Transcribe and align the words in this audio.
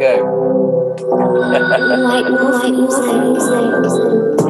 Okay. 0.00 0.16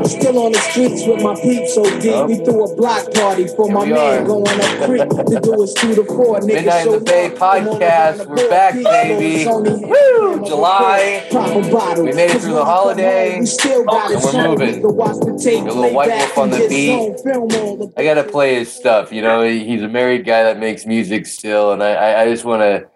Still 0.06 0.38
on 0.38 0.52
the 0.52 0.60
streets 0.70 1.04
with 1.04 1.22
my 1.24 1.34
peeps 1.42 1.74
so 1.74 1.82
deep. 1.98 2.12
Oh. 2.14 2.26
We 2.26 2.36
threw 2.36 2.70
a 2.70 2.76
block 2.76 3.12
party 3.12 3.48
for 3.48 3.66
Here 3.66 3.74
my 3.74 3.86
man 3.86 4.22
are. 4.22 4.26
going 4.26 4.46
up 4.46 4.86
creek 4.86 5.08
to 5.08 5.40
do 5.42 5.60
his 5.60 5.74
two 5.74 5.96
to 5.96 6.04
four. 6.04 6.38
Niggas 6.38 6.46
Midnight 6.46 6.86
in 6.86 6.92
the 6.92 7.00
Bay 7.00 7.26
up. 7.26 7.36
Come 7.36 7.66
on 7.68 7.80
podcast. 7.80 8.26
We're 8.28 8.48
back, 8.48 8.74
baby. 8.74 9.44
Lord, 9.44 9.66
it's 9.66 9.74
only 9.74 9.84
Woo! 9.86 10.46
July. 10.46 11.26
Pop 11.32 11.64
a 11.64 11.68
bottle. 11.72 12.04
We 12.04 12.12
made 12.12 12.30
it 12.30 12.40
through 12.42 12.54
the 12.54 12.64
holiday. 12.64 13.40
We 13.40 13.46
still 13.46 13.80
oh, 13.80 13.84
got 13.86 14.12
and 14.12 14.22
we're 14.22 14.48
moving. 14.50 14.74
We 14.76 14.80
can 14.82 14.94
watch 14.94 15.16
the 15.16 15.40
tape, 15.42 15.62
A 15.62 15.72
little 15.72 15.92
white 15.92 16.10
wolf 16.10 16.38
on 16.38 16.50
the 16.50 16.66
beat. 16.68 16.96
zone, 16.96 17.18
film 17.24 17.48
all 17.60 17.76
the- 17.76 17.92
I 17.96 18.04
gotta 18.04 18.22
play 18.22 18.54
his 18.54 18.72
stuff. 18.72 19.12
You 19.12 19.22
know, 19.22 19.42
he's 19.42 19.82
a 19.82 19.88
married 19.88 20.24
guy 20.24 20.44
that 20.44 20.60
makes 20.60 20.86
music 20.86 21.26
still, 21.26 21.72
and 21.72 21.82
I, 21.82 21.94
I, 21.94 22.22
I 22.22 22.30
just 22.30 22.44
want 22.44 22.62
to 22.62 22.89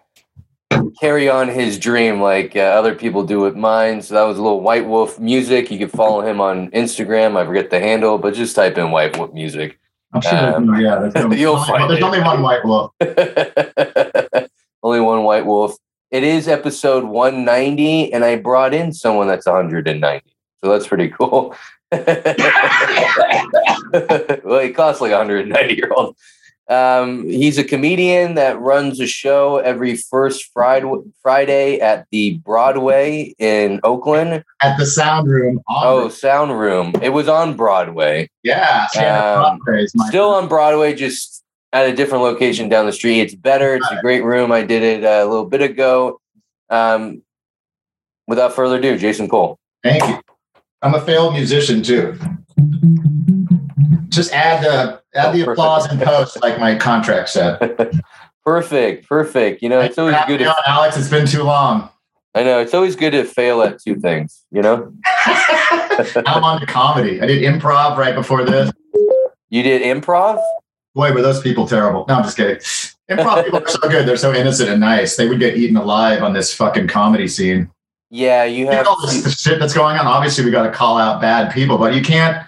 carry 0.99 1.29
on 1.29 1.47
his 1.49 1.77
dream 1.79 2.21
like 2.21 2.55
uh, 2.55 2.59
other 2.59 2.93
people 2.95 3.23
do 3.25 3.39
with 3.39 3.55
mine. 3.55 4.01
So 4.01 4.13
that 4.15 4.23
was 4.23 4.37
a 4.37 4.41
little 4.41 4.61
White 4.61 4.85
Wolf 4.85 5.19
music. 5.19 5.69
You 5.71 5.77
can 5.79 5.89
follow 5.89 6.21
him 6.21 6.39
on 6.41 6.69
Instagram. 6.71 7.37
I 7.37 7.45
forget 7.45 7.69
the 7.69 7.79
handle, 7.79 8.17
but 8.17 8.33
just 8.33 8.55
type 8.55 8.77
in 8.77 8.91
White 8.91 9.17
Wolf 9.17 9.33
music. 9.33 9.79
I'm 10.13 10.21
sure 10.21 10.55
Um, 10.55 10.79
yeah, 10.79 10.99
there's, 10.99 11.13
no, 11.15 11.31
you'll 11.35 11.63
find 11.63 11.89
there's 11.89 11.99
it. 11.99 12.03
only 12.03 12.21
one 12.21 12.41
white 12.41 12.63
wolf. 12.63 12.91
Only 14.83 14.99
one 14.99 15.23
White 15.23 15.45
Wolf. 15.47 15.75
It 16.11 16.23
is 16.23 16.47
episode 16.47 17.03
190, 17.05 18.13
and 18.13 18.23
I 18.23 18.35
brought 18.35 18.73
in 18.73 18.93
someone 18.93 19.27
that's 19.27 19.47
190. 19.47 20.23
So 20.63 20.69
that's 20.71 20.85
pretty 20.87 21.09
cool. 21.09 21.55
well, 21.91 22.03
he 24.59 24.71
costs 24.71 25.01
like 25.01 25.11
190 25.11 25.73
year 25.73 25.91
old. 25.95 26.15
Um, 26.67 27.25
he's 27.29 27.57
a 27.59 27.63
comedian 27.63 28.35
that 28.35 28.59
runs 28.59 28.99
a 28.99 29.05
show 29.05 29.57
every 29.57 29.95
first 29.95 30.49
Friday, 30.51 30.91
Friday 31.21 31.79
at 31.79 32.07
the 32.11 32.37
Broadway 32.39 33.35
in 33.37 33.79
Oakland. 33.83 34.43
At 34.63 34.77
the 34.77 34.85
sound 34.85 35.27
room. 35.29 35.61
Oh, 35.69 36.09
Sound 36.09 36.59
Room. 36.59 36.93
It 37.03 37.09
was 37.09 37.27
on 37.27 37.55
Broadway. 37.55 38.29
yeah. 38.43 38.87
Um, 38.95 39.59
Broadway 39.59 39.85
Still 40.07 40.29
on 40.29 40.47
Broadway, 40.47 40.95
just 40.95 41.43
at 41.71 41.87
a 41.87 41.93
different 41.95 42.23
location 42.23 42.67
down 42.69 42.85
the 42.87 42.93
street. 42.93 43.19
It's 43.19 43.35
better. 43.35 43.75
It's 43.75 43.91
a 43.91 44.01
great 44.01 44.23
room. 44.23 44.51
I 44.51 44.63
did 44.63 44.81
it 44.81 45.03
uh, 45.03 45.23
a 45.23 45.27
little 45.27 45.45
bit 45.45 45.61
ago. 45.61 46.19
Um, 46.69 47.21
without 48.27 48.53
further 48.53 48.77
ado, 48.77 48.97
Jason 48.97 49.27
Cole. 49.27 49.59
Thank 49.83 50.01
you. 50.03 50.19
I'm 50.81 50.95
a 50.95 51.01
failed 51.01 51.33
musician 51.33 51.83
too. 51.83 52.17
Just 54.09 54.31
add 54.31 54.63
the 54.63 55.01
add 55.15 55.29
oh, 55.29 55.31
the 55.31 55.41
Oh, 55.41 55.45
perfect. 55.45 55.49
applause 55.49 55.85
and 55.87 56.01
post, 56.01 56.41
like 56.41 56.59
my 56.59 56.75
contract 56.75 57.29
said. 57.29 58.01
Perfect, 58.45 59.09
perfect. 59.09 59.63
You 59.63 59.69
know, 59.69 59.79
it's 59.79 59.97
always 59.97 60.15
good. 60.27 60.37
To, 60.37 60.47
on, 60.47 60.55
Alex. 60.67 60.97
It's 60.97 61.09
been 61.09 61.25
too 61.25 61.41
long. 61.41 61.89
I 62.35 62.43
know 62.43 62.59
it's 62.59 62.75
always 62.75 62.95
good 62.95 63.09
to 63.11 63.23
fail 63.23 63.63
at 63.63 63.81
two 63.81 63.95
things. 63.95 64.43
You 64.51 64.61
know, 64.61 64.93
I'm 65.25 66.43
on 66.43 66.59
to 66.59 66.67
comedy. 66.67 67.19
I 67.19 67.25
did 67.25 67.41
improv 67.41 67.97
right 67.97 68.13
before 68.13 68.45
this. 68.45 68.71
you 69.49 69.63
did 69.63 69.81
improv. 69.81 70.43
Boy, 70.93 71.11
were 71.11 71.23
those 71.23 71.41
people 71.41 71.67
terrible. 71.67 72.05
No, 72.07 72.15
I'm 72.15 72.23
just 72.23 72.37
kidding. 72.37 72.57
Improv 73.09 73.45
people 73.45 73.63
are 73.63 73.67
so 73.67 73.79
good. 73.89 74.07
They're 74.07 74.15
so 74.15 74.31
innocent 74.31 74.69
and 74.69 74.79
nice. 74.79 75.15
They 75.15 75.27
would 75.27 75.39
get 75.39 75.57
eaten 75.57 75.75
alive 75.75 76.21
on 76.21 76.33
this 76.33 76.53
fucking 76.53 76.87
comedy 76.87 77.27
scene. 77.27 77.71
Yeah, 78.11 78.43
you 78.43 78.67
have. 78.67 78.85
know, 78.85 78.95
this, 79.01 79.23
the 79.23 79.31
shit 79.31 79.59
that's 79.59 79.73
going 79.73 79.97
on. 79.97 80.05
Obviously, 80.05 80.45
we 80.45 80.51
got 80.51 80.63
to 80.63 80.71
call 80.71 80.99
out 80.99 81.19
bad 81.19 81.51
people, 81.51 81.79
but 81.79 81.95
you 81.95 82.03
can't. 82.03 82.45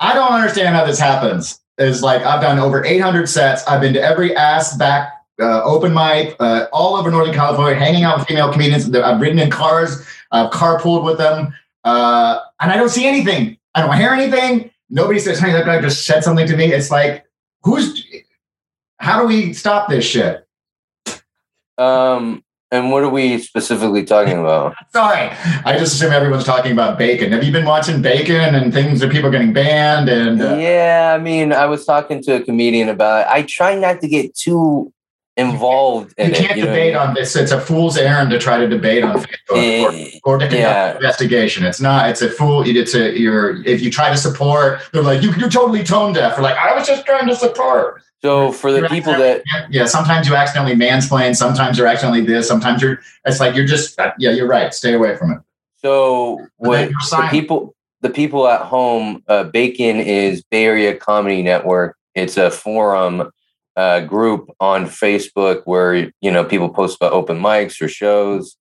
I 0.00 0.14
don't 0.14 0.32
understand 0.32 0.74
how 0.74 0.84
this 0.84 0.98
happens. 0.98 1.60
Is 1.78 2.02
like 2.02 2.22
I've 2.22 2.40
done 2.40 2.58
over 2.58 2.84
800 2.84 3.28
sets. 3.28 3.64
I've 3.68 3.80
been 3.80 3.94
to 3.94 4.02
every 4.02 4.34
ass 4.34 4.76
back 4.76 5.12
uh, 5.40 5.62
open 5.62 5.94
mic 5.94 6.34
uh, 6.40 6.66
all 6.72 6.96
over 6.96 7.10
Northern 7.10 7.34
California, 7.34 7.78
hanging 7.78 8.02
out 8.02 8.18
with 8.18 8.26
female 8.26 8.52
comedians. 8.52 8.92
I've 8.94 9.20
ridden 9.20 9.38
in 9.38 9.50
cars. 9.50 10.04
I've 10.32 10.50
carpooled 10.50 11.04
with 11.04 11.18
them, 11.18 11.54
uh, 11.84 12.40
and 12.60 12.72
I 12.72 12.76
don't 12.76 12.88
see 12.88 13.06
anything. 13.06 13.56
I 13.74 13.82
don't 13.82 13.96
hear 13.96 14.10
anything. 14.10 14.70
Nobody 14.90 15.20
says, 15.20 15.38
"Hey, 15.38 15.52
that 15.52 15.66
guy 15.66 15.80
just 15.80 16.04
said 16.04 16.24
something 16.24 16.46
to 16.46 16.56
me." 16.56 16.72
It's 16.72 16.90
like, 16.90 17.24
who's? 17.62 18.04
How 18.98 19.20
do 19.20 19.28
we 19.28 19.52
stop 19.52 19.88
this 19.88 20.04
shit? 20.04 20.46
Um, 21.78 22.42
and 22.70 22.90
what 22.90 23.02
are 23.02 23.08
we 23.08 23.38
specifically 23.38 24.04
talking 24.04 24.38
about? 24.44 24.74
Sorry, 24.92 25.30
I 25.64 25.76
just 25.78 25.94
assume 25.94 26.12
everyone's 26.12 26.44
talking 26.44 26.72
about 26.72 26.98
bacon. 26.98 27.32
Have 27.32 27.44
you 27.44 27.52
been 27.52 27.64
watching 27.64 28.02
bacon 28.02 28.54
and 28.54 28.72
things 28.72 29.00
that 29.00 29.10
people 29.10 29.30
getting 29.30 29.52
banned 29.52 30.08
and? 30.08 30.40
Uh, 30.42 30.56
Yeah, 30.56 31.14
I 31.18 31.22
mean, 31.22 31.52
I 31.52 31.66
was 31.66 31.84
talking 31.84 32.22
to 32.24 32.36
a 32.36 32.40
comedian 32.42 32.88
about 32.88 33.22
it. 33.22 33.26
I 33.30 33.42
try 33.42 33.74
not 33.74 34.00
to 34.02 34.08
get 34.08 34.34
too 34.34 34.92
involved 35.36 36.12
you 36.18 36.24
it. 36.24 36.34
can't 36.34 36.56
you 36.56 36.64
know 36.64 36.70
what 36.70 36.74
I 36.74 36.76
debate 36.82 36.94
mean? 36.94 37.02
on 37.08 37.14
this. 37.14 37.36
It's 37.36 37.52
a 37.52 37.60
fool's 37.60 37.96
errand 37.96 38.30
to 38.30 38.40
try 38.40 38.58
to 38.58 38.66
debate 38.68 39.04
on 39.04 39.18
Facebook 39.20 39.56
Eh, 39.56 40.18
or, 40.24 40.34
or 40.34 40.38
to 40.38 40.46
conduct 40.48 40.52
yeah. 40.52 40.90
an 40.90 40.96
investigation. 40.96 41.64
It's 41.64 41.80
not. 41.80 42.10
It's 42.10 42.22
a 42.22 42.28
fool. 42.28 42.64
It's 42.66 42.94
a. 42.96 43.16
You're. 43.16 43.64
If 43.64 43.80
you 43.80 43.88
try 43.90 44.10
to 44.10 44.16
support, 44.16 44.80
they're 44.92 45.02
like 45.02 45.22
you, 45.22 45.32
you're 45.36 45.48
totally 45.48 45.84
tone 45.84 46.12
deaf. 46.12 46.36
Or 46.38 46.42
like 46.42 46.56
I 46.56 46.74
was 46.74 46.86
just 46.88 47.06
trying 47.06 47.28
to 47.28 47.36
support. 47.36 48.02
So 48.20 48.50
for 48.50 48.72
the 48.72 48.80
You're 48.80 48.88
people 48.88 49.12
that 49.12 49.42
yeah, 49.70 49.86
sometimes 49.86 50.28
you 50.28 50.34
accidentally 50.34 50.74
mansplain. 50.74 51.36
Sometimes 51.36 51.78
you're 51.78 51.86
accidentally 51.86 52.24
this. 52.24 52.48
Sometimes 52.48 52.82
you're. 52.82 53.00
It's 53.24 53.38
like 53.38 53.54
you're 53.54 53.66
just. 53.66 53.98
Yeah, 54.18 54.30
you're 54.32 54.48
right. 54.48 54.74
Stay 54.74 54.94
away 54.94 55.16
from 55.16 55.32
it. 55.32 55.38
so 55.76 56.44
what 56.56 56.90
the 56.90 57.28
people 57.30 57.76
the 58.00 58.10
people 58.10 58.48
at 58.48 58.62
home, 58.62 59.22
uh, 59.28 59.44
Bacon 59.44 59.96
is 59.96 60.42
Bay 60.42 60.64
Area 60.64 60.96
Comedy 60.96 61.42
Network. 61.42 61.96
It's 62.14 62.36
a 62.36 62.50
forum 62.50 63.30
uh, 63.76 64.00
group 64.00 64.50
on 64.58 64.86
Facebook 64.86 65.62
where 65.64 66.10
you 66.20 66.30
know 66.30 66.44
people 66.44 66.68
post 66.68 66.96
about 66.96 67.12
open 67.12 67.38
mics 67.38 67.80
or 67.80 67.86
shows. 67.86 68.56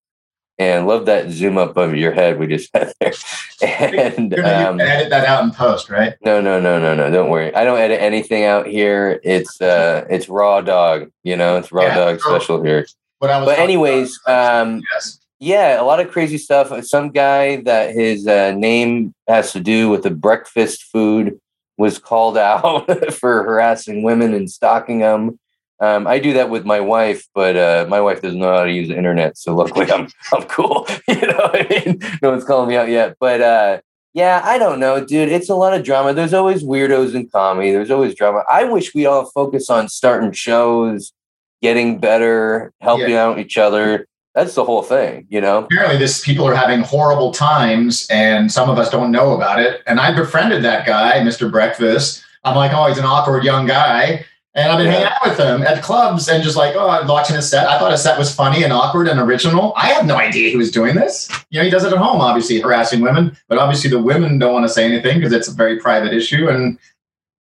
And 0.59 0.88
love 0.88 1.06
that 1.06 1.29
zoom 1.29 1.57
up 1.57 1.78
of 1.78 1.95
your 1.95 2.12
head 2.12 2.40
we 2.40 2.47
just 2.47 2.72
had 2.73 2.94
there. 3.00 3.13
And 3.62 4.38
um, 4.40 4.79
edit 4.79 5.09
that 5.09 5.25
out 5.25 5.44
in 5.44 5.51
post, 5.51 5.90
right? 5.90 6.13
No, 6.22 6.41
no, 6.41 6.59
no, 6.59 6.79
no, 6.79 6.94
no. 6.95 7.09
Don't 7.09 7.29
worry. 7.29 7.53
I 7.56 7.63
don't 7.63 7.79
edit 7.79 8.00
anything 8.01 8.44
out 8.44 8.67
here. 8.67 9.19
It's 9.23 9.59
uh 9.62 10.06
it's 10.09 10.29
raw 10.29 10.62
dog, 10.62 11.12
you 11.23 11.35
know, 11.35 11.57
it's 11.57 11.72
raw 11.72 11.85
Yeah, 11.85 11.96
dog 11.96 12.22
sure. 12.22 12.40
special 12.40 12.63
here. 12.63 12.85
What 13.19 13.31
I 13.31 13.38
was. 13.40 13.47
But 13.47 13.59
anyways, 13.59 14.19
about. 14.25 14.62
um 14.62 14.84
yes. 14.94 15.19
yeah, 15.40 15.81
a 15.81 15.84
lot 15.84 16.00
of 16.00 16.12
crazy 16.12 16.38
stuff. 16.38 16.72
Some 16.85 17.09
guy 17.12 17.62
that 17.62 17.94
his 17.96 18.28
uh, 18.28 18.51
name 18.51 19.13
has 19.28 19.51
to 19.53 19.59
do 19.59 19.90
with 19.90 20.03
the 20.03 20.12
breakfast 20.12 20.84
food 20.84 21.40
was 21.78 21.97
called 22.00 22.38
out 22.50 22.85
for 23.13 23.44
harassing 23.44 24.03
women 24.03 24.34
and 24.34 24.50
stalking 24.50 25.00
them. 25.00 25.40
Um, 25.79 26.07
I 26.07 26.19
do 26.19 26.33
that 26.33 26.49
with 26.49 26.65
my 26.65 26.79
wife, 26.79 27.27
but 27.35 27.55
uh, 27.55 27.85
my 27.88 28.01
wife 28.01 28.21
doesn't 28.21 28.39
know 28.39 28.51
how 28.51 28.63
to 28.63 28.71
use 28.71 28.88
the 28.88 28.97
internet, 28.97 29.38
so 29.38 29.55
luckily 29.55 29.91
I'm 29.91 30.07
I'm 30.33 30.43
cool. 30.43 30.88
you 31.07 31.21
know, 31.21 31.35
what 31.35 31.55
I 31.55 31.83
mean, 31.85 31.99
no 32.21 32.31
one's 32.31 32.43
calling 32.43 32.69
me 32.69 32.75
out 32.75 32.89
yet. 32.89 33.15
But 33.19 33.41
uh, 33.41 33.81
yeah, 34.13 34.41
I 34.43 34.57
don't 34.57 34.79
know, 34.79 35.03
dude. 35.05 35.29
It's 35.29 35.49
a 35.49 35.55
lot 35.55 35.73
of 35.73 35.83
drama. 35.83 36.13
There's 36.13 36.33
always 36.33 36.63
weirdos 36.63 37.13
in 37.13 37.29
comedy. 37.29 37.71
There's 37.71 37.91
always 37.91 38.16
drama. 38.16 38.43
I 38.49 38.63
wish 38.63 38.95
we 38.95 39.05
all 39.05 39.25
focus 39.25 39.69
on 39.69 39.87
starting 39.89 40.31
shows, 40.31 41.13
getting 41.61 41.99
better, 41.99 42.73
helping 42.81 43.13
out 43.13 43.37
each 43.37 43.57
other. 43.57 44.07
That's 44.33 44.53
the 44.53 44.63
whole 44.63 44.83
thing, 44.83 45.25
you 45.29 45.41
know. 45.41 45.63
apparently 45.63 45.97
this 45.97 46.23
people 46.23 46.47
are 46.47 46.53
having 46.53 46.81
horrible 46.81 47.31
times 47.31 48.07
and 48.11 48.51
some 48.51 48.69
of 48.69 48.77
us 48.77 48.91
don't 48.91 49.11
know 49.11 49.33
about 49.33 49.59
it 49.59 49.81
and 49.87 49.99
i 49.99 50.13
befriended 50.16 50.63
that 50.63 50.85
guy 50.85 51.13
mr 51.21 51.51
breakfast 51.51 52.23
i'm 52.43 52.55
like 52.55 52.71
oh 52.71 52.85
he's 52.85 52.99
an 52.99 53.05
awkward 53.05 53.43
young 53.43 53.66
guy 53.66 54.23
and 54.57 54.69
i've 54.72 54.78
been 54.79 54.88
hanging 54.88 55.07
out 55.07 55.22
with 55.23 55.38
him 55.40 55.62
at 55.62 55.81
clubs 55.81 56.28
and 56.28 56.44
just 56.44 56.57
like 56.57 56.75
oh 56.75 56.90
i'm 56.90 57.07
watching 57.07 57.35
his 57.35 57.50
set. 57.50 57.68
I 57.68 57.79
thought 57.79 57.91
his 57.91 58.03
set 58.03 58.18
was 58.19 58.34
funny 58.34 58.63
and 58.63 58.73
awkward 58.73 59.07
and 59.07 59.19
original. 59.19 59.72
I 59.78 59.88
had 59.88 60.06
no 60.06 60.18
idea 60.18 60.50
he 60.50 60.57
was 60.57 60.72
doing 60.72 60.95
this. 60.95 61.29
You 61.50 61.59
know 61.59 61.63
he 61.63 61.69
does 61.69 61.85
it 61.85 61.94
at 61.94 61.97
home 61.97 62.19
obviously 62.19 62.59
harassing 62.59 63.00
women. 63.01 63.38
But 63.47 63.59
obviously 63.59 63.90
the 63.90 64.01
women 64.01 64.40
don't 64.40 64.51
want 64.53 64.66
to 64.66 64.69
say 64.69 64.84
anything 64.84 65.20
because 65.20 65.31
it's 65.31 65.47
a 65.47 65.53
very 65.53 65.79
private 65.79 66.11
issue. 66.14 66.49
And 66.49 66.78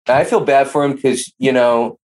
I 0.08 0.24
feel 0.26 0.42
bad 0.42 0.68
for 0.68 0.84
him 0.84 0.94
because 0.96 1.32
you 1.38 1.54
know 1.54 1.98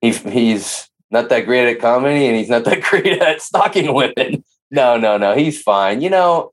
he 0.00 0.10
he's 0.12 0.88
not 1.10 1.28
that 1.28 1.44
great 1.44 1.70
at 1.70 1.80
comedy 1.80 2.26
and 2.26 2.36
he's 2.36 2.48
not 2.48 2.64
that 2.64 2.82
great 2.90 3.20
at 3.22 3.40
stalking 3.42 3.92
women. 3.94 4.42
No, 4.70 4.96
no, 4.96 5.18
no, 5.18 5.34
he's 5.36 5.62
fine. 5.62 6.00
You 6.00 6.08
know, 6.10 6.52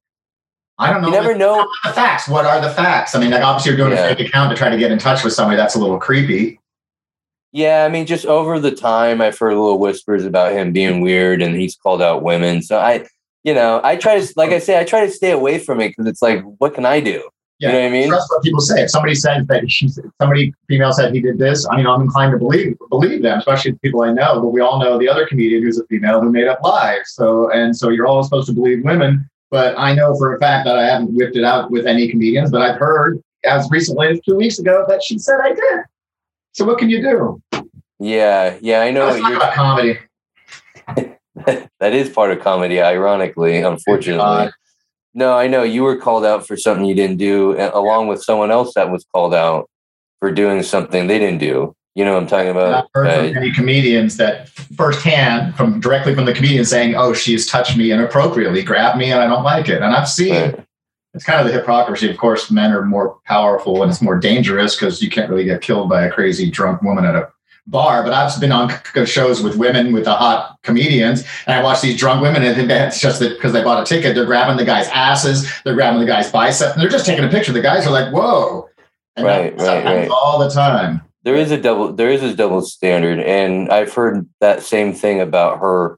i 0.78 0.92
don't 0.92 1.02
know 1.02 1.08
you 1.08 1.14
never 1.14 1.34
know. 1.36 1.66
The 1.86 1.94
facts. 1.94 2.28
What 2.28 2.46
are 2.46 2.60
the 2.62 2.70
facts? 2.70 3.16
I 3.16 3.20
mean 3.20 3.32
like 3.32 3.42
obviously 3.44 3.72
you're 3.72 3.78
doing 3.78 3.98
Yeah. 3.98 4.06
a 4.10 4.16
fake 4.16 4.28
account 4.28 4.52
to 4.52 4.58
try 4.58 4.70
to 4.70 4.78
get 4.78 4.92
in 4.92 5.00
touch 5.00 5.24
with 5.24 5.34
somebody. 5.34 5.56
That's 5.56 5.76
a 5.76 5.80
little 5.80 5.98
creepy 5.98 6.59
Yeah, 7.52 7.84
I 7.84 7.90
mean, 7.90 8.06
just 8.06 8.26
over 8.26 8.60
the 8.60 8.72
time, 8.72 9.22
I've 9.22 9.38
heard 9.38 9.52
little 9.54 9.80
whispers 9.80 10.24
about 10.24 10.52
him 10.52 10.72
being 10.72 11.02
weird, 11.02 11.42
and 11.42 11.56
he's 11.56 11.76
called 11.76 12.02
out 12.02 12.22
women. 12.22 12.62
So 12.62 12.78
I, 12.78 13.08
you 13.44 13.54
know, 13.54 13.82
I 13.84 13.96
try 13.96 14.20
to, 14.20 14.34
like 14.36 14.52
I 14.52 14.60
say, 14.60 14.80
I 14.80 14.84
try 14.84 15.06
to 15.06 15.12
stay 15.12 15.32
away 15.32 15.58
from 15.58 15.82
it 15.82 15.90
because 15.90 16.06
it's 16.08 16.22
like, 16.22 16.44
what 16.60 16.76
can 16.76 16.86
I 16.86 17.00
do? 17.00 17.28
Yeah, 17.60 17.70
You 17.70 17.74
know 17.74 17.80
what 17.82 17.88
I 17.88 17.92
mean? 17.92 18.10
trust 18.10 18.30
what 18.30 18.44
people 18.44 18.62
say. 18.62 18.84
If 18.84 18.90
somebody 18.90 19.16
says 19.16 19.46
that 19.48 19.70
she, 19.70 19.90
somebody 20.22 20.54
female 20.70 20.94
said 20.94 21.14
he 21.14 21.20
did 21.20 21.40
this, 21.40 21.68
I 21.70 21.76
mean, 21.76 21.88
I'm 21.88 22.02
inclined 22.02 22.32
to 22.32 22.38
believe 22.38 22.78
believe 22.90 23.22
them, 23.22 23.40
especially 23.40 23.72
the 23.72 23.80
people 23.80 24.02
I 24.02 24.14
know. 24.14 24.40
But 24.40 24.50
we 24.50 24.62
all 24.62 24.80
know 24.80 24.98
the 24.98 25.10
other 25.10 25.26
comedian 25.28 25.64
who's 25.64 25.78
a 25.78 25.86
female 25.88 26.22
who 26.22 26.32
made 26.32 26.48
up 26.48 26.62
lies. 26.64 27.14
So 27.14 27.52
and 27.52 27.76
so 27.76 27.90
you're 27.90 28.08
always 28.08 28.28
supposed 28.28 28.48
to 28.48 28.54
believe 28.54 28.86
women. 28.86 29.30
But 29.52 29.78
I 29.78 29.94
know 29.94 30.16
for 30.18 30.36
a 30.36 30.40
fact 30.40 30.66
that 30.66 30.78
I 30.78 30.86
haven't 30.86 31.14
whipped 31.14 31.36
it 31.36 31.44
out 31.44 31.70
with 31.70 31.86
any 31.86 32.08
comedians. 32.08 32.50
But 32.50 32.62
I've 32.62 32.80
heard 32.80 33.22
as 33.44 33.68
recently 33.70 34.08
as 34.08 34.22
two 34.22 34.36
weeks 34.36 34.60
ago 34.60 34.86
that 34.88 35.04
she 35.04 35.18
said 35.18 35.40
I 35.44 35.50
did. 35.50 35.80
So 36.60 36.66
what 36.66 36.78
can 36.78 36.90
you 36.90 37.02
do? 37.02 37.42
Yeah, 38.00 38.58
yeah, 38.60 38.82
I 38.82 38.92
know. 38.92 39.06
Let's 39.06 39.22
talk 39.22 39.30
You're, 39.30 39.38
about 39.38 39.54
comedy. 39.54 39.98
that 41.80 41.94
is 41.94 42.10
part 42.10 42.32
of 42.32 42.42
comedy, 42.42 42.82
ironically, 42.82 43.60
unfortunately. 43.60 44.52
No, 45.14 45.38
I 45.38 45.48
know 45.48 45.64
you 45.64 45.84
were 45.84 45.96
called 45.96 46.26
out 46.26 46.46
for 46.46 46.58
something 46.58 46.84
you 46.84 46.96
didn't 46.96 47.16
do, 47.16 47.56
along 47.74 48.08
with 48.08 48.22
someone 48.22 48.52
else 48.52 48.74
that 48.74 48.92
was 48.92 49.06
called 49.14 49.34
out 49.34 49.70
for 50.20 50.34
doing 50.34 50.62
something 50.62 51.08
they 51.08 51.18
didn't 51.18 51.40
do. 51.40 51.74
You 51.96 52.04
know 52.04 52.16
what 52.16 52.24
I'm 52.24 52.28
talking 52.28 52.50
about? 52.50 52.74
I've 52.74 52.74
about? 52.74 52.90
heard 52.94 53.08
Uh, 53.08 53.24
from 53.24 53.34
many 53.36 53.54
comedians 53.54 54.18
that 54.18 54.50
firsthand, 54.50 55.56
from 55.56 55.80
directly 55.80 56.14
from 56.14 56.26
the 56.26 56.34
comedian, 56.34 56.66
saying, 56.66 56.96
"Oh, 56.96 57.14
she's 57.14 57.48
touched 57.48 57.78
me 57.78 57.92
inappropriately, 57.92 58.64
grabbed 58.64 58.98
me, 58.98 59.14
and 59.14 59.22
I 59.22 59.28
don't 59.28 59.44
like 59.44 59.70
it." 59.70 59.82
And 59.82 59.96
I've 59.96 60.10
seen 60.10 60.34
right. 60.34 60.66
It's 61.14 61.24
kind 61.24 61.40
of 61.40 61.48
the 61.48 61.54
hypocrisy. 61.58 62.10
Of 62.10 62.18
course, 62.18 62.52
men 62.52 62.72
are 62.72 62.86
more 62.86 63.18
powerful 63.26 63.82
and 63.82 63.92
it's 63.92 64.02
more 64.02 64.18
dangerous 64.20 64.76
because 64.76 65.02
you 65.02 65.10
can't 65.10 65.30
really 65.30 65.44
get 65.46 65.62
killed 65.62 65.90
by 65.90 66.04
a 66.04 66.12
crazy 66.12 66.50
drunk 66.50 66.82
woman 66.82 67.06
at 67.06 67.16
a 67.16 67.30
bar. 67.68 68.04
But 68.04 68.14
I've 68.14 68.40
been 68.40 68.52
on 68.52 68.72
shows 69.06 69.42
with 69.42 69.56
women 69.56 69.92
with 69.94 70.06
the 70.06 70.14
hot 70.14 70.58
comedians, 70.64 71.24
and 71.46 71.56
I 71.60 71.64
watch 71.64 71.82
these 71.82 72.00
drunk 72.00 72.22
women, 72.22 72.44
and 72.44 72.72
it's 72.72 73.00
just 73.02 73.20
that 73.20 73.30
because 73.30 73.54
they 73.54 73.64
bought 73.64 73.82
a 73.82 73.86
ticket, 73.86 74.16
they're 74.16 74.26
grabbing 74.26 74.58
the 74.58 74.66
guy's 74.66 74.88
asses, 74.90 75.52
they're 75.64 75.76
grabbing 75.76 76.00
the 76.00 76.08
guy's 76.08 76.32
bicep, 76.32 76.74
and 76.74 76.82
they're 76.82 76.90
just 76.90 77.06
taking 77.06 77.26
a 77.26 77.30
picture. 77.30 77.52
The 77.54 77.62
guys 77.62 77.86
are 77.86 77.92
like, 77.92 78.14
"Whoa!" 78.14 78.70
And 79.16 79.26
Right, 79.26 79.58
right, 79.60 79.84
right. 79.84 80.10
all 80.10 80.40
the 80.40 80.50
time. 80.50 81.02
there 81.24 81.36
is 81.36 81.52
a 81.52 81.58
double 81.58 81.92
there 81.92 82.10
is 82.10 82.24
a 82.24 82.34
double 82.34 82.62
standard 82.62 83.20
and 83.20 83.70
i've 83.70 83.94
heard 83.94 84.26
that 84.40 84.64
same 84.64 84.94
thing 84.94 85.20
about 85.20 85.60
her 85.60 85.98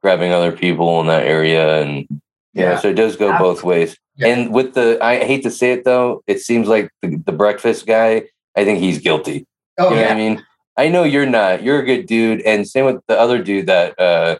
grabbing 0.00 0.32
other 0.32 0.52
people 0.52 1.00
in 1.00 1.08
that 1.08 1.24
area 1.26 1.82
and 1.82 2.06
yeah, 2.54 2.78
so 2.78 2.88
it 2.88 2.94
does 2.94 3.16
go 3.16 3.36
both 3.38 3.62
ways 3.64 3.96
Yeah. 4.16 4.28
and 4.28 4.52
with 4.54 4.74
the 4.74 4.98
i 5.02 5.18
hate 5.24 5.42
to 5.42 5.50
say 5.50 5.72
it 5.72 5.84
though 5.84 6.22
it 6.26 6.40
seems 6.40 6.68
like 6.68 6.88
the, 7.02 7.16
the 7.26 7.32
breakfast 7.32 7.86
guy 7.86 8.22
i 8.56 8.64
think 8.64 8.78
he's 8.78 8.98
guilty 8.98 9.46
Oh 9.78 9.90
you 9.90 9.96
know 9.96 10.00
yeah. 10.00 10.06
what 10.08 10.12
i 10.12 10.16
mean 10.16 10.44
i 10.76 10.88
know 10.88 11.02
you're 11.04 11.26
not 11.26 11.62
you're 11.62 11.80
a 11.80 11.84
good 11.84 12.06
dude 12.06 12.40
and 12.42 12.66
same 12.66 12.84
with 12.86 13.00
the 13.08 13.18
other 13.18 13.42
dude 13.42 13.66
that 13.66 13.98
uh 14.00 14.36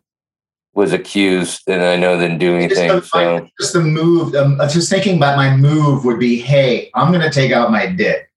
was 0.75 0.93
accused 0.93 1.63
and 1.69 1.83
i 1.83 1.97
know 1.97 2.19
didn't 2.19 2.39
do 2.39 2.59
Just 2.69 2.81
anything 2.81 3.01
the- 3.01 3.07
so 3.07 3.49
just 3.61 3.73
the 3.73 3.81
move. 3.81 4.35
Um, 4.35 4.61
uh, 4.61 4.69
just 4.69 4.91
thinking 4.91 5.17
about 5.17 5.37
my 5.37 5.57
move 5.57 6.05
would 6.05 6.19
be, 6.19 6.37
hey, 6.41 6.91
I'm 6.95 7.13
going 7.13 7.23
to 7.23 7.31
take 7.31 7.53
out 7.53 7.71
my 7.71 7.87
dick, 7.87 8.29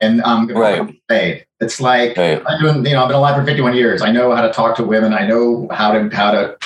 and 0.00 0.20
I'm 0.22 0.46
going 0.48 0.58
Right. 0.58 0.88
to 0.88 0.94
say 1.08 1.44
it's 1.60 1.80
like 1.80 2.16
right. 2.16 2.42
I'm 2.46 2.60
doing. 2.60 2.84
You 2.84 2.92
know, 2.94 3.02
I've 3.02 3.08
been 3.08 3.16
alive 3.16 3.36
for 3.36 3.44
51 3.44 3.74
years. 3.76 4.02
I 4.02 4.10
know 4.10 4.34
how 4.34 4.42
to 4.42 4.52
talk 4.52 4.76
to 4.76 4.84
women. 4.84 5.12
I 5.12 5.24
know 5.26 5.68
how 5.70 5.92
to 5.92 6.08
how 6.14 6.30
to. 6.32 6.56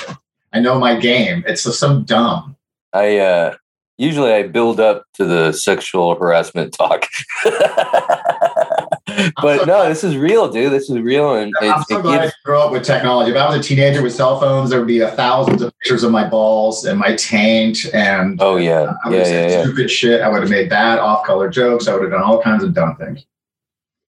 I 0.53 0.59
know 0.59 0.79
my 0.79 0.95
game. 0.95 1.43
It's 1.47 1.63
just 1.63 1.79
so 1.79 2.01
dumb. 2.01 2.55
I 2.93 3.17
uh 3.17 3.55
usually 3.97 4.33
I 4.33 4.43
build 4.43 4.79
up 4.79 5.05
to 5.15 5.25
the 5.25 5.51
sexual 5.51 6.15
harassment 6.15 6.73
talk. 6.73 7.05
but 7.45 9.59
so 9.59 9.65
no, 9.65 9.89
this 9.89 10.03
is 10.03 10.15
real, 10.15 10.51
dude. 10.51 10.71
This 10.71 10.89
is 10.89 10.99
real 10.99 11.35
and 11.35 11.51
I'm 11.61 11.81
it, 11.81 11.87
so 11.87 11.99
it 11.99 12.01
glad 12.03 12.19
I 12.19 12.23
didn't 12.25 12.55
up 12.55 12.71
with 12.71 12.83
technology. 12.83 13.31
If 13.31 13.37
I 13.37 13.47
was 13.47 13.65
a 13.65 13.67
teenager 13.67 14.01
with 14.01 14.13
cell 14.13 14.39
phones, 14.39 14.69
there 14.69 14.79
would 14.79 14.87
be 14.87 15.01
a 15.01 15.11
thousands 15.11 15.61
of 15.61 15.73
pictures 15.79 16.03
of 16.03 16.11
my 16.11 16.27
balls 16.27 16.85
and 16.85 16.99
my 16.99 17.15
taint, 17.15 17.85
and 17.93 18.39
oh 18.41 18.57
yeah. 18.57 18.93
I 19.03 19.09
would 19.09 19.17
Yeah, 19.17 19.25
have 19.25 19.33
yeah, 19.33 19.47
yeah. 19.57 19.63
stupid 19.63 19.89
shit. 19.89 20.21
I 20.21 20.29
would 20.29 20.41
have 20.41 20.49
made 20.49 20.69
bad 20.69 20.99
off-color 20.99 21.49
jokes. 21.49 21.87
I 21.87 21.93
would 21.93 22.03
have 22.03 22.11
done 22.11 22.23
all 22.23 22.41
kinds 22.41 22.63
of 22.63 22.73
dumb 22.73 22.95
things. 22.95 23.25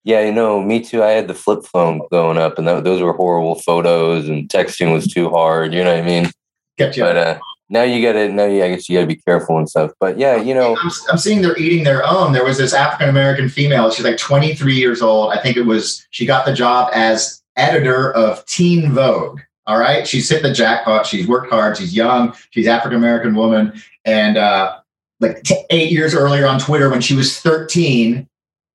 Yeah, 0.03 0.21
you 0.25 0.33
know, 0.33 0.61
me 0.61 0.81
too. 0.81 1.01
I 1.01 1.11
had 1.11 1.27
the 1.27 1.33
flip 1.33 1.63
phone 1.63 2.01
going 2.11 2.37
up 2.37 2.57
and 2.57 2.67
that, 2.67 2.83
those 2.83 3.01
were 3.01 3.13
horrible 3.13 3.55
photos 3.55 4.27
and 4.27 4.49
texting 4.49 4.91
was 4.91 5.07
too 5.07 5.29
hard, 5.29 5.73
you 5.73 5.83
know 5.83 5.93
what 5.93 6.03
I 6.03 6.05
mean? 6.05 6.31
You 6.77 6.89
But 6.97 7.17
uh 7.17 7.39
now 7.69 7.83
you 7.83 8.05
gotta 8.05 8.29
now 8.29 8.45
you 8.45 8.63
I 8.63 8.69
guess 8.69 8.89
you 8.89 8.97
gotta 8.97 9.07
be 9.07 9.15
careful 9.15 9.57
and 9.57 9.69
stuff. 9.69 9.91
But 9.99 10.17
yeah, 10.17 10.35
you 10.35 10.53
know, 10.53 10.77
I'm, 10.77 10.91
I'm 11.11 11.17
seeing 11.17 11.41
they're 11.41 11.57
eating 11.57 11.83
their 11.83 12.05
own. 12.05 12.33
There 12.33 12.43
was 12.43 12.57
this 12.57 12.73
African 12.73 13.09
American 13.09 13.49
female. 13.49 13.89
She's 13.89 14.05
like 14.05 14.17
23 14.17 14.75
years 14.75 15.01
old. 15.01 15.31
I 15.31 15.41
think 15.41 15.57
it 15.57 15.63
was, 15.63 16.05
she 16.11 16.25
got 16.25 16.45
the 16.45 16.53
job 16.53 16.91
as 16.93 17.41
editor 17.55 18.11
of 18.13 18.45
Teen 18.45 18.91
Vogue. 18.91 19.39
All 19.65 19.79
right. 19.79 20.07
She's 20.07 20.29
hit 20.29 20.43
the 20.43 20.53
jackpot. 20.53 21.05
She's 21.05 21.27
worked 21.27 21.51
hard. 21.51 21.77
She's 21.77 21.95
young. 21.95 22.35
She's 22.51 22.67
African 22.67 22.97
American 22.97 23.33
woman. 23.33 23.81
And 24.03 24.37
uh, 24.37 24.77
like 25.19 25.41
t- 25.43 25.63
eight 25.69 25.91
years 25.91 26.13
earlier 26.13 26.45
on 26.45 26.59
Twitter, 26.59 26.89
when 26.89 27.01
she 27.01 27.15
was 27.15 27.39
13, 27.39 28.27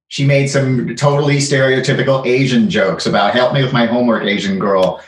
she 0.08 0.26
made 0.26 0.48
some 0.48 0.96
totally 0.96 1.36
stereotypical 1.36 2.26
Asian 2.26 2.68
jokes 2.68 3.06
about 3.06 3.34
help 3.34 3.52
me 3.52 3.62
with 3.62 3.72
my 3.72 3.86
homework, 3.86 4.24
Asian 4.24 4.58
girl. 4.58 5.02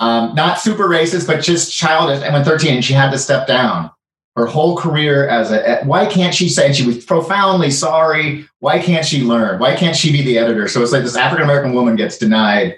Um, 0.00 0.34
not 0.34 0.58
super 0.58 0.88
racist, 0.88 1.26
but 1.26 1.40
just 1.40 1.74
childish. 1.76 2.22
And 2.22 2.32
when 2.32 2.44
13, 2.44 2.74
and 2.74 2.84
she 2.84 2.92
had 2.92 3.10
to 3.10 3.18
step 3.18 3.46
down. 3.46 3.90
Her 4.36 4.46
whole 4.46 4.76
career 4.76 5.28
as 5.28 5.50
a 5.50 5.82
why 5.84 6.06
can't 6.06 6.32
she 6.32 6.48
say 6.48 6.66
and 6.66 6.74
she 6.74 6.86
was 6.86 7.04
profoundly 7.04 7.70
sorry. 7.70 8.48
Why 8.60 8.78
can't 8.78 9.04
she 9.04 9.22
learn? 9.22 9.58
Why 9.58 9.74
can't 9.74 9.96
she 9.96 10.12
be 10.12 10.22
the 10.22 10.38
editor? 10.38 10.68
So 10.68 10.82
it's 10.82 10.92
like 10.92 11.02
this 11.02 11.16
african 11.16 11.44
american 11.44 11.72
woman 11.74 11.96
gets 11.96 12.16
denied. 12.16 12.76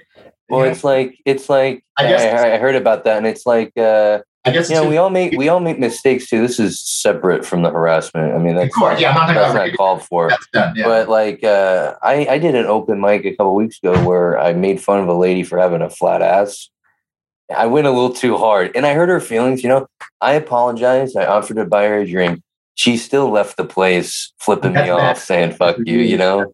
Well 0.49 0.61
know, 0.61 0.67
it's 0.67 0.83
like 0.83 1.19
it's 1.27 1.51
like 1.51 1.85
I 1.99 2.07
I, 2.07 2.09
guess- 2.09 2.43
I, 2.43 2.55
I 2.55 2.59
heard 2.59 2.75
about 2.75 3.05
that 3.05 3.19
and 3.19 3.27
it's 3.27 3.45
like 3.45 3.77
uh 3.77 4.23
i 4.45 4.51
guess 4.51 4.69
you 4.69 4.75
know, 4.75 4.89
we 4.89 4.97
all 4.97 5.11
make 5.11 5.33
we 5.37 5.49
all 5.49 5.61
make 5.61 5.79
mistakes 5.79 6.29
too. 6.29 6.41
This 6.41 6.59
is 6.59 6.81
separate 6.81 7.45
from 7.47 7.63
the 7.63 7.71
harassment. 7.71 8.35
I 8.35 8.39
mean, 8.39 8.57
that's 8.57 8.75
course, 8.75 9.01
yeah, 9.01 9.11
I'm 9.11 9.35
not 9.35 9.35
that's 9.35 9.55
not 9.55 9.77
called 9.77 10.03
for. 10.05 10.29
that's 10.31 10.47
done 10.53 10.75
yeah 10.77 10.85
But 10.85 11.09
like, 11.09 11.45
uh, 11.45 11.95
I 12.03 12.27
I 12.29 12.39
did 12.39 12.55
an 12.55 12.67
open 12.67 13.01
mic 13.01 13.25
a 13.25 13.31
couple 13.37 13.55
weeks 13.55 13.79
ago 13.83 13.93
where 14.05 14.39
I 14.39 14.53
made 14.53 14.81
fun 14.81 14.99
of 15.01 15.09
a 15.09 15.15
lady 15.15 15.43
for 15.45 15.59
having 15.59 15.83
a 15.83 15.91
flat 15.91 16.23
ass. 16.23 16.69
I 17.55 17.67
went 17.67 17.87
a 17.87 17.91
little 17.91 18.13
too 18.15 18.37
hard, 18.39 18.75
and 18.75 18.87
I 18.87 18.95
hurt 18.95 19.09
her 19.11 19.21
feelings. 19.21 19.63
You 19.63 19.69
know, 19.69 19.87
I 20.21 20.33
apologized. 20.33 21.17
I 21.17 21.27
offered 21.27 21.57
to 21.57 21.65
buy 21.67 21.85
her 21.87 21.99
a 21.99 22.07
drink. 22.11 22.41
She 22.75 22.97
still 22.97 23.31
left 23.31 23.57
the 23.59 23.65
place, 23.65 24.33
flipping 24.39 24.73
me 24.73 24.81
bad. 24.81 24.91
off, 24.91 25.19
saying 25.19 25.53
"fuck 25.53 25.77
you." 25.85 25.99
You 25.99 26.17
know. 26.17 26.53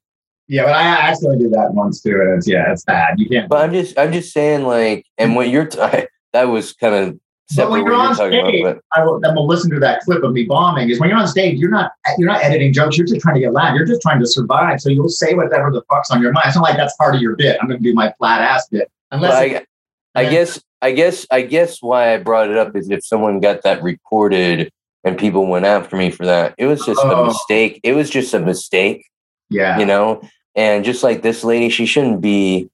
yeah 0.48 0.64
but 0.64 0.72
i 0.74 0.82
actually 0.82 1.36
did 1.38 1.52
that 1.52 1.74
once 1.74 2.00
too 2.00 2.18
and 2.22 2.32
it's 2.38 2.48
yeah 2.48 2.72
it's 2.72 2.82
bad 2.84 3.18
you 3.20 3.28
can't 3.28 3.48
But 3.50 3.64
I'm 3.64 3.72
just 3.72 3.98
I'm 3.98 4.12
just 4.12 4.32
saying 4.32 4.64
like, 4.64 5.04
and 5.18 5.36
what 5.36 5.48
you're 5.50 5.66
t- 5.66 5.78
that 6.32 6.44
was 6.48 6.72
kind 6.72 6.94
of 6.94 7.20
But 7.56 7.70
when 7.70 7.80
you're 7.80 7.92
you're 7.92 8.00
on 8.00 8.14
stage, 8.14 8.60
about. 8.62 8.82
I 8.94 9.04
will, 9.04 9.20
then 9.20 9.34
we'll 9.34 9.46
listen 9.46 9.70
to 9.70 9.80
that 9.80 10.00
clip 10.02 10.22
of 10.22 10.32
me 10.32 10.44
bombing. 10.44 10.90
Is 10.90 11.00
when 11.00 11.08
you're 11.08 11.18
on 11.18 11.26
stage, 11.28 11.58
you're 11.58 11.70
not 11.70 11.92
you're 12.18 12.28
not 12.28 12.42
editing 12.44 12.72
jokes. 12.74 12.98
You're 12.98 13.06
just 13.06 13.20
trying 13.22 13.36
to 13.36 13.40
get 13.40 13.52
loud. 13.52 13.74
You're 13.74 13.86
just 13.86 14.02
trying 14.02 14.20
to 14.20 14.26
survive. 14.26 14.80
So 14.82 14.90
you'll 14.90 15.08
say 15.08 15.32
whatever 15.34 15.70
the 15.70 15.82
fuck's 15.90 16.10
on 16.10 16.20
your 16.20 16.32
mind. 16.32 16.44
It's 16.48 16.56
not 16.56 16.62
like 16.62 16.76
that's 16.76 16.94
part 16.96 17.14
of 17.14 17.22
your 17.22 17.36
bit. 17.36 17.56
I'm 17.60 17.66
going 17.68 17.82
to 17.82 17.82
do 17.82 17.94
my 17.94 18.12
flat 18.18 18.42
ass 18.42 18.68
bit. 18.68 18.90
Unless 19.10 19.32
it- 19.42 19.66
I, 20.14 20.20
I 20.20 20.24
then- 20.24 20.32
guess 20.32 20.62
I 20.82 20.92
guess 20.92 21.26
I 21.30 21.40
guess 21.42 21.78
why 21.80 22.14
I 22.14 22.18
brought 22.18 22.50
it 22.50 22.58
up 22.58 22.76
is 22.76 22.90
if 22.90 23.04
someone 23.04 23.40
got 23.40 23.62
that 23.62 23.82
recorded 23.82 24.70
and 25.04 25.16
people 25.16 25.46
went 25.46 25.64
after 25.64 25.96
me 25.96 26.10
for 26.10 26.26
that, 26.26 26.54
it 26.58 26.66
was 26.66 26.84
just 26.84 27.00
a 27.02 27.16
Oh. 27.16 27.24
mistake. 27.26 27.80
It 27.82 27.94
was 27.94 28.10
just 28.10 28.34
a 28.34 28.40
mistake, 28.40 29.06
yeah, 29.48 29.78
you 29.78 29.86
know. 29.86 30.20
And 30.54 30.84
just 30.84 31.02
like 31.02 31.22
this 31.22 31.44
lady, 31.44 31.68
she 31.70 31.86
shouldn't 31.86 32.20
be 32.20 32.68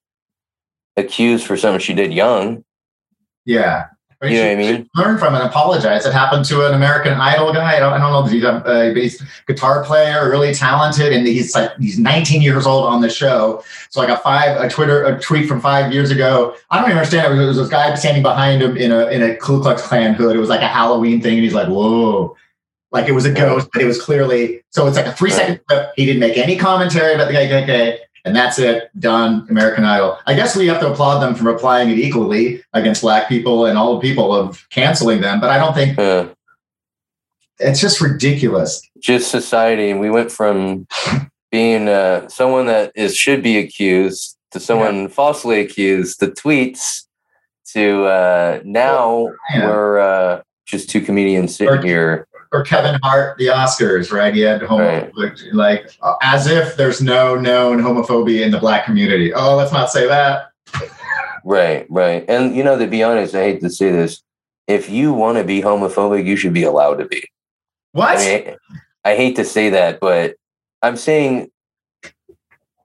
accused 0.97 1.47
for 1.47 1.57
something 1.57 1.81
she 1.81 1.95
did 1.95 2.13
young. 2.13 2.65
yeah. 3.45 3.87
But 4.21 4.31
You 4.31 4.39
know 4.39 4.45
what 4.47 4.53
I 4.53 4.57
mean? 4.57 4.91
Learn 4.95 5.19
from 5.19 5.35
it. 5.35 5.39
and 5.39 5.49
Apologize. 5.49 6.07
It 6.07 6.13
happened 6.13 6.45
to 6.47 6.67
an 6.67 6.75
American 6.75 7.13
Idol 7.15 7.53
guy. 7.53 7.77
I 7.77 7.79
don't, 7.79 7.93
I 7.93 7.99
don't 7.99 8.13
know 8.13 8.25
if 8.25 8.31
he's 8.31 8.45
a 8.45 8.93
he's 8.95 9.21
a 9.21 9.25
guitar 9.47 9.85
player, 9.85 10.29
really 10.31 10.55
talented, 10.55 11.13
and 11.13 11.27
he's 11.27 11.55
like 11.55 11.71
he's 11.79 11.99
19 11.99 12.43
years 12.43 12.67
old 12.67 12.87
on 12.87 13.01
the 13.01 13.11
show. 13.11 13.63
So 13.91 14.01
like 14.01 14.09
a 14.09 14.17
five 14.19 14.61
a 14.61 14.69
Twitter 14.69 15.05
a 15.05 15.21
tweet 15.21 15.49
from 15.49 15.61
five 15.61 15.93
years 15.93 16.11
ago. 16.11 16.55
I 16.71 16.77
don't 16.79 16.87
even 16.87 16.99
understand. 16.99 17.27
It 17.27 17.37
was, 17.37 17.45
it 17.45 17.47
was 17.49 17.57
this 17.57 17.69
guy 17.69 17.95
standing 17.95 18.23
behind 18.23 18.63
him 18.63 18.77
in 18.77 18.93
a 18.93 19.07
in 19.09 19.23
a 19.23 19.37
Ku 19.37 19.61
Klux 19.61 19.83
Klan 19.83 20.15
hood. 20.15 20.37
It 20.37 20.41
was 20.41 20.49
like 20.49 20.63
a 20.63 20.69
Halloween 20.69 21.21
thing, 21.21 21.35
and 21.35 21.43
he's 21.45 21.55
like, 21.55 21.69
"Whoa." 21.69 22.37
Like 22.93 23.09
it 23.09 23.13
was 23.13 23.25
a 23.25 23.33
ghost, 23.33 23.69
but 23.73 23.83
it 23.83 23.87
was 23.87 24.01
clearly 24.01 24.63
so. 24.71 24.87
It's 24.87 24.97
like 24.97 25.07
a 25.07 25.13
three 25.13 25.31
second 25.31 25.61
clip. 25.67 25.91
He 25.97 26.07
didn't 26.07 26.21
make 26.21 26.37
any 26.39 26.57
commentary 26.57 27.15
about 27.15 27.27
the 27.27 27.33
guy. 27.33 27.47
KKK, 27.49 27.99
and 28.25 28.35
that's 28.35 28.59
it. 28.59 28.91
Done. 28.99 29.47
American 29.51 29.85
Idol. 29.85 30.19
I 30.27 30.35
guess 30.35 30.57
we 30.57 30.67
have 30.69 30.81
to 30.81 30.91
applaud 30.91 31.21
them 31.21 31.35
for 31.35 31.51
applying 31.51 31.91
it 31.91 31.99
equally 31.99 32.63
against 32.73 33.03
black 33.03 33.29
people 33.29 33.67
and 33.67 33.77
all 33.79 33.95
the 33.95 34.01
people 34.01 34.35
of 34.35 34.67
canceling 34.71 35.21
them. 35.21 35.41
But 35.41 35.51
I 35.51 35.59
don't 35.59 35.75
think 35.75 35.99
Uh, 35.99 36.29
it's 37.59 37.81
just 37.81 38.01
ridiculous. 38.01 38.83
just 39.01 39.31
society, 39.31 39.91
and 39.91 40.01
we 40.01 40.11
went 40.11 40.33
from 40.33 40.87
being 41.51 41.89
uh, 41.89 42.29
someone 42.29 42.67
that 42.67 42.93
is 42.95 43.17
should 43.17 43.43
be 43.43 43.59
accused 43.59 44.37
to 44.53 44.61
someone 44.61 45.09
falsely 45.09 45.61
accused. 45.61 46.21
The 46.21 46.31
tweets 46.31 47.03
to 47.73 48.05
uh, 48.07 48.61
now 48.65 49.29
Yeah. 49.55 49.67
we're 49.69 49.99
uh, 49.99 50.43
just 50.67 50.89
two 50.91 51.01
comedians 51.01 51.57
sitting 51.57 51.75
Or- 51.79 51.83
here. 51.83 52.27
Or 52.55 52.63
Kevin 52.63 53.01
Hart, 53.03 53.37
the 53.37 53.47
Oscars, 53.47 54.13
right? 54.13 54.33
He 54.33 54.43
had 54.43 54.61
homophobic, 54.61 55.53
like 55.53 55.91
uh, 56.03 56.15
as 56.23 56.47
if 56.47 56.77
there's 56.77 57.03
no 57.03 57.35
known 57.35 57.81
homophobia 57.81 58.43
in 58.43 58.53
the 58.53 58.61
black 58.61 58.85
community. 58.85 59.35
Oh, 59.35 59.57
let's 59.57 59.73
not 59.73 59.91
say 59.91 60.07
that. 60.07 60.53
Right, 61.45 61.85
right. 61.91 62.25
And 62.29 62.55
you 62.55 62.63
know, 62.63 62.79
to 62.79 62.87
be 62.87 63.03
honest, 63.03 63.35
I 63.35 63.43
hate 63.43 63.61
to 63.63 63.71
say 63.71 63.91
this. 63.91 64.23
If 64.69 64.89
you 64.89 65.13
want 65.13 65.37
to 65.37 65.45
be 65.45 65.63
homophobic, 65.63 66.25
you 66.25 66.37
should 66.37 66.55
be 66.55 66.63
allowed 66.63 66.99
to 66.99 67.07
be. 67.07 67.25
What? 67.91 68.19
I 68.19 68.25
mean, 68.25 68.57
I 69.05 69.17
hate 69.17 69.35
to 69.37 69.45
say 69.45 69.71
that, 69.71 69.99
but 69.99 70.37
I'm 70.81 70.97
saying 70.97 71.51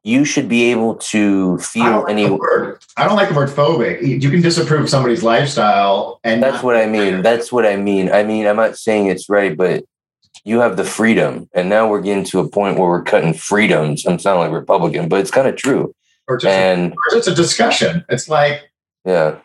you 0.09 0.25
should 0.25 0.49
be 0.49 0.71
able 0.71 0.95
to 0.95 1.57
feel 1.59 2.01
like 2.01 2.09
any. 2.09 2.29
word. 2.29 2.83
I 2.97 3.05
don't 3.05 3.15
like 3.15 3.29
the 3.29 3.35
word 3.35 3.49
phobic. 3.49 4.01
You 4.01 4.29
can 4.29 4.41
disapprove 4.41 4.81
of 4.81 4.89
somebody's 4.89 5.23
lifestyle, 5.23 6.19
and 6.23 6.41
That's 6.41 6.63
what 6.63 6.75
I 6.75 6.85
mean. 6.87 7.21
That's 7.21 7.51
what 7.51 7.65
I 7.65 7.75
mean. 7.75 8.11
I 8.11 8.23
mean, 8.23 8.47
I'm 8.47 8.55
not 8.55 8.77
saying 8.77 9.07
it's 9.07 9.29
right, 9.29 9.55
but 9.55 9.85
you 10.43 10.59
have 10.59 10.77
the 10.77 10.83
freedom, 10.83 11.49
and 11.53 11.69
now 11.69 11.87
we're 11.87 12.01
getting 12.01 12.23
to 12.25 12.39
a 12.39 12.49
point 12.49 12.77
where 12.77 12.89
we're 12.89 13.03
cutting 13.03 13.33
freedoms. 13.33 14.05
I'm 14.05 14.19
sounding 14.19 14.51
like 14.51 14.59
Republican, 14.59 15.07
but 15.09 15.19
it's 15.19 15.31
kind 15.31 15.47
of 15.47 15.55
true. 15.55 15.93
or 16.27 16.37
just 16.37 16.51
And 16.51 16.93
or 16.93 17.17
it's 17.17 17.27
a 17.27 17.35
discussion. 17.35 18.03
It's 18.09 18.27
like 18.27 18.69
yeah, 19.05 19.37
I 19.37 19.41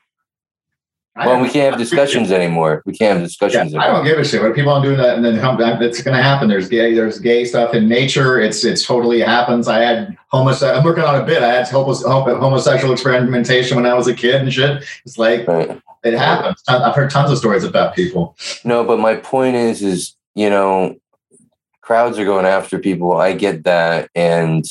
Well, 1.17 1.41
we 1.43 1.49
can't 1.49 1.71
have 1.71 1.79
discussions 1.79 2.33
anymore. 2.33 2.83
We 2.87 2.93
can't 2.93 3.13
have 3.13 3.21
Yeah, 3.21 3.27
discussions 3.27 3.75
I 3.75 3.87
don't 3.87 4.05
give 4.05 4.19
a 4.19 4.25
shit. 4.25 4.43
What 4.43 4.55
people 4.55 4.73
aren't 4.73 4.85
doing 4.85 4.97
that, 4.99 5.17
and 5.17 5.25
then 5.25 5.39
come 5.41 5.57
back, 5.57 5.81
it's 5.81 6.03
going 6.03 6.17
to 6.17 6.23
happen. 6.23 6.49
There's 6.49 6.69
gay, 6.69 6.95
there's 6.95 7.19
gay 7.21 7.45
stuff 7.45 7.75
in 7.75 7.89
nature. 7.89 8.41
It's 8.41 8.65
it's 8.65 8.85
totally 8.85 9.21
happens. 9.21 9.69
I 9.69 9.81
had 9.81 10.17
homosexual. 10.29 10.77
I'm 10.79 10.85
working 10.85 11.05
on 11.05 11.21
a 11.21 11.25
bit. 11.25 11.43
I 11.43 11.49
had 11.53 11.69
homos- 11.69 12.03
homosexual 12.05 12.93
experimentation 12.93 13.77
when 13.77 13.87
I 13.87 13.95
was 13.95 14.09
a 14.09 14.15
kid 14.15 14.37
and 14.43 14.53
shit. 14.53 14.85
It's 15.05 15.19
like 15.19 15.47
Right. 15.47 15.81
it 16.03 16.15
happens. 16.15 16.63
I've 16.69 16.95
heard 16.95 17.11
tons 17.11 17.31
of 17.31 17.39
stories 17.39 17.65
about 17.65 17.95
people. 17.95 18.37
No, 18.65 18.85
but 18.85 18.99
my 18.99 19.15
point 19.17 19.55
is, 19.57 19.83
is 19.83 20.17
you 20.35 20.51
know, 20.51 20.97
crowds 21.81 22.19
are 22.19 22.25
going 22.25 22.45
after 22.47 22.79
people. 22.81 23.13
I 23.17 23.35
get 23.35 23.63
that, 23.65 24.09
and 24.17 24.65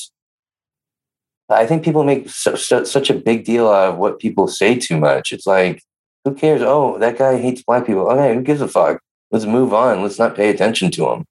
I 1.49 1.65
think 1.67 1.83
people 1.85 2.03
make 2.03 2.29
such 2.29 3.09
a 3.09 3.13
big 3.13 3.45
deal 3.45 3.69
out 3.69 3.89
of 3.93 3.97
what 3.97 4.19
people 4.19 4.47
say 4.47 4.75
too 4.77 4.97
much. 4.97 5.31
It's 5.31 5.45
like, 5.45 5.81
who 6.23 6.33
cares? 6.33 6.61
Oh, 6.61 6.97
that 6.99 7.17
guy 7.17 7.37
hates 7.37 7.63
black 7.63 7.85
people. 7.85 8.09
Okay, 8.09 8.33
who 8.33 8.41
gives 8.41 8.61
a 8.61 8.67
fuck? 8.67 9.01
Let's 9.31 9.45
move 9.45 9.73
on. 9.73 10.01
Let's 10.01 10.19
not 10.19 10.35
pay 10.35 10.49
attention 10.49 10.91
to 10.91 11.09
him. 11.09 11.25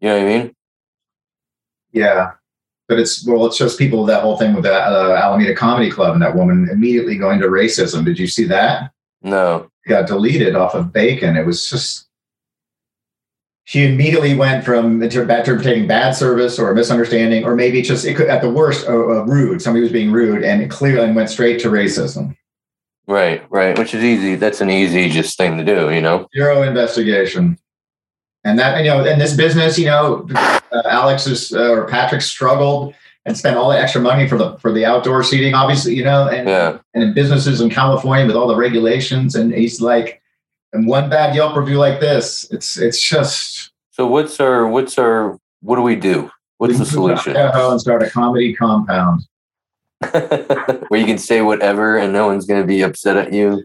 You 0.00 0.08
know 0.08 0.16
what 0.16 0.26
I 0.26 0.38
mean? 0.38 0.54
Yeah. 1.92 2.32
But 2.88 2.98
it's 2.98 3.26
well, 3.26 3.44
it's 3.46 3.58
just 3.58 3.78
people. 3.78 4.04
That 4.06 4.22
whole 4.22 4.38
thing 4.38 4.54
with 4.54 4.64
the 4.64 4.72
uh, 4.72 5.20
Alameda 5.22 5.54
Comedy 5.54 5.90
Club 5.90 6.14
and 6.14 6.22
that 6.22 6.34
woman 6.34 6.68
immediately 6.70 7.16
going 7.16 7.40
to 7.40 7.46
racism. 7.48 8.04
Did 8.04 8.18
you 8.18 8.26
see 8.26 8.44
that? 8.44 8.92
No. 9.22 9.70
It 9.84 9.90
got 9.90 10.06
deleted 10.06 10.54
off 10.54 10.74
of 10.74 10.92
Bacon. 10.92 11.36
It 11.36 11.44
was 11.44 11.68
just 11.68 12.08
she 13.68 13.84
immediately 13.84 14.34
went 14.34 14.64
from 14.64 15.02
inter- 15.02 15.28
interpreting 15.28 15.86
bad 15.86 16.12
service 16.12 16.58
or 16.58 16.70
a 16.70 16.74
misunderstanding, 16.74 17.44
or 17.44 17.54
maybe 17.54 17.82
just 17.82 18.06
it 18.06 18.14
could 18.14 18.28
at 18.28 18.40
the 18.40 18.48
worst 18.48 18.88
uh, 18.88 18.92
uh, 18.92 19.24
rude. 19.26 19.60
Somebody 19.60 19.82
was 19.82 19.92
being 19.92 20.10
rude, 20.10 20.42
and 20.42 20.62
it 20.62 20.70
clearly 20.70 21.12
went 21.12 21.28
straight 21.28 21.60
to 21.60 21.68
racism. 21.68 22.34
Right, 23.08 23.42
right. 23.50 23.76
Which 23.78 23.94
is 23.94 24.04
easy. 24.04 24.34
That's 24.34 24.60
an 24.60 24.70
easy 24.70 25.08
just 25.08 25.38
thing 25.38 25.56
to 25.56 25.64
do, 25.64 25.90
you 25.90 26.02
know? 26.02 26.28
Zero 26.36 26.62
investigation. 26.62 27.58
And 28.44 28.58
that, 28.58 28.84
you 28.84 28.90
know, 28.90 29.02
in 29.04 29.18
this 29.18 29.34
business, 29.34 29.78
you 29.78 29.86
know, 29.86 30.28
uh, 30.34 30.82
Alex 30.84 31.26
is, 31.26 31.52
uh, 31.52 31.70
or 31.70 31.88
Patrick 31.88 32.20
struggled 32.20 32.94
and 33.24 33.36
spent 33.36 33.56
all 33.56 33.70
the 33.70 33.78
extra 33.78 34.00
money 34.00 34.28
for 34.28 34.38
the 34.38 34.56
for 34.58 34.72
the 34.72 34.84
outdoor 34.84 35.22
seating, 35.22 35.54
obviously, 35.54 35.94
you 35.94 36.04
know, 36.04 36.28
and 36.28 36.48
Yeah. 36.48 36.78
and 36.94 37.02
in 37.02 37.14
businesses 37.14 37.60
in 37.60 37.70
California 37.70 38.26
with 38.26 38.36
all 38.36 38.46
the 38.46 38.56
regulations, 38.56 39.34
and 39.34 39.52
he's 39.52 39.80
like, 39.80 40.22
and 40.72 40.86
one 40.86 41.10
bad 41.10 41.34
Yelp 41.34 41.56
review 41.56 41.78
like 41.78 42.00
this, 42.00 42.46
it's 42.50 42.78
it's 42.78 43.00
just 43.00 43.70
So 43.90 44.06
what's 44.06 44.38
our 44.38 44.66
what's 44.68 44.98
our 44.98 45.38
what 45.60 45.76
do 45.76 45.82
we 45.82 45.96
do? 45.96 46.30
What's 46.58 46.78
the 46.78 46.86
solution? 46.86 47.36
And 47.36 47.80
start 47.80 48.02
a 48.02 48.10
comedy 48.10 48.54
compound. 48.54 49.22
Where 50.88 51.00
you 51.00 51.06
can 51.06 51.18
say 51.18 51.42
whatever 51.42 51.96
and 51.96 52.12
no 52.12 52.26
one's 52.26 52.46
gonna 52.46 52.64
be 52.64 52.82
upset 52.82 53.16
at 53.16 53.32
you. 53.32 53.64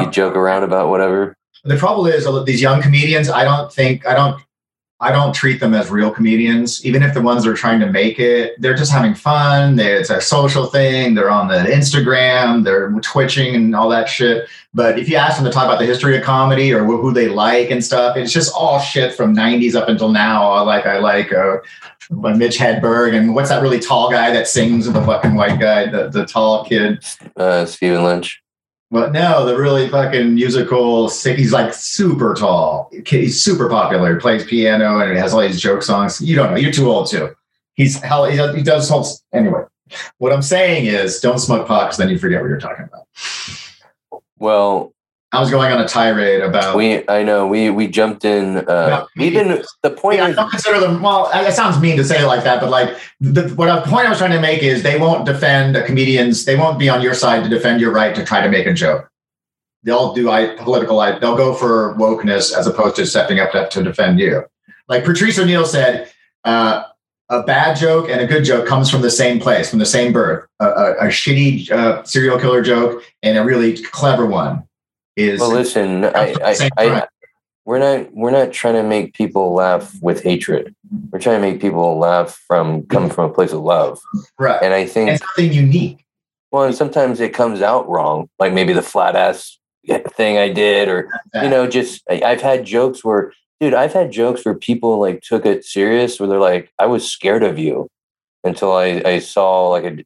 You 0.00 0.10
joke 0.10 0.36
around 0.36 0.62
about 0.62 0.88
whatever. 0.88 1.36
the 1.64 1.76
trouble 1.76 2.06
is 2.06 2.26
uh, 2.26 2.42
these 2.44 2.62
young 2.62 2.80
comedians. 2.80 3.28
I 3.28 3.44
don't 3.44 3.72
think 3.72 4.06
I 4.06 4.14
don't. 4.14 4.40
I 4.98 5.12
don't 5.12 5.34
treat 5.34 5.60
them 5.60 5.74
as 5.74 5.90
real 5.90 6.10
comedians, 6.10 6.84
even 6.86 7.02
if 7.02 7.12
the 7.12 7.20
ones 7.20 7.44
that 7.44 7.50
are 7.50 7.54
trying 7.54 7.80
to 7.80 7.86
make 7.86 8.18
it, 8.18 8.58
they're 8.58 8.74
just 8.74 8.90
having 8.90 9.14
fun. 9.14 9.78
It's 9.78 10.08
a 10.08 10.22
social 10.22 10.64
thing. 10.66 11.14
They're 11.14 11.30
on 11.30 11.48
the 11.48 11.56
Instagram, 11.56 12.64
they're 12.64 12.90
twitching 13.02 13.54
and 13.54 13.76
all 13.76 13.90
that 13.90 14.08
shit. 14.08 14.48
But 14.72 14.98
if 14.98 15.06
you 15.10 15.16
ask 15.16 15.36
them 15.36 15.44
to 15.44 15.50
talk 15.50 15.66
about 15.66 15.80
the 15.80 15.84
history 15.84 16.16
of 16.16 16.24
comedy 16.24 16.72
or 16.72 16.84
who 16.84 17.12
they 17.12 17.28
like 17.28 17.70
and 17.70 17.84
stuff, 17.84 18.16
it's 18.16 18.32
just 18.32 18.54
all 18.54 18.78
shit 18.80 19.12
from 19.12 19.36
'90s 19.36 19.74
up 19.74 19.88
until 19.90 20.08
now. 20.08 20.64
Like 20.64 20.86
I 20.86 20.98
like 20.98 21.30
uh, 21.30 21.58
Mitch 22.10 22.56
Hedberg 22.56 23.14
and 23.14 23.34
what's 23.34 23.50
that 23.50 23.60
really 23.60 23.80
tall 23.80 24.10
guy 24.10 24.32
that 24.32 24.48
sings 24.48 24.86
with 24.86 24.94
the 24.94 25.04
fucking 25.04 25.34
white 25.34 25.60
guy, 25.60 25.90
the 25.90 26.08
the 26.08 26.24
tall 26.24 26.64
kid. 26.64 27.04
Uh, 27.36 27.66
Stephen 27.66 28.02
Lynch. 28.02 28.42
But 28.90 29.12
no, 29.12 29.44
the 29.44 29.56
really 29.56 29.88
fucking 29.88 30.34
musical. 30.34 31.08
He's 31.10 31.52
like 31.52 31.74
super 31.74 32.34
tall. 32.34 32.90
He's 33.06 33.42
super 33.42 33.68
popular. 33.68 34.14
He 34.14 34.20
plays 34.20 34.44
piano 34.44 35.00
and 35.00 35.12
he 35.12 35.18
has 35.18 35.34
all 35.34 35.40
these 35.40 35.60
joke 35.60 35.82
songs. 35.82 36.20
You 36.20 36.36
don't 36.36 36.52
know. 36.52 36.56
You're 36.56 36.72
too 36.72 36.88
old 36.88 37.08
too. 37.08 37.34
He's 37.74 38.00
hell. 38.00 38.24
He 38.24 38.36
does, 38.36 38.54
he 38.54 38.62
does 38.62 38.88
whole, 38.88 39.06
anyway. 39.32 39.64
What 40.18 40.32
I'm 40.32 40.42
saying 40.42 40.86
is, 40.86 41.20
don't 41.20 41.38
smoke 41.38 41.66
pot 41.68 41.84
because 41.84 41.96
then 41.96 42.08
you 42.08 42.18
forget 42.18 42.40
what 42.40 42.48
you're 42.48 42.60
talking 42.60 42.86
about. 42.86 43.06
Well, 44.38 44.94
I 45.36 45.40
was 45.40 45.50
going 45.50 45.70
on 45.70 45.78
a 45.78 45.86
tirade 45.86 46.40
about. 46.40 46.76
we 46.76 47.06
I 47.10 47.22
know 47.22 47.46
we 47.46 47.68
we 47.68 47.88
jumped 47.88 48.24
in. 48.24 48.56
Uh, 48.56 49.04
we 49.16 49.28
didn't. 49.28 49.66
The 49.82 49.90
point 49.90 50.18
I 50.18 50.30
is, 50.30 50.36
don't 50.36 50.48
consider 50.48 50.80
them. 50.80 51.02
Well, 51.02 51.30
it 51.30 51.52
sounds 51.52 51.78
mean 51.78 51.98
to 51.98 52.04
say 52.04 52.22
it 52.22 52.26
like 52.26 52.42
that, 52.44 52.58
but 52.58 52.70
like 52.70 52.96
the 53.20 53.46
what 53.50 53.66
the 53.66 53.90
point 53.90 54.06
I 54.06 54.08
was 54.08 54.16
trying 54.16 54.30
to 54.30 54.40
make 54.40 54.62
is 54.62 54.82
they 54.82 54.98
won't 54.98 55.26
defend 55.26 55.76
comedians. 55.84 56.46
They 56.46 56.56
won't 56.56 56.78
be 56.78 56.88
on 56.88 57.02
your 57.02 57.12
side 57.12 57.44
to 57.44 57.50
defend 57.50 57.82
your 57.82 57.92
right 57.92 58.14
to 58.14 58.24
try 58.24 58.40
to 58.40 58.48
make 58.48 58.66
a 58.66 58.72
joke. 58.72 59.10
They'll 59.82 60.14
do 60.14 60.30
I 60.30 60.56
political. 60.56 61.00
I 61.00 61.18
they'll 61.18 61.36
go 61.36 61.52
for 61.52 61.94
wokeness 61.96 62.56
as 62.56 62.66
opposed 62.66 62.96
to 62.96 63.04
stepping 63.04 63.38
up 63.38 63.52
to, 63.52 63.68
to 63.68 63.82
defend 63.82 64.18
you. 64.18 64.42
Like 64.88 65.04
Patrice 65.04 65.38
O'Neal 65.38 65.66
said, 65.66 66.10
uh, 66.44 66.84
a 67.28 67.42
bad 67.42 67.76
joke 67.76 68.08
and 68.08 68.22
a 68.22 68.26
good 68.26 68.44
joke 68.44 68.66
comes 68.66 68.88
from 68.88 69.02
the 69.02 69.10
same 69.10 69.38
place, 69.38 69.68
from 69.68 69.80
the 69.80 69.84
same 69.84 70.14
birth. 70.14 70.48
A, 70.60 70.66
a, 70.66 70.92
a 70.92 71.06
shitty 71.08 71.70
uh, 71.70 72.02
serial 72.04 72.38
killer 72.38 72.62
joke 72.62 73.02
and 73.22 73.36
a 73.36 73.44
really 73.44 73.76
clever 73.82 74.24
one 74.24 74.66
is. 75.16 75.40
well, 75.40 75.50
listen. 75.52 76.04
I, 76.04 76.34
I, 76.44 76.70
I, 76.78 77.06
we're 77.64 77.78
not 77.80 78.14
we're 78.14 78.30
not 78.30 78.52
trying 78.52 78.74
to 78.74 78.82
make 78.84 79.14
people 79.14 79.52
laugh 79.54 79.92
with 80.00 80.22
hatred. 80.22 80.74
We're 81.10 81.18
trying 81.18 81.40
to 81.40 81.50
make 81.50 81.60
people 81.60 81.98
laugh 81.98 82.40
from 82.46 82.84
come 82.86 83.10
from 83.10 83.30
a 83.30 83.34
place 83.34 83.52
of 83.52 83.60
love. 83.62 83.98
right. 84.38 84.62
And 84.62 84.72
I 84.72 84.86
think 84.86 85.10
And 85.10 85.18
something 85.18 85.52
unique. 85.52 86.04
well, 86.52 86.62
and 86.64 86.74
sometimes 86.74 87.20
it 87.20 87.34
comes 87.34 87.62
out 87.62 87.88
wrong, 87.88 88.28
like 88.38 88.52
maybe 88.52 88.72
the 88.72 88.82
flat 88.82 89.16
ass 89.16 89.58
thing 90.14 90.38
I 90.38 90.52
did, 90.52 90.88
or 90.88 91.08
you 91.34 91.48
know, 91.48 91.66
just 91.66 92.02
I, 92.08 92.22
I've 92.24 92.40
had 92.42 92.64
jokes 92.64 93.04
where, 93.04 93.32
dude, 93.60 93.74
I've 93.74 93.92
had 93.92 94.12
jokes 94.12 94.44
where 94.44 94.54
people 94.54 95.00
like 95.00 95.22
took 95.22 95.44
it 95.44 95.64
serious, 95.64 96.20
where 96.20 96.28
they're 96.28 96.38
like, 96.38 96.70
I 96.78 96.86
was 96.86 97.10
scared 97.10 97.42
of 97.42 97.58
you 97.58 97.88
until 98.44 98.72
I 98.72 99.02
I 99.04 99.18
saw 99.18 99.68
like 99.70 99.84
a 99.84 100.04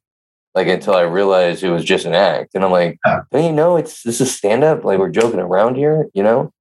like 0.54 0.66
until 0.66 0.94
I 0.94 1.02
realized 1.02 1.62
it 1.62 1.70
was 1.70 1.84
just 1.84 2.06
an 2.06 2.14
act, 2.14 2.54
and 2.54 2.64
I'm 2.64 2.70
like, 2.70 2.98
Yeah. 3.06 3.20
don't 3.30 3.44
you 3.44 3.52
know 3.52 3.76
it's 3.76 4.02
this 4.02 4.20
is 4.20 4.34
stand 4.34 4.64
up? 4.64 4.84
Like 4.84 4.98
we're 4.98 5.10
joking 5.10 5.40
around 5.40 5.76
here, 5.76 6.06
you 6.14 6.22
know? 6.22 6.52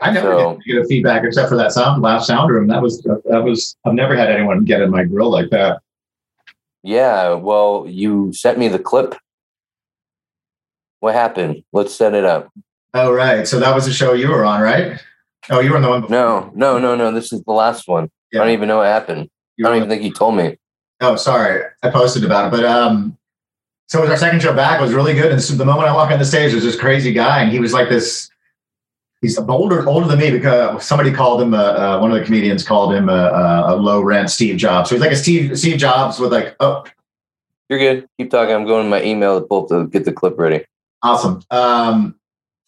I 0.00 0.12
never 0.12 0.32
So- 0.32 0.58
get 0.66 0.86
feedback 0.86 1.24
except 1.24 1.48
for 1.48 1.56
that 1.56 1.72
sound 1.72 2.00
laugh 2.02 2.22
sound 2.22 2.50
room. 2.50 2.68
That 2.68 2.80
was 2.80 3.02
that 3.02 3.42
was 3.44 3.76
I've 3.84 3.94
never 3.94 4.14
had 4.16 4.30
anyone 4.30 4.64
get 4.64 4.80
in 4.82 4.90
my 4.90 5.04
grill 5.04 5.30
like 5.30 5.50
that. 5.50 5.80
Yeah. 6.84 7.34
Well, 7.34 7.84
you 7.88 8.32
sent 8.32 8.58
me 8.58 8.68
the 8.68 8.78
clip. 8.78 9.16
What 11.00 11.14
happened? 11.14 11.64
Let's 11.72 11.94
set 11.94 12.14
it 12.14 12.24
up. 12.24 12.50
Oh 12.94 13.12
right. 13.12 13.46
So 13.46 13.58
that 13.60 13.74
was 13.74 13.84
the 13.86 13.92
show 13.92 14.12
you 14.12 14.28
were 14.28 14.44
on, 14.44 14.60
right? 14.60 15.00
Oh, 15.50 15.60
you 15.60 15.70
were 15.70 15.76
on 15.76 15.82
the 15.82 15.88
one 15.88 16.00
before. 16.02 16.16
No, 16.16 16.52
no, 16.54 16.78
no, 16.78 16.94
no. 16.94 17.10
This 17.12 17.32
is 17.32 17.42
the 17.42 17.52
last 17.52 17.88
one. 17.88 18.10
I 18.34 18.38
don't 18.38 18.50
even 18.50 18.68
know 18.68 18.78
what 18.78 18.86
happened. 18.86 19.28
You 19.56 19.66
I 19.66 19.70
don't 19.70 19.76
on 19.78 19.86
even 19.86 19.88
think 19.88 20.02
he 20.02 20.12
told 20.12 20.36
me. 20.36 20.56
Oh, 21.00 21.16
sorry. 21.16 21.62
I 21.82 21.90
posted 21.90 22.24
about 22.24 22.46
it. 22.48 22.56
But 22.56 22.64
um 22.64 23.16
so 23.86 24.00
it 24.00 24.02
was 24.02 24.10
our 24.10 24.16
second 24.18 24.42
show 24.42 24.52
back. 24.52 24.78
It 24.80 24.82
was 24.82 24.92
really 24.92 25.14
good. 25.14 25.32
And 25.32 25.40
so 25.40 25.54
the 25.54 25.64
moment 25.64 25.88
I 25.88 25.94
walked 25.94 26.12
on 26.12 26.18
the 26.18 26.24
stage, 26.26 26.52
there's 26.52 26.62
this 26.62 26.78
crazy 26.78 27.10
guy, 27.10 27.40
and 27.40 27.50
he 27.50 27.58
was 27.58 27.72
like 27.72 27.88
this. 27.88 28.30
He's 29.22 29.38
older, 29.38 29.88
older 29.88 30.06
than 30.06 30.18
me 30.18 30.30
because 30.30 30.84
somebody 30.84 31.10
called 31.10 31.40
him. 31.40 31.54
Uh, 31.54 31.56
uh, 31.56 31.98
one 31.98 32.12
of 32.12 32.18
the 32.18 32.24
comedians 32.24 32.62
called 32.62 32.92
him 32.94 33.08
a, 33.08 33.12
a, 33.12 33.74
a 33.74 33.76
low 33.76 34.02
rent 34.02 34.28
Steve 34.30 34.58
Jobs. 34.58 34.90
So 34.90 34.94
he's 34.94 35.00
like 35.00 35.12
a 35.12 35.16
Steve 35.16 35.58
Steve 35.58 35.78
Jobs 35.78 36.20
with 36.20 36.32
like, 36.32 36.54
oh, 36.60 36.84
You're 37.70 37.78
good. 37.78 38.08
Keep 38.18 38.30
talking. 38.30 38.54
I'm 38.54 38.66
going 38.66 38.84
to 38.84 38.90
my 38.90 39.02
email 39.02 39.40
to 39.40 39.46
pull 39.46 39.62
up 39.62 39.68
to 39.70 39.86
get 39.86 40.04
the 40.04 40.12
clip 40.12 40.38
ready. 40.38 40.64
awesome. 41.02 41.42
Um, 41.50 42.14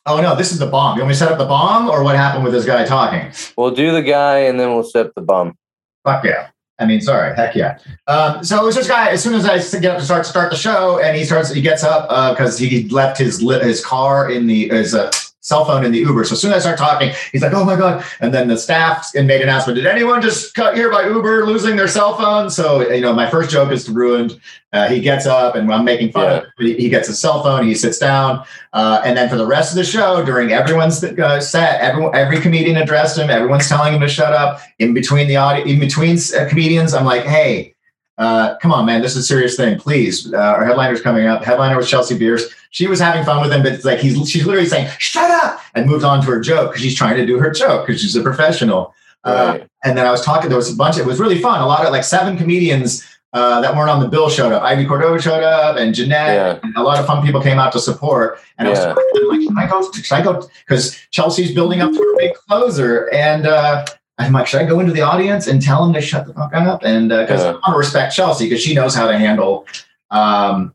oh 0.07 0.23
no, 0.23 0.35
this 0.35 0.53
is 0.53 0.59
the 0.59 0.67
bomb. 0.67 0.97
You 0.97 1.03
want 1.03 1.11
me 1.11 1.15
to 1.15 1.19
set 1.19 1.31
up 1.31 1.39
the 1.39 1.45
bomb, 1.45 1.91
or 1.91 2.03
what 2.03 2.17
happened 2.17 2.45
with 2.45 2.55
this 2.55 2.65
guy 2.65 2.87
talking? 2.87 3.31
We'll 3.59 3.73
do 3.73 3.93
the 3.93 4.03
guy 4.03 4.39
and 4.39 4.59
then 4.59 4.71
we'll 4.71 4.85
set 4.85 5.15
the 5.15 5.21
bomb. 5.21 5.57
Fuck 6.03 6.25
yeah. 6.25 6.49
I 6.81 6.87
mean, 6.87 7.01
sorry, 7.01 7.37
heck 7.37 7.55
yeah. 7.55 7.79
Um, 8.07 8.43
so 8.43 8.61
it 8.61 8.65
was 8.65 8.75
this 8.75 8.89
guy. 8.89 9.11
As 9.11 9.23
soon 9.23 9.35
as 9.35 9.45
I 9.45 9.59
get 9.81 9.93
up 9.93 9.99
to 9.99 10.05
start 10.05 10.25
start 10.27 10.51
the 10.51 10.57
show, 10.57 10.99
and 10.99 11.17
he 11.17 11.25
starts, 11.25 11.53
he 11.53 11.61
gets 11.61 11.85
up 11.85 12.09
because 12.35 12.59
he 12.59 12.89
left 12.89 13.19
his 13.19 13.41
his 13.41 13.85
car 13.85 14.31
in 14.31 14.47
the 14.47 14.69
his 14.71 14.95
uh, 14.95 15.13
cell 15.41 15.65
phone 15.65 15.85
in 15.85 15.93
the 15.93 15.99
Uber. 15.99 16.25
So 16.25 16.35
as 16.35 16.41
soon 16.41 16.53
as 16.53 16.59
I 16.67 16.75
start 16.75 16.79
talking, 16.79 17.13
he's 17.33 17.43
like, 17.43 17.55
"Oh 17.55 17.65
my 17.65 17.77
god!" 17.77 18.05
And 18.21 18.33
then 18.33 18.49
the 18.49 18.57
staff 18.57 19.09
made 19.15 19.31
an 19.31 19.43
announcement. 19.43 19.77
Did 19.77 19.87
anyone 19.87 20.23
just 20.23 20.55
cut 20.55 20.77
here 20.77 20.91
by 20.91 21.07
Uber 21.07 21.47
losing 21.47 21.77
their 21.77 21.89
cell 21.89 22.17
phone? 22.17 22.51
So 22.51 22.89
you 22.91 23.01
know, 23.01 23.13
my 23.13 23.29
first 23.29 23.51
joke 23.51 23.73
is 23.73 23.89
ruined. 23.89 24.41
Uh, 24.73 24.89
he 24.89 25.01
gets 25.01 25.27
up, 25.27 25.57
and 25.57 25.73
I'm 25.73 25.85
making 25.85 26.13
fun 26.13 26.31
of. 26.31 26.45
Him. 26.45 26.51
He 26.59 26.75
he 26.75 26.89
gets 26.89 27.09
his 27.09 27.19
cell 27.19 27.43
phone. 27.43 27.67
He 27.67 27.75
sits 27.75 27.99
down, 27.99 28.45
uh, 28.73 29.03
and 29.05 29.17
then 29.17 29.29
for 29.29 29.37
the 29.37 29.47
rest 29.47 29.73
of 29.73 29.77
the 29.77 29.85
show, 29.85 30.25
during 30.25 30.53
everyone's 30.53 31.03
uh, 31.03 31.41
set, 31.41 31.81
everyone, 31.81 32.15
every 32.15 32.41
comedian 32.41 32.77
addressed 32.77 33.19
him. 33.19 33.31
Everyone's 33.31 33.69
telling 33.69 33.95
him 33.95 34.01
to 34.01 34.09
shut 34.09 34.33
up. 34.33 34.61
In 34.79 34.95
between 34.95 35.27
the 35.27 35.37
audio, 35.37 35.65
in 35.65 35.81
between 35.81 36.19
uh, 36.39 36.49
comedians, 36.49 36.95
I'm 36.95 37.05
like, 37.05 37.25
"Hey." 37.25 37.75
Uh, 38.19 38.59
come 38.59 38.71
on, 38.71 38.85
man, 38.85 39.01
this 39.01 39.13
is 39.13 39.25
a 39.25 39.27
serious 39.27 39.57
thing. 39.57 39.79
Please, 39.79 40.31
uh, 40.35 40.37
our 40.37 40.67
headliner's 40.67 41.01
coming 41.01 41.27
up. 41.27 41.43
Headliner 41.43 41.79
was 41.79 41.89
Chelsea 41.89 42.19
Beers. 42.19 42.55
She 42.71 42.87
was 42.87 43.01
having 43.01 43.25
fun 43.25 43.41
with 43.43 43.53
him, 43.53 43.63
but 43.63 43.73
it's 43.73 43.85
like 43.85 43.99
he's 43.99 44.29
she's 44.31 44.47
literally 44.47 44.69
saying, 44.69 44.89
"Shut 44.99 45.31
up," 45.31 45.61
and 45.75 45.87
moved 45.87 46.05
on 46.05 46.21
to 46.23 46.27
her 46.29 46.41
joke 46.41 46.71
because 46.71 46.83
she's 46.83 46.95
trying 46.97 47.17
to 47.17 47.27
do 47.27 47.39
her 47.39 47.51
joke 47.51 47.87
because 47.87 48.01
she's 48.01 48.15
a 48.17 48.23
professional. 48.23 48.95
Uh, 49.25 49.59
and 49.85 49.99
then 49.99 50.07
I 50.07 50.11
was 50.11 50.23
talking. 50.25 50.49
There 50.49 50.57
was 50.57 50.73
a 50.73 50.77
bunch. 50.77 50.97
It 50.97 51.05
was 51.05 51.19
really 51.21 51.39
fun. 51.41 51.61
A 51.61 51.67
lot 51.67 51.85
of 51.85 51.93
like 51.93 52.05
seven 52.05 52.37
comedians 52.39 53.05
uh, 53.33 53.61
that 53.61 53.75
weren't 53.77 53.91
on 53.91 54.01
the 54.01 54.09
bill 54.09 54.31
showed 54.31 54.53
up. 54.53 54.63
Ivy 54.63 54.87
Cordova 54.87 55.21
showed 55.21 55.43
up, 55.43 55.77
and 55.77 55.95
Jeanette, 55.95 56.35
Yeah. 56.35 56.59
and 56.63 56.75
a 56.77 56.83
lot 56.83 56.99
of 56.99 57.07
fun 57.07 57.25
people 57.25 57.41
came 57.43 57.59
out 57.59 57.73
to 57.73 57.81
support. 57.81 58.39
And 58.59 58.67
I 58.69 58.71
was 58.71 58.79
Yeah. 58.81 58.93
like, 58.95 59.41
should 59.43 59.59
I 59.59 59.67
go? 59.69 59.93
Should 59.93 60.13
I 60.15 60.23
go? 60.23 60.49
Because 60.67 60.97
Chelsea's 61.11 61.53
building 61.53 61.81
up 61.81 61.91
to 61.93 61.99
a 61.99 62.17
big 62.19 62.35
closer, 62.35 63.13
and 63.13 63.47
uh, 63.47 63.85
I'm 64.19 64.33
like, 64.33 64.47
should 64.47 64.61
I 64.63 64.65
go 64.65 64.81
into 64.81 64.93
the 64.93 65.03
audience 65.03 65.47
and 65.49 65.61
tell 65.61 65.85
them 65.85 65.93
to 65.95 66.01
shut 66.01 66.27
the 66.27 66.35
fuck 66.35 66.55
up? 66.55 66.83
And 66.85 67.09
because 67.09 67.41
I 67.43 67.47
Yeah. 67.47 67.53
want 67.53 67.65
to 67.67 67.79
respect 67.79 68.15
Chelsea 68.15 68.47
because 68.47 68.63
she 68.63 68.75
knows 68.75 68.95
how 68.95 69.07
to 69.07 69.19
handle. 69.19 69.67
Um, 70.11 70.75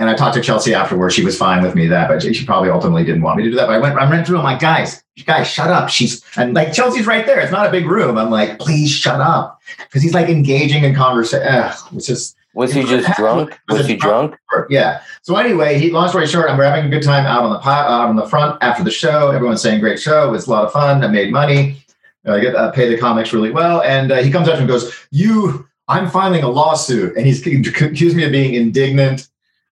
and 0.00 0.08
I 0.08 0.14
talked 0.14 0.34
to 0.34 0.40
Chelsea 0.40 0.72
afterwards. 0.72 1.14
She 1.14 1.22
was 1.22 1.36
fine 1.36 1.62
with 1.62 1.74
me 1.74 1.86
that, 1.88 2.08
but 2.08 2.22
she 2.22 2.46
probably 2.46 2.70
ultimately 2.70 3.04
didn't 3.04 3.20
want 3.20 3.36
me 3.36 3.44
to 3.44 3.50
do 3.50 3.56
that. 3.56 3.66
But 3.66 3.74
I 3.74 3.78
went, 3.78 3.96
I 3.98 4.10
ran 4.10 4.24
through. 4.24 4.38
I'm 4.38 4.44
like, 4.44 4.58
guys, 4.58 5.04
guys, 5.26 5.46
shut 5.46 5.68
up. 5.68 5.90
She's 5.90 6.24
and 6.38 6.54
like 6.54 6.72
Chelsea's 6.72 7.06
right 7.06 7.26
there. 7.26 7.38
It's 7.38 7.52
not 7.52 7.66
a 7.66 7.70
big 7.70 7.84
room. 7.84 8.16
I'm 8.16 8.30
like, 8.30 8.58
please 8.58 8.90
shut 8.90 9.20
up, 9.20 9.60
because 9.76 10.02
he's 10.02 10.14
like 10.14 10.30
engaging 10.30 10.84
in 10.84 10.94
conversation. 10.94 11.46
It's 11.92 12.06
just 12.06 12.34
Was 12.54 12.72
he 12.72 12.82
just 12.84 13.14
drunk? 13.18 13.60
Was 13.68 13.86
he 13.86 13.94
drunk? 13.94 14.36
yeah. 14.70 15.02
So 15.20 15.36
anyway, 15.36 15.78
he 15.78 15.90
long 15.90 16.08
story 16.08 16.26
short, 16.26 16.48
I'm 16.48 16.58
having 16.58 16.86
a 16.86 16.88
good 16.88 17.02
time 17.02 17.26
out 17.26 17.42
on 17.42 17.52
the 17.52 17.58
pot, 17.58 17.86
out 17.86 18.08
on 18.08 18.16
the 18.16 18.26
front 18.26 18.56
after 18.62 18.82
the 18.82 18.90
show. 18.90 19.32
Everyone's 19.32 19.60
saying 19.60 19.80
great 19.80 20.00
show. 20.00 20.28
It 20.28 20.32
was 20.32 20.46
a 20.46 20.50
lot 20.50 20.64
of 20.64 20.72
fun. 20.72 21.04
I 21.04 21.08
made 21.08 21.30
money. 21.30 21.76
I 22.24 22.40
get 22.40 22.56
uh, 22.56 22.70
pay 22.70 22.88
the 22.88 22.96
comics 22.96 23.34
really 23.34 23.50
well. 23.50 23.82
And 23.82 24.12
uh, 24.12 24.22
he 24.22 24.30
comes 24.30 24.48
up 24.48 24.54
to 24.54 24.60
me 24.60 24.62
and 24.62 24.68
goes, 24.70 24.94
"You, 25.10 25.68
I'm 25.88 26.08
filing 26.08 26.42
a 26.42 26.48
lawsuit," 26.48 27.16
and 27.18 27.26
he's 27.26 27.44
he 27.44 27.56
accused 27.60 28.16
me 28.16 28.24
of 28.24 28.32
being 28.32 28.54
indignant 28.54 29.28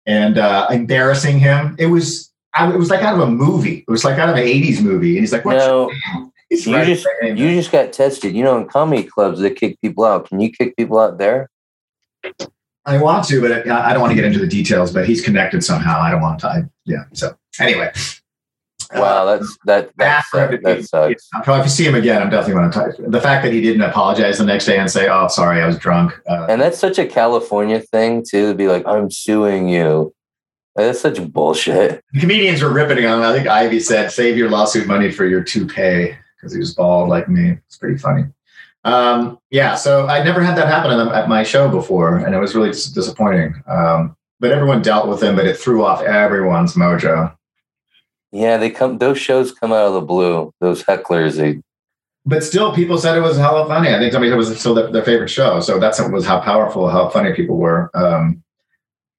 and 0.09 0.39
uh, 0.39 0.67
embarrassing 0.73 1.39
him. 1.39 1.77
It 1.79 1.87
was. 1.87 2.33
I, 2.55 2.73
it 2.73 2.77
was 2.79 2.91
like 2.91 3.03
out 3.03 3.15
of 3.15 3.21
a 3.21 3.31
movie. 3.31 3.85
It 3.87 3.91
was 3.91 4.05
like 4.05 4.19
out 4.19 4.29
of 4.31 4.35
an 4.35 4.43
'80s 4.43 4.83
movie. 4.83 5.11
And 5.11 5.21
he's 5.21 5.33
like, 5.33 5.45
"What's 5.45 5.65
No, 5.65 5.91
your 5.91 6.17
name?" 6.17 6.33
He's 6.49 6.67
you 6.67 6.75
right 6.75 6.87
just 6.87 7.07
there. 7.21 7.35
you 7.37 7.51
just 7.55 7.71
got 7.71 7.93
tested. 7.93 8.35
You 8.35 8.43
know, 8.43 8.57
in 8.59 8.67
comedy 8.67 9.05
clubs 9.05 9.39
they 9.39 9.51
kick 9.51 9.79
people 9.81 10.05
out. 10.05 10.27
Can 10.29 10.41
you 10.41 10.51
kick 10.51 10.77
people 10.77 10.99
out 10.99 11.19
there? 11.19 11.51
I 12.87 13.01
want 13.01 13.27
to, 13.27 13.41
but 13.43 13.53
I 13.69 13.91
I 13.91 13.93
don't 13.93 14.01
want 14.01 14.11
to 14.13 14.15
get 14.17 14.25
into 14.25 14.39
the 14.39 14.47
details. 14.47 14.93
But 14.93 15.07
he's 15.07 15.21
connected 15.21 15.63
somehow. 15.63 16.01
I 16.01 16.11
don't 16.11 16.23
want 16.23 16.41
to. 16.41 16.49
I, 16.49 16.63
yeah. 16.87 17.05
So 17.13 17.37
anyway. 17.61 17.93
Uh, 18.95 19.01
Wow, 19.01 19.25
that's 19.27 19.59
that 19.67 19.91
that 19.99 20.25
for 20.31 20.39
sucks. 20.51 20.63
that 20.63 20.85
sucks. 20.85 21.29
If 21.47 21.65
you 21.65 21.69
see 21.69 21.85
him 21.85 21.95
again, 21.95 22.23
I'm 22.23 22.31
definitely 22.31 22.55
going 22.61 22.71
to 22.71 22.79
talk. 22.79 23.11
The 23.11 23.21
fact 23.21 23.45
that 23.45 23.53
he 23.53 23.61
didn't 23.61 23.83
apologize 23.83 24.39
the 24.39 24.45
next 24.47 24.65
day 24.67 24.79
and 24.79 24.91
say, 24.91 25.09
"Oh, 25.09 25.29
sorry, 25.29 25.61
I 25.61 25.67
was 25.67 25.77
drunk." 25.79 26.19
Uh, 26.29 26.47
And 26.49 26.61
that's 26.61 26.79
such 26.79 26.99
a 26.99 27.05
California 27.07 27.81
thing 27.81 28.25
too, 28.29 28.49
to 28.49 28.55
be 28.55 28.69
like, 28.69 28.87
I'm 28.87 29.11
suing 29.11 29.69
you. 29.69 30.15
That's 30.77 31.01
such 31.01 31.21
bullshit. 31.33 32.03
comedians 32.21 32.63
were 32.63 32.73
ripping 32.73 33.05
on 33.05 33.19
him. 33.19 33.25
I 33.25 33.35
think 33.35 33.49
Ivy 33.49 33.81
said, 33.81 34.11
"Save 34.13 34.37
your 34.39 34.49
lawsuit 34.49 34.87
money 34.87 35.11
for 35.11 35.27
your 35.27 35.43
toupee," 35.43 36.15
because 36.37 36.53
he 36.53 36.59
was 36.59 36.75
bald 36.75 37.09
like 37.09 37.29
me. 37.29 37.59
It's 37.67 37.77
pretty 37.77 37.99
funny. 37.99 38.25
Um, 38.85 39.39
yeah, 39.51 39.75
so 39.75 40.07
I'd 40.07 40.25
never 40.25 40.41
had 40.41 40.57
that 40.57 40.69
happen 40.69 40.93
at- 40.93 41.13
at 41.15 41.29
my 41.29 41.43
show 41.43 41.69
before, 41.69 42.17
and 42.19 42.35
it 42.35 42.39
was 42.39 42.55
really 42.55 42.69
dis- 42.71 42.87
disappointing. 42.87 43.55
Um, 43.67 44.15
but 44.41 44.53
everyone 44.53 44.81
dealt 44.83 45.09
with 45.09 45.21
him, 45.23 45.35
but 45.35 45.47
it 45.47 45.57
threw 45.59 45.85
off 45.85 46.01
everyone's 46.03 46.75
mojo. 46.75 47.35
Yeah, 48.33 48.57
they 48.59 48.71
come 48.71 48.99
those 48.99 49.19
shows 49.19 49.53
come 49.53 49.73
out 49.73 49.87
of 49.87 49.95
the 49.95 50.01
blue. 50.01 50.53
Those 50.61 50.83
hecklers, 50.83 51.37
they 51.37 51.61
But 52.27 52.45
still, 52.45 52.75
people 52.75 52.99
said 52.99 53.17
it 53.17 53.23
was 53.23 53.37
hella 53.37 53.67
funny. 53.67 53.89
I 53.89 53.99
think 53.99 54.13
somebody 54.13 54.31
said 54.31 54.35
it 54.35 54.39
was 54.39 54.61
still 54.61 54.75
their, 54.75 54.93
their 54.93 55.05
favorite 55.05 55.31
show. 55.31 55.61
So 55.61 55.79
that's 55.79 56.01
was 56.11 56.27
how 56.27 56.41
powerful, 56.41 56.89
how 56.89 57.09
funny 57.09 57.33
people 57.33 57.57
were. 57.57 57.91
Um, 57.95 58.43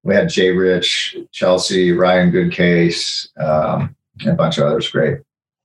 we 0.04 0.16
had 0.16 0.30
Jay 0.30 0.52
Rich, 0.52 1.18
Chelsea, 1.32 1.92
Ryan 1.92 2.32
Goodcase, 2.32 3.30
um, 3.38 3.96
and 4.22 4.30
a 4.30 4.34
bunch 4.34 4.58
of 4.58 4.66
others. 4.66 4.90
Great. 4.90 5.20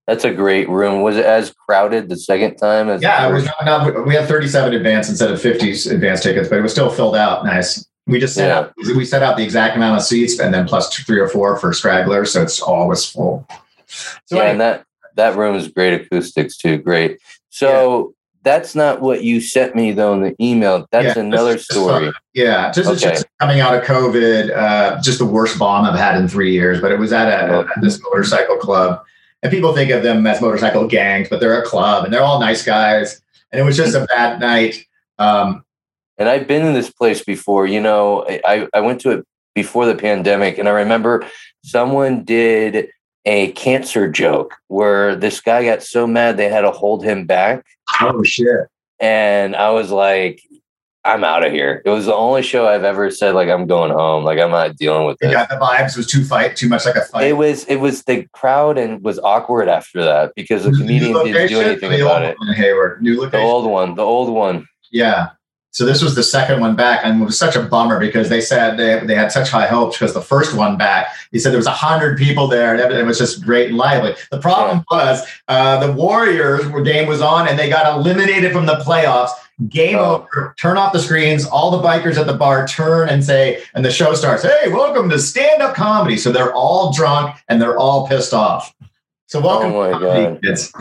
that's 0.06 0.24
a 0.24 0.32
great 0.32 0.68
room. 0.68 1.02
Was 1.02 1.16
it 1.16 1.24
as 1.24 1.54
crowded 1.66 2.08
the 2.08 2.16
second 2.16 2.56
time 2.56 2.88
as 2.88 3.02
Yeah, 3.02 3.28
it 3.28 3.32
was 3.32 3.44
not, 3.44 3.64
not, 3.64 4.06
we 4.06 4.14
had 4.14 4.26
37 4.26 4.74
advance 4.74 5.08
instead 5.08 5.30
of 5.30 5.40
50 5.40 5.90
advance 5.90 6.22
tickets, 6.22 6.48
but 6.48 6.58
it 6.58 6.62
was 6.62 6.72
still 6.72 6.90
filled 6.90 7.16
out. 7.16 7.44
Nice. 7.44 7.86
We 8.06 8.20
just 8.20 8.34
set 8.34 8.48
Yeah. 8.48 8.58
out 8.58 8.72
we 8.96 9.04
set 9.04 9.22
out 9.22 9.36
the 9.36 9.42
exact 9.42 9.76
amount 9.76 9.96
of 9.98 10.04
seats 10.04 10.38
and 10.38 10.52
then 10.52 10.66
plus 10.66 10.90
two, 10.90 11.02
three 11.04 11.18
or 11.20 11.28
four 11.28 11.56
for 11.58 11.72
stragglers, 11.72 12.32
so 12.32 12.42
it's 12.42 12.60
always 12.60 13.04
full. 13.04 13.46
So 13.86 14.36
yeah, 14.36 14.36
anyway, 14.42 14.50
and 14.52 14.60
that 14.60 14.84
that 15.16 15.36
room 15.36 15.54
is 15.56 15.68
great 15.68 15.94
acoustics 15.94 16.56
too. 16.56 16.78
Great. 16.78 17.18
So 17.50 18.14
that's 18.42 18.74
not 18.74 19.00
what 19.00 19.22
you 19.24 19.40
sent 19.40 19.74
me 19.74 19.92
though 19.92 20.12
in 20.12 20.20
the 20.20 20.34
email. 20.38 20.86
That's 20.92 21.16
Yeah, 21.16 21.22
another 21.22 21.54
is- 21.54 21.64
story. 21.64 22.12
yeah, 22.34 22.70
just, 22.72 22.90
Okay. 22.90 23.14
just 23.14 23.26
coming 23.40 23.60
out 23.60 23.74
of 23.74 23.84
COVID, 23.84 24.54
uh, 24.54 25.00
just 25.00 25.18
the 25.18 25.24
worst 25.24 25.58
bomb 25.58 25.86
I've 25.86 25.98
had 25.98 26.16
in 26.20 26.28
three 26.28 26.52
years. 26.52 26.80
But 26.80 26.92
it 26.92 26.98
was 26.98 27.10
at, 27.12 27.28
a, 27.28 27.60
at 27.60 27.80
this 27.80 27.98
motorcycle 28.02 28.56
club, 28.58 29.00
and 29.42 29.50
people 29.50 29.72
think 29.74 29.90
of 29.90 30.02
them 30.02 30.26
as 30.26 30.42
motorcycle 30.42 30.86
gangs, 30.86 31.28
but 31.30 31.40
they're 31.40 31.58
a 31.58 31.64
club 31.64 32.04
and 32.04 32.12
they're 32.12 32.22
all 32.22 32.38
nice 32.38 32.62
guys. 32.62 33.22
And 33.50 33.60
it 33.60 33.64
was 33.64 33.76
just 33.78 33.94
a 33.94 34.04
bad 34.06 34.40
night. 34.40 34.84
Um, 35.18 35.64
And 36.18 36.28
I've 36.28 36.46
been 36.46 36.64
in 36.64 36.74
this 36.74 36.90
place 36.90 37.24
before. 37.24 37.66
You 37.66 37.80
know, 37.80 38.24
I, 38.28 38.68
I 38.72 38.80
went 38.80 39.00
to 39.02 39.10
it 39.10 39.26
before 39.54 39.86
the 39.86 39.94
pandemic, 39.96 40.58
and 40.58 40.68
I 40.68 40.72
remember 40.72 41.26
someone 41.64 42.24
did 42.24 42.88
a 43.24 43.52
cancer 43.52 44.08
joke 44.10 44.54
where 44.68 45.16
this 45.16 45.40
guy 45.40 45.64
got 45.64 45.82
so 45.82 46.06
mad 46.06 46.36
they 46.36 46.48
had 46.48 46.60
to 46.62 46.70
hold 46.70 47.02
him 47.04 47.26
back. 47.26 47.64
oh 48.00 48.22
shit! 48.22 48.66
And 49.00 49.56
I 49.56 49.70
was 49.70 49.90
like, 49.90 50.40
I'm 51.04 51.24
out 51.24 51.44
of 51.44 51.52
here. 51.52 51.82
It 51.84 51.90
was 51.90 52.06
the 52.06 52.14
only 52.14 52.42
show 52.42 52.66
I've 52.66 52.84
ever 52.84 53.10
said 53.10 53.34
like 53.34 53.48
I'm 53.48 53.66
going 53.66 53.90
home. 53.92 54.24
Like 54.24 54.38
I'm 54.38 54.50
not 54.50 54.76
dealing 54.76 55.06
with 55.06 55.18
this. 55.18 55.32
got 55.32 55.48
the 55.48 55.56
vibes. 55.56 55.90
It 55.92 55.96
was 55.98 56.06
too 56.06 56.24
fight, 56.24 56.56
too 56.56 56.68
much 56.68 56.86
like 56.86 56.96
a 56.96 57.02
fight. 57.02 57.26
It 57.26 57.36
was 57.36 57.64
it 57.64 57.76
was 57.76 58.02
the 58.04 58.26
crowd 58.32 58.78
and 58.78 59.02
was 59.02 59.18
awkward 59.20 59.68
after 59.68 60.02
that 60.04 60.32
because 60.34 60.64
the 60.64 60.70
comedian 60.72 61.12
didn't 61.12 61.48
do 61.48 61.60
anything 61.60 62.00
about 62.00 62.22
it. 62.24 62.36
Hayward, 62.56 63.02
new 63.02 63.16
The 63.16 63.20
location. 63.22 63.46
old 63.46 63.70
one, 63.70 63.94
the 63.94 64.02
old 64.04 64.30
one. 64.32 64.66
Yeah. 64.90 65.30
So 65.74 65.84
this 65.84 66.02
was 66.02 66.14
the 66.14 66.22
second 66.22 66.60
one 66.60 66.76
back, 66.76 67.00
and 67.02 67.20
it 67.20 67.24
was 67.24 67.36
such 67.36 67.56
a 67.56 67.62
bummer 67.62 67.98
because 67.98 68.28
they 68.28 68.40
said 68.40 68.76
they, 68.76 69.04
they 69.04 69.16
had 69.16 69.32
such 69.32 69.50
high 69.50 69.66
hopes 69.66 69.98
because 69.98 70.14
the 70.14 70.20
first 70.22 70.54
one 70.56 70.78
back, 70.78 71.08
he 71.32 71.40
said 71.40 71.50
there 71.50 71.58
was 71.58 71.66
a 71.66 71.72
hundred 71.72 72.16
people 72.16 72.46
there, 72.46 72.76
and 72.76 72.92
it 72.94 73.04
was 73.04 73.18
just 73.18 73.42
great 73.44 73.70
and 73.70 73.76
lively. 73.76 74.14
The 74.30 74.38
problem 74.38 74.84
was 74.88 75.26
uh, 75.48 75.84
the 75.84 75.92
Warriors 75.92 76.68
were 76.68 76.80
game 76.80 77.08
was 77.08 77.20
on, 77.20 77.48
and 77.48 77.58
they 77.58 77.68
got 77.68 77.92
eliminated 77.92 78.52
from 78.52 78.66
the 78.66 78.76
playoffs. 78.76 79.30
Game 79.68 79.98
Oh. 79.98 80.26
over. 80.32 80.54
Turn 80.58 80.76
off 80.76 80.92
the 80.92 81.00
screens. 81.00 81.44
All 81.44 81.72
the 81.72 81.78
bikers 81.88 82.18
at 82.18 82.26
the 82.28 82.34
bar 82.34 82.68
turn 82.68 83.08
and 83.08 83.24
say, 83.24 83.62
and 83.74 83.84
the 83.84 83.90
show 83.90 84.14
starts. 84.14 84.44
Hey, 84.44 84.68
welcome 84.70 85.10
to 85.10 85.18
stand 85.18 85.60
up 85.60 85.74
comedy. 85.74 86.16
So 86.18 86.30
they're 86.30 86.54
all 86.54 86.92
drunk 86.92 87.36
and 87.48 87.60
they're 87.60 87.76
all 87.78 88.06
pissed 88.06 88.32
off. 88.32 88.72
So 89.26 89.40
welcome, 89.40 89.72
Oh 89.72 89.80
my 89.80 89.98
to 89.98 90.04
comedy, 90.04 90.24
God. 90.34 90.42
kids. 90.42 90.72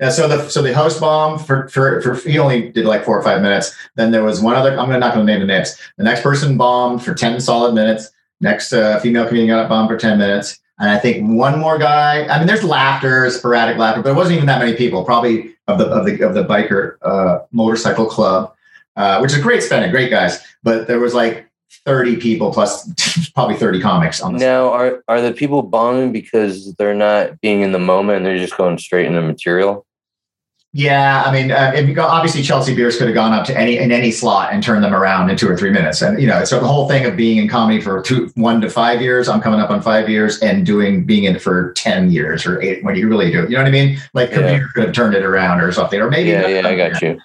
Yeah, 0.00 0.10
so 0.10 0.28
the 0.28 0.48
so 0.48 0.62
the 0.62 0.72
host 0.72 1.00
bomb 1.00 1.38
for 1.38 1.68
for 1.68 2.00
for 2.02 2.14
he 2.14 2.38
only 2.38 2.70
did 2.70 2.84
like 2.84 3.04
four 3.04 3.18
or 3.18 3.22
five 3.22 3.42
minutes. 3.42 3.74
Then 3.96 4.12
there 4.12 4.22
was 4.22 4.40
one 4.40 4.54
other. 4.54 4.78
I'm 4.78 4.88
not 4.88 5.12
gonna 5.12 5.24
name 5.24 5.40
the 5.40 5.46
names. 5.46 5.76
The 5.96 6.04
next 6.04 6.22
person 6.22 6.56
bombed 6.56 7.04
for 7.04 7.14
ten 7.14 7.40
solid 7.40 7.74
minutes. 7.74 8.10
Next 8.40 8.72
uh, 8.72 9.00
female 9.00 9.26
comedian 9.26 9.48
got 9.48 9.68
bombed 9.68 9.88
for 9.88 9.96
ten 9.96 10.18
minutes, 10.18 10.60
and 10.78 10.88
I 10.88 10.98
think 10.98 11.28
one 11.28 11.58
more 11.58 11.78
guy. 11.78 12.28
I 12.28 12.38
mean, 12.38 12.46
there's 12.46 12.62
laughter, 12.62 13.28
sporadic 13.30 13.76
laughter, 13.76 14.02
but 14.02 14.10
it 14.10 14.14
wasn't 14.14 14.36
even 14.36 14.46
that 14.46 14.60
many 14.60 14.76
people. 14.76 15.04
Probably 15.04 15.56
of 15.66 15.78
the 15.78 15.86
of 15.86 16.06
the 16.06 16.22
of 16.22 16.34
the 16.34 16.44
biker 16.44 16.96
uh, 17.02 17.40
motorcycle 17.50 18.06
club, 18.06 18.54
uh, 18.94 19.18
which 19.18 19.32
is 19.32 19.38
a 19.38 19.42
great 19.42 19.64
spending, 19.64 19.90
great 19.90 20.10
guys. 20.10 20.40
But 20.62 20.86
there 20.86 21.00
was 21.00 21.12
like 21.12 21.48
30 21.84 22.18
people 22.18 22.52
plus 22.52 23.30
probably 23.34 23.56
30 23.56 23.80
comics 23.80 24.20
on 24.20 24.34
the 24.34 24.38
Now 24.38 24.68
are 24.68 25.02
are 25.08 25.20
the 25.20 25.32
people 25.32 25.62
bombing 25.62 26.12
because 26.12 26.74
they're 26.74 26.94
not 26.94 27.40
being 27.40 27.62
in 27.62 27.72
the 27.72 27.78
moment 27.78 28.18
and 28.18 28.26
they're 28.26 28.38
just 28.38 28.56
going 28.56 28.78
straight 28.78 29.06
into 29.06 29.22
material? 29.22 29.86
Yeah, 30.78 31.24
I 31.26 31.32
mean, 31.32 31.50
uh, 31.50 31.72
if 31.74 31.88
you 31.88 31.92
go, 31.92 32.04
obviously 32.04 32.40
Chelsea 32.40 32.72
Beers 32.72 32.96
could 32.96 33.08
have 33.08 33.14
gone 33.14 33.32
up 33.32 33.44
to 33.46 33.58
any 33.58 33.78
in 33.78 33.90
any 33.90 34.12
slot 34.12 34.52
and 34.52 34.62
turned 34.62 34.84
them 34.84 34.94
around 34.94 35.28
in 35.28 35.36
two 35.36 35.48
or 35.50 35.56
three 35.56 35.70
minutes, 35.70 36.02
and 36.02 36.20
you 36.22 36.28
know, 36.28 36.44
so 36.44 36.60
the 36.60 36.68
whole 36.68 36.86
thing 36.86 37.04
of 37.04 37.16
being 37.16 37.38
in 37.38 37.48
comedy 37.48 37.80
for 37.80 38.00
two, 38.00 38.30
one 38.36 38.60
to 38.60 38.70
five 38.70 39.02
years, 39.02 39.28
I'm 39.28 39.40
coming 39.40 39.58
up 39.58 39.70
on 39.70 39.82
five 39.82 40.08
years, 40.08 40.38
and 40.40 40.64
doing 40.64 41.02
being 41.02 41.24
in 41.24 41.34
it 41.34 41.42
for 41.42 41.72
ten 41.72 42.12
years 42.12 42.46
or 42.46 42.62
eight 42.62 42.84
when 42.84 42.94
you 42.94 43.08
really 43.08 43.32
do, 43.32 43.42
it. 43.42 43.50
you 43.50 43.56
know 43.56 43.64
what 43.64 43.68
I 43.68 43.72
mean? 43.72 43.98
Like 44.14 44.30
Yeah. 44.30 44.60
could 44.72 44.84
have 44.84 44.94
turned 44.94 45.16
it 45.16 45.24
around 45.24 45.60
or 45.62 45.72
something, 45.72 46.00
or 46.00 46.10
maybe 46.10 46.30
Yeah, 46.30 46.46
yeah, 46.46 46.68
I 46.68 46.76
got 46.76 47.02
you. 47.02 47.18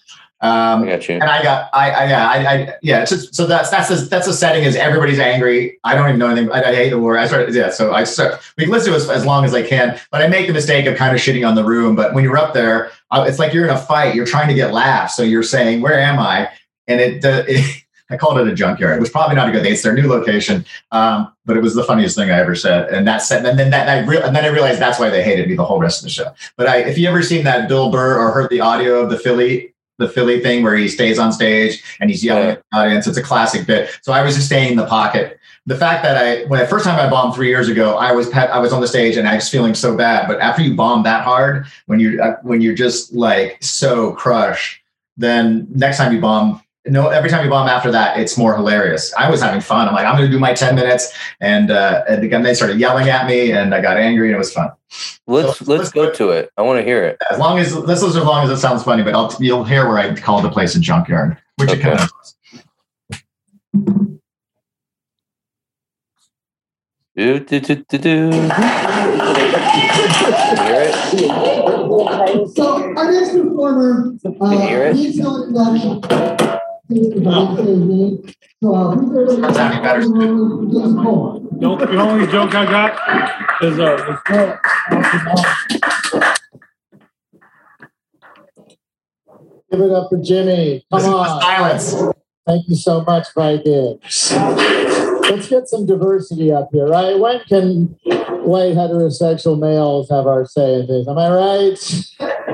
I 0.44 0.74
Um, 0.74 0.86
got 0.86 1.08
you. 1.08 1.16
and 1.16 1.24
I 1.24 1.42
got, 1.42 1.70
I, 1.74 1.92
I 1.92 2.06
yeah, 2.10 2.28
I, 2.30 2.36
I 2.54 2.74
yeah. 2.82 3.02
It's 3.02 3.12
just, 3.12 3.34
so 3.34 3.46
that's 3.48 3.70
that's 3.70 3.90
a, 3.90 3.96
that's 3.96 4.28
a 4.28 4.34
setting 4.34 4.64
is 4.64 4.76
everybody's 4.76 5.20
angry. 5.20 5.80
I 5.86 5.96
don't 5.96 6.08
even 6.10 6.20
know 6.20 6.28
anything. 6.28 6.52
I, 6.52 6.62
I 6.64 6.76
hate 6.76 6.90
the 6.90 7.00
war. 7.00 7.18
I 7.18 7.28
started, 7.28 7.56
yeah. 7.56 7.70
So 7.70 7.94
I 7.94 8.04
start, 8.04 8.42
we 8.58 8.66
can 8.66 8.74
listen 8.74 8.92
to 8.92 8.98
it 8.98 9.02
as, 9.02 9.10
as 9.10 9.26
long 9.26 9.46
as 9.46 9.54
I 9.54 9.64
can, 9.64 9.98
but 10.12 10.22
I 10.22 10.28
make 10.28 10.48
the 10.48 10.54
mistake 10.54 10.86
of 10.86 10.98
kind 10.98 11.16
of 11.16 11.22
shitting 11.22 11.48
on 11.48 11.56
the 11.56 11.64
room. 11.64 11.96
But 11.96 12.14
when 12.14 12.24
you're 12.26 12.38
up 12.38 12.54
there, 12.54 12.92
uh, 13.12 13.26
it's 13.28 13.40
like 13.40 13.54
you're 13.54 13.64
in 13.64 13.70
a 13.72 13.78
fight. 13.78 14.16
You're 14.16 14.26
trying 14.26 14.50
to 14.50 14.54
get 14.54 14.74
laughs, 14.74 15.16
so 15.16 15.24
you're 15.24 15.44
saying, 15.44 15.82
"Where 15.82 15.98
am 16.00 16.20
I?" 16.20 16.50
And 16.88 17.00
it, 17.00 17.24
uh, 17.24 17.44
it 17.48 17.84
I 18.10 18.18
called 18.18 18.38
it 18.38 18.48
a 18.48 18.54
junkyard. 18.54 18.98
It 18.98 19.00
was 19.00 19.10
probably 19.10 19.36
not 19.38 19.48
a 19.50 19.52
good 19.52 19.64
thing. 19.64 19.72
It's 19.72 19.82
their 19.82 19.94
new 19.96 20.08
location, 20.10 20.66
um, 20.92 21.32
but 21.46 21.56
it 21.58 21.64
was 21.64 21.74
the 21.74 21.84
funniest 21.86 22.16
thing 22.18 22.30
I 22.30 22.38
ever 22.40 22.54
said. 22.54 22.90
And 22.90 23.08
that 23.08 23.22
said, 23.24 23.46
and 23.46 23.58
then 23.58 23.72
that, 23.72 23.88
I 23.90 24.06
re- 24.06 24.22
and 24.22 24.36
then 24.36 24.44
I 24.44 24.50
realized 24.50 24.80
that's 24.82 25.00
why 25.00 25.10
they 25.10 25.24
hated 25.24 25.48
me 25.48 25.56
the 25.56 25.64
whole 25.64 25.80
rest 25.80 26.02
of 26.02 26.04
the 26.04 26.10
show. 26.10 26.32
But 26.58 26.68
I, 26.68 26.78
if 26.80 26.98
you 26.98 27.08
ever 27.08 27.24
seen 27.24 27.46
that 27.46 27.70
Bill 27.70 27.90
Burr 27.90 28.20
or 28.20 28.32
heard 28.32 28.50
the 28.52 28.60
audio 28.60 29.00
of 29.02 29.10
the 29.10 29.18
Philly 29.18 29.73
the 30.04 30.10
Philly 30.10 30.40
thing 30.42 30.64
where 30.64 30.76
he 30.76 30.88
stays 30.88 31.18
on 31.18 31.32
stage 31.32 31.82
and 32.00 32.10
he's 32.10 32.24
yelling 32.24 32.44
Yeah. 32.44 32.52
at 32.52 32.64
the 32.72 32.78
audience. 32.78 33.08
It's 33.08 33.18
a 33.18 33.24
classic 33.24 33.66
bit. 33.66 33.90
So 34.02 34.12
I 34.14 34.22
was 34.24 34.36
just 34.36 34.48
staying 34.48 34.72
in 34.72 34.78
the 34.78 34.86
pocket. 34.86 35.40
The 35.66 35.78
fact 35.78 36.04
that 36.04 36.18
I, 36.18 36.44
when 36.50 36.60
the 36.60 36.68
first 36.68 36.84
time 36.86 37.00
I 37.00 37.10
bombed 37.10 37.36
three 37.36 37.48
years 37.48 37.70
ago, 37.70 37.96
I 37.96 38.12
was 38.12 38.28
pet, 38.30 38.50
I 38.52 38.60
was 38.60 38.74
on 38.74 38.82
the 38.82 38.88
stage 38.88 39.16
and 39.16 39.28
I 39.28 39.36
was 39.36 39.48
feeling 39.50 39.74
so 39.74 39.96
bad. 39.96 40.28
But 40.28 40.42
after 40.42 40.62
you 40.62 40.76
bomb 40.76 41.04
that 41.04 41.24
hard, 41.24 41.66
when 41.86 42.00
you 42.02 42.22
uh, 42.22 42.36
when 42.42 42.60
you're 42.62 42.76
just 42.76 43.14
like 43.14 43.58
so 43.64 44.12
crushed, 44.14 44.82
then 45.16 45.68
next 45.74 45.98
time 45.98 46.12
you 46.14 46.20
bomb, 46.20 46.62
no, 46.86 47.08
every 47.10 47.30
time 47.30 47.44
you 47.46 47.50
bomb 47.50 47.68
after 47.70 47.92
that, 47.92 48.20
it's 48.20 48.38
more 48.38 48.56
hilarious. 48.56 49.14
I 49.14 49.30
was 49.30 49.42
having 49.42 49.62
fun. 49.62 49.88
I'm 49.88 49.94
like, 49.94 50.06
I'm 50.06 50.18
going 50.18 50.30
to 50.30 50.32
do 50.32 50.40
my 50.40 50.54
10 50.54 50.76
minutes. 50.76 51.14
And, 51.40 51.72
uh, 51.72 52.04
and 52.10 52.24
again, 52.24 52.44
they 52.44 52.54
started 52.54 52.78
yelling 52.80 53.10
at 53.10 53.26
me 53.26 53.52
and 53.54 53.74
I 53.74 53.80
got 53.82 53.98
angry 53.98 54.28
and 54.28 54.36
it 54.36 54.38
was 54.38 54.52
fun. 54.52 54.70
Let's 55.26 55.60
So, 55.60 55.66
let's 55.66 55.80
let's 55.80 55.92
go 55.92 56.06
go- 56.08 56.14
to 56.14 56.30
it. 56.32 56.52
I 56.58 56.62
want 56.62 56.80
to 56.80 56.84
hear 56.84 57.04
it. 57.04 57.18
As 57.32 57.40
long 57.40 57.58
as 57.58 57.74
this 57.86 58.04
is 58.04 58.16
as 58.18 58.24
long 58.24 58.44
as 58.44 58.50
it 58.50 58.58
sounds 58.58 58.84
funny, 58.84 59.02
but 59.02 59.14
I'll, 59.16 59.34
you'll 59.40 59.64
hear 59.64 59.88
where 59.88 59.98
I 59.98 60.14
called 60.16 60.44
the 60.44 60.50
place 60.50 60.76
a 60.76 60.80
junkyard, 60.80 61.38
which 61.56 61.72
it 61.72 61.80
kind 61.80 62.00
of 62.00 62.12
was. 62.20 62.36
Do, 67.16 67.40
do, 67.40 67.60
do, 67.60 67.76
do, 67.88 67.98
do. 67.98 68.32
Hear 70.64 70.82
it? 70.82 70.96
So 72.56 72.94
our 72.98 73.12
next 73.12 73.32
performer, 73.32 74.14
Can 74.24 74.52
you 74.52 74.60
hear 74.60 74.84
uh, 74.86 74.90
it? 74.90 74.96
needs 74.96 75.18
no 75.18 75.44
introduction. 75.44 76.60
So, 76.90 78.76
uh, 78.76 78.96
who's 78.96 79.10
ready 79.12 79.82
better. 79.82 80.02
Jason 80.02 81.02
Cole. 81.02 81.48
Nope, 81.54 81.80
the 81.80 81.98
only 81.98 82.28
joke 82.28 82.54
I 82.54 82.66
got 82.66 83.64
is 83.64 83.80
uh, 83.80 84.18
Give 89.72 89.82
it 89.82 89.92
up 89.92 90.10
for 90.10 90.18
Jimmy. 90.22 90.86
Come 90.92 90.98
Listen 91.00 91.12
to 91.12 91.18
the 91.18 91.24
on. 91.24 91.42
silence. 91.42 91.96
Thank 92.46 92.68
you 92.68 92.76
so 92.76 93.02
much, 93.06 93.34
Vikings. 93.34 94.32
Let's 94.34 95.48
get 95.48 95.68
some 95.70 95.86
diversity 95.86 96.52
up 96.52 96.68
here, 96.74 96.88
right? 96.88 97.18
When 97.18 97.40
can 97.48 97.96
white 98.44 98.76
heterosexual 98.76 99.58
males 99.58 100.10
have 100.10 100.28
our 100.28 100.46
say 100.46 100.82
in 100.82 100.88
things? 100.88 101.08
Am 101.08 101.18
I 101.18 101.30
right? 101.30 102.53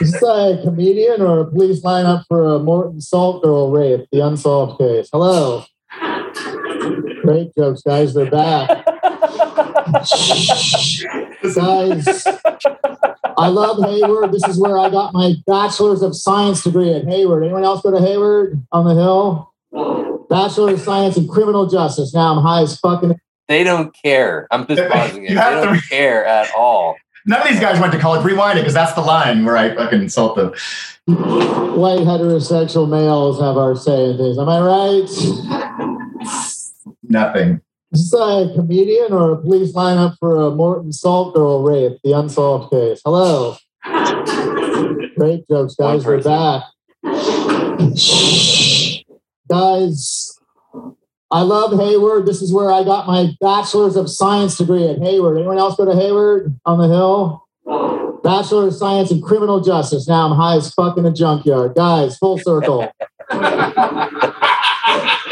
Is 0.00 0.12
this 0.12 0.22
a 0.22 0.60
comedian 0.64 1.22
or 1.22 1.40
a 1.40 1.46
police 1.46 1.82
lineup 1.82 2.24
for 2.28 2.54
a 2.54 2.58
Morton 2.58 3.00
Salt 3.00 3.42
Girl 3.42 3.70
rape, 3.70 4.06
the 4.10 4.20
unsolved 4.20 4.78
case? 4.78 5.08
Hello. 5.12 5.64
Great 7.22 7.54
jokes, 7.56 7.82
guys. 7.82 8.14
They're 8.14 8.30
back. 8.30 8.68
guys, 11.54 12.26
I 13.36 13.48
love 13.48 13.82
Hayward. 13.84 14.32
This 14.32 14.46
is 14.48 14.58
where 14.58 14.78
I 14.78 14.90
got 14.90 15.12
my 15.14 15.34
bachelor's 15.46 16.02
of 16.02 16.16
science 16.16 16.64
degree 16.64 16.92
at 16.92 17.04
Hayward. 17.04 17.44
Anyone 17.44 17.64
else 17.64 17.82
go 17.82 17.90
to 17.90 18.00
Hayward 18.00 18.60
on 18.72 18.84
the 18.86 18.94
hill? 18.94 19.52
Bachelor 20.28 20.74
of 20.74 20.80
Science 20.80 21.16
in 21.16 21.28
Criminal 21.28 21.66
Justice. 21.66 22.14
Now 22.14 22.34
I'm 22.36 22.42
high 22.42 22.62
as 22.62 22.78
fucking. 22.78 23.18
They 23.48 23.62
don't 23.62 23.94
care. 24.02 24.48
I'm 24.50 24.66
just 24.66 24.88
pausing 24.90 25.24
it. 25.24 25.28
They 25.28 25.34
don't 25.34 25.80
care 25.88 26.24
at 26.24 26.50
all. 26.56 26.96
None 27.26 27.40
of 27.40 27.48
these 27.48 27.60
guys 27.60 27.80
went 27.80 27.92
to 27.92 27.98
college. 27.98 28.24
Rewind 28.24 28.58
it 28.58 28.62
because 28.62 28.74
that's 28.74 28.92
the 28.92 29.00
line 29.00 29.44
where 29.44 29.56
I 29.56 29.74
fucking 29.74 30.02
insult 30.02 30.36
them. 30.36 30.48
White 31.06 32.00
heterosexual 32.00 32.88
males 32.88 33.40
have 33.40 33.56
our 33.56 33.74
say 33.76 34.10
in 34.10 34.16
things. 34.18 34.38
Am 34.38 34.48
I 34.48 34.60
right? 34.60 35.08
Nothing. 37.02 37.60
Is 37.92 38.10
this 38.10 38.20
a 38.20 38.52
comedian 38.54 39.12
or 39.12 39.32
a 39.32 39.36
police 39.38 39.72
lineup 39.72 40.16
for 40.18 40.40
a 40.40 40.50
Morton 40.50 40.92
Salt 40.92 41.34
Girl 41.34 41.62
rape, 41.62 41.98
the 42.02 42.12
unsolved 42.12 42.72
case? 42.72 43.00
Hello. 43.04 43.56
Great 45.16 45.46
jokes, 45.48 45.76
guys. 45.76 46.04
We're 46.04 46.22
back. 46.22 46.64
guys, 49.48 50.23
I 51.30 51.42
love 51.42 51.78
Hayward. 51.78 52.26
This 52.26 52.42
is 52.42 52.52
where 52.52 52.70
I 52.70 52.84
got 52.84 53.06
my 53.06 53.32
bachelor's 53.40 53.96
of 53.96 54.10
science 54.10 54.58
degree 54.58 54.86
at 54.88 54.98
Hayward. 54.98 55.38
Anyone 55.38 55.58
else 55.58 55.76
go 55.76 55.84
to 55.84 55.94
Hayward 55.94 56.58
on 56.64 56.78
the 56.78 56.88
hill? 56.88 57.44
Bachelor 58.22 58.68
of 58.68 58.74
Science 58.74 59.10
in 59.10 59.20
Criminal 59.20 59.60
Justice. 59.60 60.08
Now 60.08 60.26
I'm 60.26 60.36
high 60.36 60.56
as 60.56 60.72
fuck 60.72 60.96
in 60.96 61.04
a 61.04 61.12
junkyard. 61.12 61.74
Guys, 61.74 62.16
full 62.16 62.38
circle. 62.38 62.90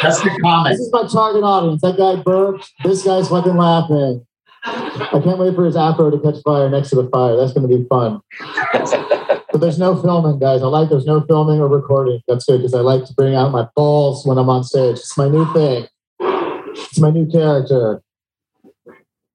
That's 0.03 0.21
the 0.21 0.39
comment. 0.43 0.77
This 0.77 0.81
is 0.81 0.93
my 0.93 1.07
target 1.07 1.43
audience. 1.43 1.81
That 1.81 1.97
guy 1.97 2.17
burped. 2.17 2.71
This 2.85 3.03
guy's 3.03 3.29
fucking 3.29 3.57
laughing. 3.57 4.27
I 4.65 5.21
can't 5.25 5.39
wait 5.39 5.55
for 5.55 5.65
his 5.65 5.77
afro 5.77 6.11
to 6.11 6.19
catch 6.21 6.43
fire 6.43 6.69
next 6.69 6.91
to 6.91 6.97
the 6.97 7.09
fire. 7.09 7.37
That's 7.37 7.53
going 7.53 7.69
to 7.69 7.79
be 7.79 7.85
fun. 7.89 8.21
But 9.53 9.61
there's 9.61 9.79
no 9.79 10.01
filming, 10.01 10.39
guys. 10.39 10.63
I 10.63 10.67
like 10.67 10.89
there's 10.89 11.05
no 11.05 11.21
filming 11.21 11.61
or 11.61 11.69
recording. 11.69 12.23
That's 12.27 12.47
good 12.47 12.59
because 12.59 12.73
I 12.75 12.81
like 12.81 13.05
to 13.05 13.13
bring 13.15 13.35
out 13.35 13.53
my 13.53 13.69
balls 13.77 14.25
when 14.27 14.39
I'm 14.39 14.49
on 14.49 14.65
stage. 14.65 14.97
It's 14.97 15.17
my 15.19 15.29
new 15.29 15.45
thing. 15.53 15.87
It's 16.21 16.99
my 16.99 17.11
new 17.11 17.27
character. 17.27 18.03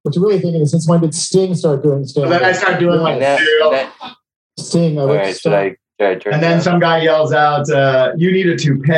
What 0.02 0.16
you're 0.16 0.26
really 0.26 0.40
thinking 0.40 0.62
is 0.62 0.72
since 0.72 0.88
when 0.90 1.02
did 1.02 1.14
Sting 1.14 1.54
start 1.54 1.84
doing 1.84 2.06
So 2.08 2.22
stand 2.22 2.32
then 2.32 2.44
I 2.44 2.52
start 2.54 2.80
doing 2.80 3.00
like 3.02 3.20
that, 3.20 3.40
that, 3.40 4.16
Sting? 4.58 4.98
I 4.98 5.02
all 5.02 5.08
went 5.10 5.20
right, 5.20 5.28
should 5.28 5.38
start- 5.38 5.54
I, 6.00 6.14
should 6.20 6.28
I 6.28 6.34
And 6.34 6.44
then 6.44 6.52
down? 6.54 6.62
some 6.62 6.80
guy 6.80 7.02
yells 7.02 7.34
out, 7.34 7.70
uh, 7.70 8.14
"You 8.16 8.32
need 8.32 8.48
a 8.48 8.56
toupee," 8.56 8.92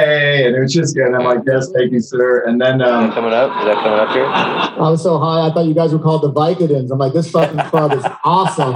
and 0.45 0.55
it 0.55 0.59
was 0.59 0.73
just 0.73 0.95
good. 0.95 1.07
And 1.07 1.15
I'm 1.15 1.23
like, 1.23 1.39
"Yes, 1.47 1.69
thank 1.73 1.91
you, 1.93 1.99
sir." 2.01 2.43
And 2.45 2.59
then 2.61 2.79
Is 2.81 2.87
that 2.87 2.93
um, 2.93 3.11
coming 3.13 3.33
up? 3.33 3.49
Is 3.59 3.65
that 3.65 3.75
coming 3.75 3.99
up 3.99 4.09
here? 4.11 4.25
I 4.25 4.89
was 4.91 5.01
so 5.01 5.17
high, 5.17 5.47
I 5.47 5.51
thought 5.53 5.65
you 5.65 5.73
guys 5.73 5.91
were 5.93 5.99
called 5.99 6.21
the 6.23 6.31
Vicodins. 6.31 6.91
I'm 6.91 6.97
like, 6.97 7.13
this 7.13 7.31
fucking 7.31 7.59
club 7.69 7.93
is 7.93 8.03
awesome. 8.25 8.75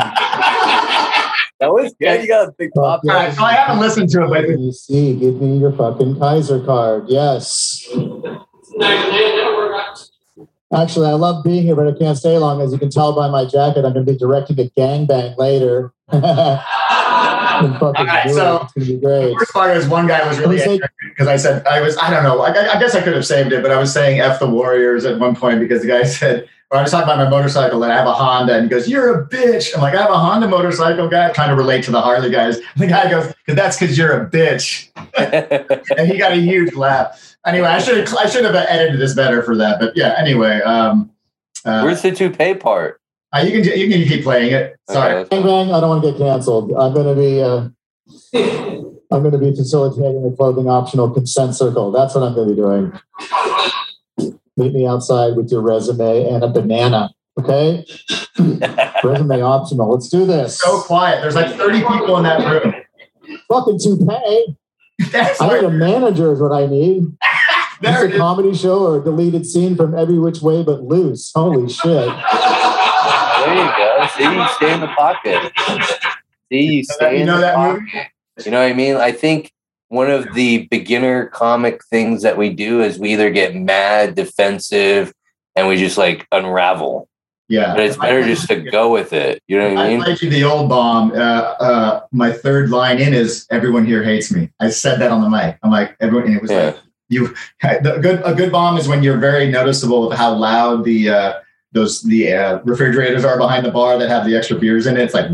That 1.63 1.71
was 1.71 1.93
good. 1.97 2.21
You 2.21 2.27
got 2.27 2.49
a 2.49 2.51
big 2.51 2.71
pop. 2.75 2.99
all 3.07 3.15
right, 3.15 3.33
so 3.33 3.41
I 3.41 3.53
haven't 3.53 3.79
listened 3.79 4.09
to 4.09 4.23
it, 4.25 4.27
but 4.29 4.59
You 4.59 4.73
see, 4.73 5.15
give 5.15 5.39
me 5.39 5.59
your 5.59 5.71
fucking 5.71 6.19
Kaiser 6.19 6.59
card. 6.59 7.05
Yes. 7.07 7.87
Actually, 10.75 11.07
I 11.07 11.13
love 11.13 11.41
being 11.45 11.63
here, 11.63 11.77
but 11.77 11.87
I 11.87 11.97
can't 11.97 12.17
stay 12.17 12.37
long. 12.37 12.61
As 12.61 12.73
you 12.73 12.79
can 12.79 12.89
tell 12.89 13.15
by 13.15 13.29
my 13.29 13.45
jacket, 13.45 13.85
I'm 13.85 13.93
going 13.93 14.05
to 14.05 14.11
be 14.11 14.17
directing 14.17 14.59
a 14.59 14.69
gangbang 14.77 15.37
later. 15.37 15.93
In 16.11 16.19
fucking 16.19 17.81
All 17.81 17.93
right, 17.93 18.25
Newark. 18.25 18.37
so- 18.37 18.67
it's 18.75 18.89
going 18.89 19.29
the 19.29 19.35
first 19.39 19.53
part 19.53 19.77
is 19.77 19.87
one 19.87 20.05
guy 20.05 20.27
was 20.27 20.39
really 20.39 20.57
Let 20.57 20.81
because 21.07 21.27
I 21.29 21.37
said 21.37 21.65
I 21.65 21.79
was 21.79 21.95
I 21.97 22.09
don't 22.09 22.23
know 22.23 22.41
I, 22.41 22.49
I 22.49 22.77
guess 22.79 22.93
I 22.93 23.01
could 23.01 23.13
have 23.13 23.25
saved 23.25 23.53
it, 23.53 23.61
but 23.61 23.71
I 23.71 23.79
was 23.79 23.93
saying 23.93 24.19
"f 24.19 24.39
the 24.39 24.49
Warriors" 24.49 25.05
at 25.05 25.17
one 25.17 25.33
point 25.33 25.61
because 25.61 25.81
the 25.81 25.87
guy 25.87 26.03
said. 26.19 26.49
Or 26.73 26.77
I 26.77 26.81
was 26.81 26.89
talking 26.89 27.03
about 27.03 27.23
my 27.23 27.29
motorcycle 27.29 27.83
and 27.83 27.93
I 27.93 27.95
have 27.95 28.07
a 28.07 28.13
Honda, 28.13 28.55
and 28.55 28.63
he 28.63 28.69
goes, 28.69 28.89
"You're 28.89 29.21
a 29.21 29.27
bitch." 29.27 29.75
I'm 29.75 29.81
like, 29.81 29.93
"I 29.93 30.01
have 30.01 30.09
a 30.09 30.17
Honda 30.17 30.47
motorcycle, 30.47 31.07
guy." 31.07 31.31
Trying 31.31 31.49
to 31.49 31.55
relate 31.55 31.83
to 31.83 31.91
the 31.91 32.01
Harley 32.01 32.31
guys. 32.31 32.59
The 32.77 32.87
guy 32.87 33.11
goes, 33.11 33.31
"Cause 33.45 33.55
that's 33.55 33.77
because 33.77 33.95
you're 33.95 34.23
a 34.23 34.27
bitch," 34.27 34.89
and 35.95 36.11
he 36.11 36.17
got 36.17 36.31
a 36.31 36.37
huge 36.37 36.73
laugh. 36.73 37.37
Anyway, 37.45 37.67
I 37.67 37.77
should 37.77 37.97
have 37.97 38.17
I 38.17 38.27
should 38.27 38.43
have 38.43 38.55
edited 38.55 38.99
this 38.99 39.13
better 39.13 39.43
for 39.43 39.55
that, 39.55 39.79
but 39.79 39.95
yeah. 39.95 40.15
Anyway, 40.17 40.61
um, 40.61 41.11
uh, 41.63 41.83
Where's 41.83 42.01
the 42.01 42.11
toupee 42.11 42.55
part? 42.55 42.99
uh, 43.35 43.41
you 43.41 43.61
can 43.61 43.79
you 43.79 43.87
can 43.87 44.07
keep 44.07 44.23
playing 44.23 44.51
it. 44.53 44.75
Sorry. 44.89 45.13
Okay, 45.17 45.29
Bang 45.29 45.43
bang! 45.43 45.71
I 45.71 45.79
don't 45.79 45.89
want 45.89 46.03
to 46.03 46.11
get 46.11 46.17
canceled. 46.17 46.71
I'm 46.71 46.91
going 46.91 47.15
to 47.15 47.21
be. 47.21 47.39
Uh, 47.39 47.69
I'm 49.11 49.21
going 49.21 49.31
to 49.33 49.37
be 49.37 49.55
facilitating 49.55 50.23
the 50.27 50.35
clothing 50.35 50.67
optional 50.67 51.11
consent 51.11 51.55
circle. 51.55 51.91
That's 51.91 52.15
what 52.15 52.23
I'm 52.23 52.33
going 52.33 52.49
to 52.49 52.55
be 52.55 52.59
doing. 52.59 52.99
Meet 54.57 54.73
me 54.73 54.85
outside 54.87 55.35
with 55.35 55.51
your 55.51 55.61
resume 55.61 56.27
and 56.29 56.43
a 56.43 56.47
banana. 56.47 57.09
Okay, 57.39 57.83
resume 59.03 59.41
optional. 59.41 59.91
Let's 59.91 60.09
do 60.09 60.25
this. 60.25 60.59
So 60.59 60.81
quiet. 60.81 61.21
There's 61.21 61.33
like 61.35 61.55
30 61.55 61.79
people 61.79 62.17
in 62.17 62.23
that 62.23 62.39
room. 62.39 62.75
Fucking 63.49 63.79
toupee. 63.79 64.55
That's 65.11 65.41
I 65.41 65.55
need 65.55 65.63
a 65.63 65.71
manager 65.71 66.31
is 66.31 66.39
what 66.39 66.51
I 66.51 66.67
need. 66.67 67.05
there 67.81 67.93
This 67.93 68.03
it 68.03 68.11
a 68.11 68.13
is. 68.13 68.19
comedy 68.19 68.53
show 68.53 68.85
or 68.85 68.97
a 69.01 69.03
deleted 69.03 69.47
scene 69.47 69.75
from 69.75 69.97
Every 69.97 70.19
Which 70.19 70.41
Way 70.43 70.61
But 70.61 70.83
Loose. 70.83 71.31
Holy 71.33 71.67
shit. 71.67 71.83
There 71.83 73.55
you 73.55 73.71
go. 73.77 74.07
See, 74.15 74.23
you 74.23 74.47
stay 74.55 74.73
in 74.73 74.79
the 74.81 74.87
pocket. 74.95 75.51
See, 76.51 76.61
you 76.61 76.83
stay 76.83 77.15
You 77.15 77.21
in 77.21 77.25
know 77.25 77.35
the 77.37 77.41
that 77.41 77.55
pocket. 77.55 77.81
movie? 77.81 78.07
You 78.45 78.51
know 78.51 78.59
what 78.61 78.69
I 78.69 78.73
mean? 78.73 78.95
I 78.97 79.11
think 79.11 79.51
one 79.93 80.09
of 80.09 80.33
the 80.33 80.65
beginner 80.71 81.27
comic 81.27 81.83
things 81.85 82.23
that 82.23 82.35
we 82.35 82.49
do 82.49 82.81
is 82.81 82.97
we 82.97 83.13
either 83.13 83.29
get 83.29 83.55
mad, 83.55 84.15
defensive, 84.15 85.13
and 85.55 85.67
we 85.67 85.77
just 85.77 85.99
like 85.99 86.25
unravel. 86.31 87.07
Yeah. 87.47 87.75
But 87.75 87.83
it's 87.83 87.97
better 87.97 88.23
just 88.23 88.47
to 88.47 88.55
go 88.55 88.91
with 88.91 89.13
it. 89.13 89.43
You 89.47 89.59
know 89.59 89.69
what 89.75 89.77
I 89.77 89.85
I 89.85 89.89
mean? 89.89 90.01
played 90.01 90.21
you 90.23 90.31
the 90.31 90.43
old 90.45 90.67
bomb. 90.67 91.11
Uh, 91.11 91.15
uh, 91.15 92.01
my 92.11 92.31
third 92.31 92.71
line 92.71 92.99
in 92.99 93.13
is 93.13 93.45
"Everyone 93.51 93.85
here 93.85 94.01
hates 94.03 94.31
me." 94.31 94.49
I 94.59 94.69
said 94.69 94.99
that 94.99 95.11
on 95.11 95.21
the 95.21 95.29
mic. 95.29 95.59
I'm 95.61 95.69
like, 95.69 95.95
everyone. 95.99 96.25
And 96.25 96.37
it 96.37 96.41
was 96.41 96.49
Yeah. 96.49 96.65
like 96.67 96.79
you. 97.09 97.35
The 97.61 97.99
good 98.01 98.21
a 98.25 98.33
good 98.33 98.51
bomb 98.51 98.77
is 98.77 98.87
when 98.87 99.03
you're 99.03 99.19
very 99.19 99.47
noticeable 99.51 100.11
of 100.11 100.17
how 100.17 100.33
loud 100.33 100.85
the 100.85 101.09
uh, 101.09 101.33
those 101.71 102.01
the 102.01 102.33
uh, 102.33 102.59
refrigerators 102.63 103.23
are 103.23 103.37
behind 103.37 103.63
the 103.63 103.71
bar 103.71 103.99
that 103.99 104.09
have 104.09 104.25
the 104.25 104.35
extra 104.35 104.57
beers 104.57 104.87
in 104.87 104.97
it. 104.97 105.01
It's 105.03 105.13
like 105.13 105.29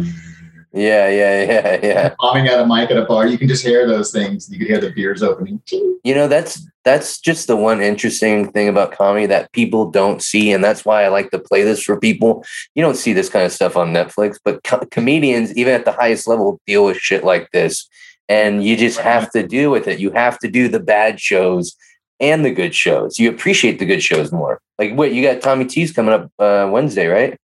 Yeah, 0.72 1.10
yeah, 1.10 1.44
yeah, 1.52 1.80
yeah. 1.82 2.16
bombing 2.20 2.48
at 2.48 2.60
a 2.60 2.66
mic 2.66 2.92
at 2.92 2.98
a 2.98 3.06
bar. 3.06 3.28
You 3.28 3.38
can 3.38 3.48
just 3.48 3.66
hear 3.66 3.88
those 3.88 4.12
things. 4.12 4.52
You 4.52 4.60
can 4.60 4.68
hear 4.68 4.80
the 4.80 4.92
beers 4.92 5.24
opening. 5.24 5.62
You 6.04 6.16
know, 6.16 6.28
that's 6.28 6.66
that's 6.86 7.20
just 7.20 7.48
the 7.48 7.56
one 7.56 7.82
interesting 7.82 8.52
thing 8.52 8.68
about 8.68 8.92
comedy 8.92 9.26
that 9.28 9.52
people 9.52 9.90
don't 9.90 10.22
see, 10.22 10.52
and 10.52 10.64
that's 10.64 10.86
why 10.86 11.04
I 11.04 11.08
like 11.08 11.32
to 11.32 11.40
play 11.40 11.64
this 11.64 11.84
for 11.84 12.00
people. 12.00 12.46
You 12.76 12.84
don't 12.84 12.98
see 12.98 13.14
this 13.14 13.30
kind 13.30 13.46
of 13.46 13.52
stuff 13.52 13.76
on 13.76 13.94
Netflix, 13.94 14.38
but 14.44 14.64
co- 14.64 14.86
comedians, 14.92 15.56
even 15.58 15.74
at 15.74 15.86
the 15.86 15.92
highest 15.92 16.28
level, 16.28 16.60
deal 16.68 16.86
with 16.86 16.98
shit 16.98 17.24
like 17.24 17.50
this, 17.52 17.88
and 18.28 18.64
you 18.64 18.78
just 18.78 19.00
have 19.00 19.32
to 19.32 19.46
deal 19.46 19.72
with 19.72 19.88
it. 19.88 20.00
You 20.00 20.12
have 20.12 20.38
to 20.40 20.48
do 20.48 20.68
the 20.68 20.80
bad 20.80 21.20
shows 21.20 21.76
and 22.20 22.46
the 22.46 22.52
good 22.52 22.76
shows. 22.76 23.18
You 23.18 23.30
appreciate 23.30 23.80
the 23.80 23.86
good 23.86 24.04
shows 24.04 24.32
more. 24.32 24.62
Like 24.78 24.94
what 24.94 25.14
you 25.14 25.24
got, 25.24 25.42
Tommy 25.42 25.66
T's 25.66 25.92
coming 25.92 26.14
up 26.14 26.32
uh, 26.38 26.70
Wednesday, 26.72 27.08
right? 27.08 27.40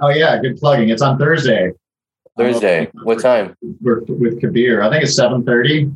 Oh 0.00 0.10
yeah, 0.10 0.38
good 0.40 0.58
plugging. 0.58 0.90
It's 0.90 1.02
on 1.02 1.18
Thursday. 1.18 1.72
Thursday. 2.36 2.90
What 3.02 3.20
time? 3.20 3.56
With, 3.80 4.08
with 4.08 4.40
Kabir. 4.40 4.82
I 4.82 4.90
think 4.90 5.04
it's 5.04 5.16
seven 5.16 5.44
thirty. 5.44 5.90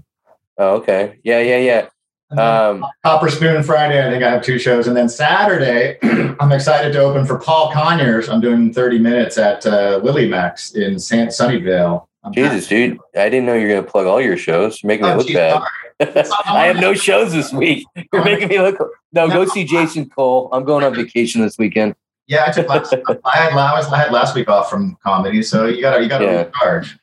Oh, 0.58 0.76
okay. 0.76 1.18
Yeah, 1.22 1.40
yeah, 1.40 1.58
yeah. 1.58 1.88
Um, 2.30 2.84
Copper 3.04 3.30
Spoon 3.30 3.62
Friday, 3.62 4.06
I 4.06 4.10
think 4.10 4.22
I 4.22 4.30
have 4.30 4.42
two 4.42 4.58
shows. 4.58 4.86
And 4.86 4.96
then 4.96 5.08
Saturday, 5.08 5.98
I'm 6.40 6.52
excited 6.52 6.92
to 6.92 7.00
open 7.00 7.24
for 7.24 7.38
Paul 7.38 7.72
Conyers. 7.72 8.28
I'm 8.28 8.40
doing 8.40 8.72
30 8.72 8.98
minutes 8.98 9.38
at 9.38 9.64
uh, 9.64 10.00
Lily 10.02 10.28
Max 10.28 10.74
in 10.74 10.98
San 10.98 11.28
Sunnyvale. 11.28 12.06
I'm 12.24 12.32
Jesus, 12.32 12.66
dude, 12.66 12.98
I 13.16 13.28
didn't 13.30 13.46
know 13.46 13.54
you 13.54 13.68
were 13.68 13.74
gonna 13.74 13.86
plug 13.86 14.06
all 14.06 14.20
your 14.20 14.36
shows. 14.36 14.82
You're 14.82 14.88
making 14.88 15.06
me 15.06 15.12
Oh, 15.12 15.16
look 15.16 15.26
geez, 15.28 15.36
bad. 15.36 15.62
I 16.46 16.66
have 16.66 16.76
no 16.76 16.92
shows 16.92 17.32
this 17.32 17.52
week. 17.52 17.86
You're 18.12 18.24
making 18.24 18.48
me 18.48 18.60
look. 18.60 18.76
No, 19.12 19.28
go 19.28 19.46
see 19.46 19.64
Jason 19.68 20.10
Cole. 20.10 20.48
I'm 20.52 20.64
going 20.64 20.84
on 20.84 20.94
vacation 20.94 21.40
this 21.40 21.56
weekend. 21.56 21.94
Yeah, 22.28 22.44
I 22.46 22.52
took 22.52 22.68
last, 22.68 22.94
I 23.24 23.36
had 23.36 23.54
last, 23.54 23.90
I 23.90 23.98
had 23.98 24.12
last 24.12 24.34
week 24.34 24.48
off 24.48 24.70
from 24.70 24.96
comedy, 25.02 25.42
so 25.42 25.66
you 25.66 25.80
gotta 25.80 26.02
you 26.02 26.08
gotta 26.08 26.24
Yeah. 26.26 26.42
recharge. 26.44 26.98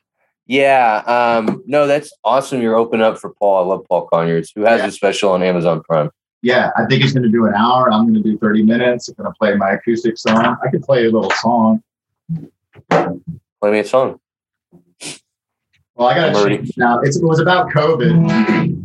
Yeah. 0.46 1.02
Um, 1.06 1.62
no, 1.66 1.86
that's 1.88 2.12
awesome. 2.24 2.62
You're 2.62 2.76
open 2.76 3.00
up 3.02 3.18
for 3.18 3.30
Paul. 3.34 3.64
I 3.64 3.66
love 3.74 3.84
Paul 3.88 4.06
Conyers, 4.06 4.52
who 4.54 4.62
has 4.62 4.80
Yeah. 4.80 4.86
a 4.86 4.90
special 4.92 5.32
on 5.32 5.42
Amazon 5.42 5.82
Prime. 5.82 6.10
Yeah, 6.42 6.70
I 6.76 6.86
think 6.86 7.02
he's 7.02 7.12
gonna 7.12 7.28
do 7.28 7.46
an 7.46 7.54
hour. 7.54 7.92
I'm 7.92 8.06
gonna 8.06 8.20
do 8.20 8.38
30 8.38 8.62
minutes. 8.62 9.08
I'm 9.08 9.16
gonna 9.16 9.34
play 9.38 9.56
my 9.56 9.72
acoustic 9.72 10.16
song. 10.16 10.56
I 10.64 10.70
could 10.70 10.82
play 10.82 11.06
a 11.06 11.10
little 11.10 11.32
song. 11.32 11.82
Play 12.88 13.70
me 13.72 13.80
a 13.80 13.84
song. 13.84 14.20
Well, 15.96 16.08
I 16.08 16.14
gotta 16.14 16.38
I'm 16.38 16.46
change 16.46 16.72
now. 16.76 17.00
It's, 17.00 17.16
it 17.16 17.24
was 17.24 17.40
about 17.40 17.70
COVID. 17.70 18.75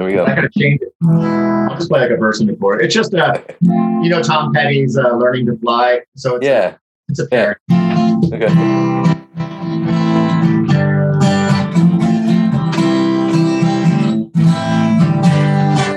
There 0.00 0.06
we 0.06 0.14
go. 0.14 0.24
I 0.24 0.34
gotta 0.34 0.48
change 0.48 0.80
it. 0.80 0.94
I'll 1.06 1.76
just 1.76 1.90
play 1.90 2.00
like 2.00 2.10
a 2.10 2.16
verse 2.16 2.40
in 2.40 2.46
the 2.46 2.56
chord. 2.56 2.80
It's 2.82 2.94
just 2.94 3.12
a, 3.12 3.44
you 3.60 4.08
know 4.08 4.22
Tom 4.22 4.50
Petty's 4.50 4.96
uh, 4.96 5.14
learning 5.14 5.44
to 5.44 5.58
fly. 5.58 6.00
So 6.16 6.36
it's 6.36 6.46
Yeah. 6.46 6.76
it's 7.10 7.20
a 7.20 7.28
Yeah. 7.30 7.52
parody. 7.68 8.34
Okay. 8.34 9.60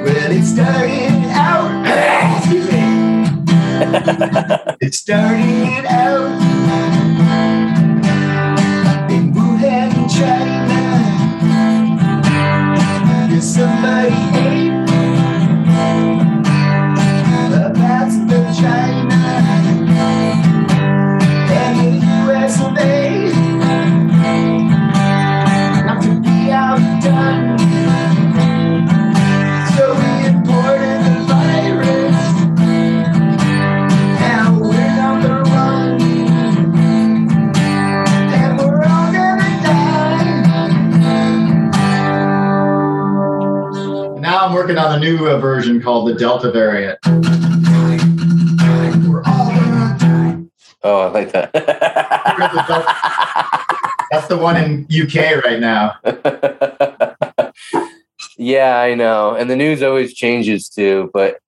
Well, 0.05 0.31
it 0.31 0.43
started 0.45 1.29
out. 1.31 2.37
Excuse 2.37 2.71
me. 2.71 2.83
It 4.81 4.93
started 4.93 5.85
out 5.85 6.29
somebody 13.43 14.52
new 45.03 45.29
uh, 45.29 45.37
version 45.37 45.81
called 45.81 46.07
the 46.07 46.13
Delta 46.15 46.49
variant. 46.49 46.97
We're 49.05 49.21
all 49.25 49.49
gonna 49.49 49.97
die. 49.99 50.43
Oh, 50.81 51.01
I 51.01 51.07
like 51.09 51.33
that. 51.33 51.51
That's 54.11 54.27
the 54.27 54.37
one 54.37 54.55
in 54.55 54.87
UK 54.89 55.43
right 55.43 55.59
now. 55.59 55.95
yeah, 58.37 58.79
I 58.79 58.95
know. 58.95 59.35
And 59.35 59.49
the 59.49 59.57
news 59.57 59.83
always 59.83 60.13
changes 60.13 60.69
too, 60.69 61.09
but 61.13 61.39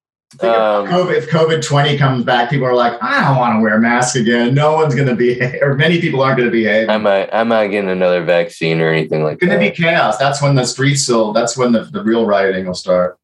Um, 0.42 0.88
COVID, 0.88 1.16
if 1.16 1.30
COVID 1.30 1.64
20 1.66 1.98
comes 1.98 2.26
back, 2.26 2.50
people 2.50 2.66
are 2.66 2.76
like, 2.76 3.02
I 3.02 3.24
don't 3.24 3.38
want 3.38 3.56
to 3.58 3.62
wear 3.62 3.76
a 3.76 3.80
mask 3.80 4.18
again. 4.18 4.54
No 4.54 4.74
one's 4.74 4.94
going 4.96 5.08
to 5.14 5.16
behave, 5.16 5.62
or 5.62 5.76
many 5.76 6.02
people 6.02 6.22
aren't 6.22 6.36
going 6.38 6.50
to 6.50 6.52
behave. 6.52 6.90
I'm 6.90 7.04
not, 7.04 7.30
I'm 7.34 7.48
not 7.48 7.68
getting 7.68 7.90
another 7.90 8.22
vaccine 8.26 8.82
or 8.82 8.90
anything 8.90 9.24
like 9.24 9.40
that. 9.40 9.46
It's 9.46 9.50
going 9.56 9.64
to 9.64 9.70
be 9.70 9.76
chaos. 9.84 10.18
That's 10.18 10.42
when 10.42 10.56
the 10.56 10.66
streets 10.66 11.08
will, 11.08 11.32
that's 11.32 11.56
when 11.56 11.72
the, 11.72 11.84
the 11.86 12.04
real 12.04 12.26
rioting 12.26 12.66
will 12.66 12.74
start. 12.74 13.18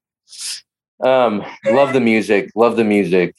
Um, 1.04 1.44
love 1.66 1.94
the 1.94 2.00
music. 2.00 2.52
Love 2.56 2.76
the 2.76 2.84
music. 2.84 3.36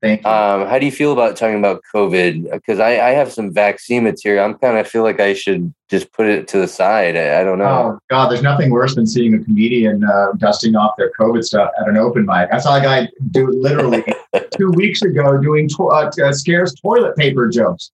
Thank 0.00 0.22
you. 0.22 0.30
Um, 0.30 0.68
how 0.68 0.78
do 0.78 0.86
you 0.86 0.92
feel 0.92 1.12
about 1.12 1.36
talking 1.36 1.58
about 1.58 1.82
COVID? 1.92 2.52
Because 2.52 2.78
I, 2.78 3.08
I 3.08 3.10
have 3.10 3.32
some 3.32 3.52
vaccine 3.52 4.04
material. 4.04 4.44
I'm 4.44 4.54
kind 4.54 4.78
of 4.78 4.86
feel 4.86 5.02
like 5.02 5.18
I 5.18 5.34
should 5.34 5.74
just 5.88 6.12
put 6.12 6.26
it 6.26 6.46
to 6.48 6.58
the 6.58 6.68
side. 6.68 7.16
I, 7.16 7.40
I 7.40 7.44
don't 7.44 7.58
know. 7.58 7.64
Oh 7.64 7.98
God, 8.08 8.30
there's 8.30 8.42
nothing 8.42 8.70
worse 8.70 8.94
than 8.94 9.06
seeing 9.06 9.34
a 9.34 9.38
comedian 9.42 10.04
uh, 10.04 10.32
dusting 10.36 10.76
off 10.76 10.94
their 10.96 11.10
COVID 11.18 11.42
stuff 11.42 11.70
at 11.80 11.88
an 11.88 11.96
open 11.96 12.26
mic. 12.26 12.48
I 12.52 12.58
saw 12.58 12.76
a 12.76 12.80
guy 12.80 13.08
do 13.32 13.48
literally 13.48 14.04
two 14.56 14.70
weeks 14.70 15.02
ago 15.02 15.36
doing 15.38 15.68
to- 15.70 15.88
uh, 15.88 16.10
uh, 16.24 16.32
scarce 16.32 16.74
toilet 16.74 17.16
paper 17.16 17.48
jokes. 17.48 17.90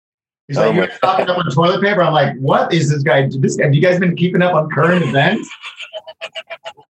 He's 0.48 0.57
like, 0.59 0.66
Oh 0.66 0.72
"You're 0.72 0.90
stocking 0.92 1.28
up 1.28 1.38
on 1.38 1.50
toilet 1.50 1.80
paper." 1.80 2.02
I'm 2.02 2.12
like, 2.12 2.37
"What 2.38 2.72
is 2.72 2.90
this 2.90 3.02
guy? 3.02 3.28
This 3.38 3.57
guy? 3.57 3.64
have 3.64 3.74
you 3.74 3.80
guys 3.80 3.98
been 3.98 4.14
keeping 4.16 4.42
up 4.42 4.54
on 4.54 4.68
current 4.70 5.02
events?" 5.04 5.48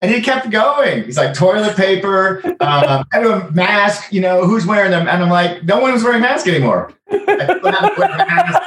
And 0.02 0.12
he 0.12 0.20
kept 0.20 0.50
going. 0.50 1.04
He's 1.04 1.16
like, 1.16 1.34
"Toilet 1.34 1.76
paper, 1.76 2.42
um, 2.60 3.04
everyone 3.14 3.54
mask. 3.54 4.12
You 4.12 4.20
know 4.20 4.44
who's 4.46 4.66
wearing 4.66 4.90
them?" 4.90 5.06
And 5.08 5.22
I'm 5.22 5.30
like, 5.30 5.62
"No 5.64 5.78
one 5.78 5.92
was 5.92 6.02
wearing 6.02 6.20
masks 6.20 6.48
anymore." 6.48 6.92
I 7.10 7.16
don't 7.16 7.38
have 7.74 7.94
to 7.94 8.00
wear 8.00 8.10
a 8.10 8.16
mask. 8.18 8.62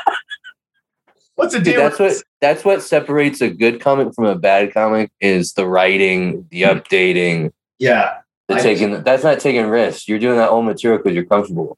What's 1.36 1.54
the 1.54 1.60
Dude, 1.60 1.76
deal? 1.76 1.82
that's 1.84 2.00
what 2.00 2.13
that's 2.41 2.65
what 2.65 2.82
separates 2.82 3.41
a 3.41 3.50
good 3.50 3.80
comic 3.82 4.13
from 4.15 4.26
a 4.26 4.36
bad 4.36 4.73
comic 4.73 5.12
is 5.21 5.54
the 5.54 5.67
writing, 5.67 6.47
the 6.50 6.63
updating, 6.63 7.52
Yeah. 7.78 8.15
the 8.47 8.56
I- 8.56 8.62
taking. 8.62 9.04
That's 9.04 9.23
not 9.23 9.39
taking 9.39 9.67
risks. 9.67 10.08
You're 10.08 10.17
doing 10.19 10.38
that 10.38 10.50
old 10.50 10.65
material 10.65 10.97
because 10.97 11.13
you're 11.13 11.26
comfortable. 11.26 11.78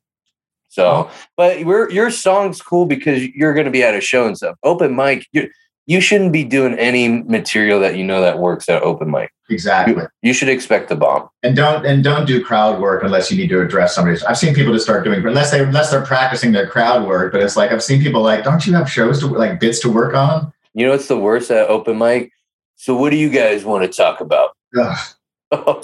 So, 0.70 0.88
uh-huh. 0.88 1.14
but 1.36 1.66
we're, 1.66 1.90
your 1.90 2.12
song's 2.12 2.62
cool 2.62 2.86
because 2.86 3.28
you're 3.30 3.54
going 3.54 3.66
to 3.66 3.72
be 3.72 3.84
at 3.84 3.96
a 3.96 4.02
show 4.02 4.26
and 4.26 4.38
stuff. 4.38 4.56
Open 4.64 4.96
mic, 4.96 5.28
you 5.32 5.50
you 5.88 6.00
shouldn't 6.00 6.32
be 6.32 6.44
doing 6.44 6.78
any 6.78 7.24
material 7.24 7.80
that 7.80 7.98
you 7.98 8.04
know 8.04 8.22
that 8.22 8.38
works 8.38 8.70
at 8.70 8.84
open 8.84 9.10
mic. 9.10 9.34
Exactly. 9.50 9.96
You, 9.96 10.08
you 10.22 10.34
should 10.34 10.48
expect 10.48 10.88
the 10.88 10.96
bomb. 10.96 11.28
and 11.42 11.56
don't 11.56 11.84
and 11.84 12.04
don't 12.04 12.28
do 12.28 12.44
crowd 12.44 12.80
work 12.80 13.04
unless 13.04 13.32
you 13.32 13.38
need 13.38 13.50
to 13.50 13.60
address 13.60 13.96
somebody. 13.96 14.20
I've 14.28 14.38
seen 14.38 14.54
people 14.54 14.72
just 14.72 14.86
start 14.86 15.04
doing 15.04 15.26
unless 15.26 15.50
they 15.50 15.64
unless 15.64 15.90
they're 15.90 16.06
practicing 16.06 16.52
their 16.52 16.68
crowd 16.68 17.08
work. 17.08 17.32
But 17.32 17.42
it's 17.42 17.58
like 17.58 17.72
I've 17.72 17.82
seen 17.82 18.04
people 18.04 18.22
like, 18.22 18.44
don't 18.44 18.64
you 18.68 18.74
have 18.76 18.88
shows 18.88 19.20
to 19.22 19.28
like 19.28 19.60
bits 19.60 19.80
to 19.80 19.92
work 19.92 20.14
on? 20.14 20.54
You 20.76 20.86
know 20.86 20.92
what's 20.92 21.08
the 21.08 21.18
worst 21.18 21.50
at 21.50 21.68
open 21.70 21.98
mic? 21.98 22.32
So, 22.76 22.96
what 22.96 23.10
do 23.10 23.18
you 23.18 23.30
guys 23.30 23.66
want 23.66 23.84
to 23.84 23.90
talk 23.90 24.22
about? 24.22 24.52
Ugh. 24.78 25.84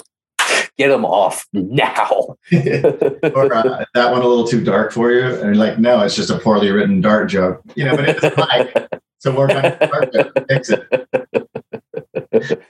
Get 0.78 0.88
them 0.88 1.04
off 1.04 1.46
now. 1.52 2.36
or 2.52 3.54
uh, 3.54 3.84
that 3.94 4.12
one 4.12 4.20
a 4.20 4.26
little 4.26 4.46
too 4.46 4.62
dark 4.62 4.92
for 4.92 5.10
you? 5.10 5.24
And 5.24 5.42
you're 5.42 5.54
like, 5.54 5.78
no, 5.78 6.02
it's 6.02 6.14
just 6.14 6.30
a 6.30 6.38
poorly 6.38 6.70
written 6.70 7.00
dart 7.00 7.30
joke. 7.30 7.62
You 7.74 7.86
know, 7.86 7.96
but 7.96 8.08
it's 8.10 8.22
like 8.38 8.88
so 9.18 9.32
your 9.32 9.46
dark 9.48 10.12
joke, 10.12 10.32
fix 10.48 10.68
it. 10.70 10.86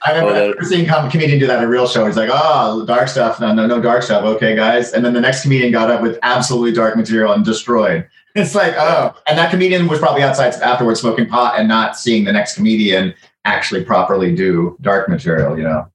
I 0.05 0.11
remember, 0.11 0.31
Oh, 0.31 0.53
that- 0.53 0.65
seeing 0.65 0.87
a 0.89 1.09
comedian 1.11 1.39
do 1.39 1.47
that 1.47 1.59
at 1.59 1.63
a 1.63 1.67
real 1.67 1.87
show. 1.87 2.05
He's 2.05 2.15
like, 2.15 2.29
oh, 2.31 2.85
dark 2.85 3.09
stuff. 3.09 3.39
No, 3.39 3.53
no, 3.53 3.67
no 3.67 3.81
dark 3.81 4.03
stuff. 4.03 4.23
Okay, 4.23 4.55
guys. 4.55 4.93
And 4.93 5.03
then 5.03 5.13
the 5.13 5.21
next 5.21 5.41
comedian 5.43 5.71
got 5.71 5.91
up 5.91 6.01
with 6.01 6.17
absolutely 6.23 6.71
dark 6.71 6.95
material 6.95 7.33
and 7.33 7.43
destroyed. 7.45 8.07
It's 8.35 8.53
like, 8.53 8.75
oh, 8.77 9.15
and 9.27 9.35
that 9.39 9.49
comedian 9.49 9.87
was 9.87 9.97
probably 9.97 10.21
outside 10.21 10.53
afterwards 10.61 10.99
smoking 10.99 11.27
pot 11.27 11.57
and 11.57 11.67
not 11.67 11.97
seeing 11.97 12.23
the 12.23 12.31
next 12.31 12.53
comedian 12.55 13.15
actually 13.45 13.83
properly 13.83 14.35
do 14.35 14.77
dark 14.79 15.09
material, 15.09 15.57
you 15.57 15.63
know? 15.63 15.87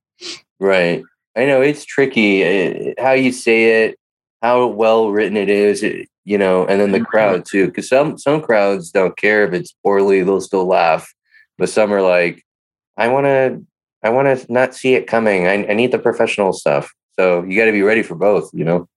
Right. 0.58 1.04
I 1.36 1.46
know 1.46 1.60
it's 1.62 1.84
tricky 1.84 2.42
eh, 2.42 2.94
how 2.98 3.12
you 3.12 3.32
say 3.32 3.84
it, 3.86 3.98
how 4.42 4.66
well 4.66 5.10
written 5.10 5.36
it 5.36 5.48
is, 5.48 5.82
it- 5.82 6.08
you 6.24 6.38
know, 6.38 6.64
and 6.66 6.80
then 6.80 6.92
the 6.92 7.00
crowd 7.04 7.44
too. 7.44 7.66
Because 7.66 7.88
some 7.88 8.16
some 8.16 8.40
crowds 8.42 8.90
don't 8.92 9.16
care 9.16 9.44
if 9.44 9.52
it's 9.52 9.74
poorly; 9.82 10.22
they'll 10.22 10.40
still 10.40 10.66
laugh. 10.66 11.12
But 11.58 11.68
some 11.68 11.92
are 11.92 12.00
like, 12.02 12.44
"I 12.96 13.08
want 13.08 13.24
to, 13.26 13.60
I 14.04 14.10
want 14.10 14.38
to 14.38 14.52
not 14.52 14.72
see 14.74 14.94
it 14.94 15.08
coming. 15.08 15.48
I, 15.48 15.66
I 15.66 15.74
need 15.74 15.90
the 15.90 15.98
professional 15.98 16.52
stuff." 16.52 16.92
So 17.18 17.42
you 17.42 17.58
got 17.58 17.64
to 17.66 17.72
be 17.72 17.82
ready 17.82 18.02
for 18.04 18.14
both. 18.14 18.50
You 18.54 18.64
know. 18.64 18.88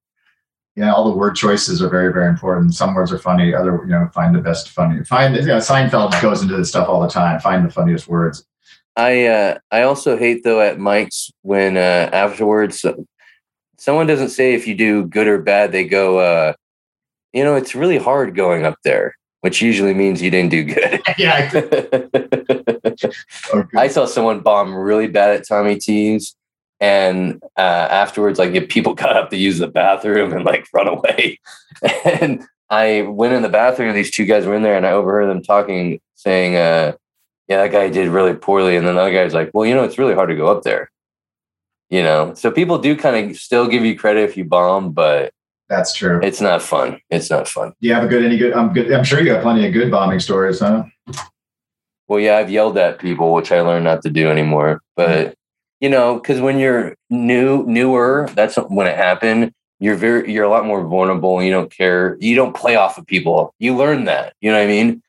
Yeah, 0.76 0.94
all 0.94 1.10
the 1.10 1.18
word 1.18 1.36
choices 1.36 1.82
are 1.82 1.90
very, 1.90 2.12
very 2.14 2.28
important. 2.28 2.76
Some 2.76 2.94
words 2.94 3.12
are 3.14 3.18
funny, 3.18 3.54
other, 3.56 3.80
you 3.86 3.92
know, 3.92 4.10
find 4.14 4.36
the 4.36 4.42
best 4.42 4.70
funny. 4.72 5.02
Find, 5.06 5.34
you 5.34 5.46
know, 5.46 5.58
Seinfeld 5.60 6.22
goes 6.22 6.42
into 6.42 6.58
this 6.58 6.68
stuff 6.68 6.90
all 6.90 7.02
the 7.02 7.08
time. 7.08 7.40
Find 7.40 7.66
the 7.66 7.72
funniest 7.72 8.10
words. 8.10 8.46
I 8.96 9.26
uh, 9.26 9.58
I 9.72 9.82
also 9.84 10.18
hate 10.18 10.44
though 10.44 10.62
at 10.62 10.78
mics 10.78 11.32
when 11.42 11.78
uh, 11.78 12.10
afterwards 12.14 12.80
so- 12.82 13.06
someone 13.78 14.08
doesn't 14.08 14.30
say 14.30 14.54
if 14.54 14.68
you 14.68 14.76
do 14.76 15.06
good 15.06 15.28
or 15.28 15.42
bad. 15.42 15.72
They 15.72 15.86
go, 15.86 16.20
uh, 16.20 16.54
you 17.34 17.44
know, 17.44 17.56
it's 17.56 17.76
really 17.76 17.98
hard 17.98 18.36
going 18.36 18.66
up 18.66 18.78
there, 18.84 19.16
which 19.42 19.62
usually 19.62 19.94
means 19.94 20.22
you 20.22 20.32
didn't 20.32 20.52
do 20.52 20.64
good. 20.64 21.02
yeah. 21.18 21.52
Okay. 23.54 23.78
I 23.78 23.90
saw 23.90 24.06
someone 24.06 24.40
bomb 24.40 24.74
really 24.74 25.08
bad 25.08 25.36
at 25.36 25.48
Tommy 25.48 25.78
T's, 25.78 26.34
and 26.80 27.42
uh, 27.58 27.88
afterwards, 27.92 28.40
like 28.40 28.54
if 28.54 28.70
people 28.70 28.94
got 29.04 29.18
up 29.18 29.30
to 29.32 29.38
use 29.38 29.60
the 29.60 29.68
bathroom 29.68 30.32
and 30.34 30.46
like 30.46 30.66
run 30.74 30.88
away, 30.88 31.40
and 32.06 32.44
I 32.70 33.02
went 33.04 33.34
in 33.34 33.42
the 33.42 33.50
bathroom. 33.50 33.90
and 33.90 33.98
These 33.98 34.12
two 34.12 34.26
guys 34.26 34.46
were 34.46 34.56
in 34.56 34.64
there, 34.64 34.78
and 34.78 34.86
I 34.88 34.92
overheard 34.92 35.28
them 35.30 35.44
talking, 35.44 36.00
saying, 36.16 36.56
uh, 36.56 36.94
yeah, 37.48 37.58
that 37.58 37.72
guy 37.72 37.90
did 37.90 38.10
really 38.10 38.34
poorly. 38.34 38.76
And 38.76 38.88
then 38.88 38.96
the 38.96 39.02
other 39.02 39.14
guy's 39.14 39.34
like, 39.34 39.52
well, 39.54 39.66
you 39.66 39.76
know, 39.76 39.84
it's 39.84 39.98
really 39.98 40.14
hard 40.16 40.30
to 40.30 40.36
go 40.36 40.48
up 40.48 40.64
there. 40.64 40.90
You 41.90 42.02
know, 42.02 42.34
so 42.34 42.52
people 42.52 42.80
do 42.80 42.96
kind 42.96 43.32
of 43.32 43.38
still 43.38 43.68
give 43.68 43.86
you 43.86 43.98
credit 43.98 44.24
if 44.28 44.36
you 44.36 44.44
bomb, 44.44 44.92
but 44.92 45.32
That's 45.70 45.94
true. 45.94 46.20
it's 46.24 46.42
not 46.42 46.62
fun. 46.62 47.00
It's 47.12 47.30
not 47.30 47.48
fun. 47.48 47.74
Do 47.80 47.88
you 47.88 47.94
have 47.94 48.04
a 48.04 48.08
good 48.08 48.26
any 48.26 48.38
good? 48.38 48.54
I'm 48.54 48.74
good. 48.74 48.92
I'm 48.92 49.04
sure 49.04 49.20
you 49.20 49.26
got 49.28 49.44
plenty 49.44 49.68
of 49.68 49.74
good 49.74 49.92
bombing 49.92 50.20
stories, 50.20 50.60
huh? 50.60 50.86
Well, 52.08 52.20
yeah, 52.20 52.38
I've 52.38 52.52
yelled 52.52 52.78
at 52.78 53.00
people, 53.00 53.34
which 53.34 53.52
I 53.52 53.62
learned 53.62 53.86
not 53.86 54.02
to 54.04 54.10
do 54.10 54.30
anymore. 54.30 54.82
But 54.96 55.36
you 55.80 55.90
know, 55.90 56.16
because 56.16 56.42
when 56.42 56.58
you're 56.58 56.96
new, 57.12 57.64
newer, 57.68 58.30
that's 58.34 58.56
when 58.56 58.88
it 58.88 58.98
happened. 58.98 59.54
You're 59.80 59.96
very, 59.98 60.32
you're 60.32 60.46
a 60.46 60.50
lot 60.50 60.66
more 60.66 60.86
vulnerable. 60.88 61.44
You 61.44 61.52
don't 61.52 61.70
care. 61.70 62.18
You 62.22 62.36
don't 62.36 62.56
play 62.56 62.78
off 62.78 62.98
of 62.98 63.06
people. 63.06 63.54
You 63.60 63.76
learn 63.76 64.06
that. 64.06 64.34
You 64.40 64.50
know 64.52 64.58
what 64.58 64.64
I 64.64 64.68
mean? 64.68 65.04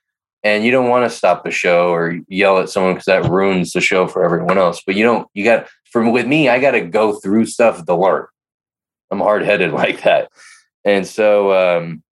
And 0.46 0.64
you 0.64 0.70
don't 0.70 0.88
want 0.88 1.10
to 1.10 1.16
stop 1.16 1.42
the 1.42 1.50
show 1.50 1.88
or 1.88 2.20
yell 2.28 2.58
at 2.58 2.70
someone 2.70 2.94
because 2.94 3.06
that 3.06 3.28
ruins 3.28 3.72
the 3.72 3.80
show 3.80 4.06
for 4.06 4.24
everyone 4.24 4.58
else. 4.58 4.80
But 4.86 4.94
you 4.94 5.02
don't. 5.02 5.28
You 5.34 5.42
got 5.42 5.66
from 5.90 6.12
with 6.12 6.24
me. 6.24 6.48
I 6.48 6.60
got 6.60 6.70
to 6.70 6.82
go 6.82 7.14
through 7.14 7.46
stuff 7.46 7.84
to 7.84 7.96
learn. 7.96 8.26
I'm 9.10 9.18
hard 9.18 9.42
headed 9.42 9.72
like 9.82 10.04
that, 10.04 10.30
and 10.84 11.04
so 11.04 11.52
um, 11.52 12.04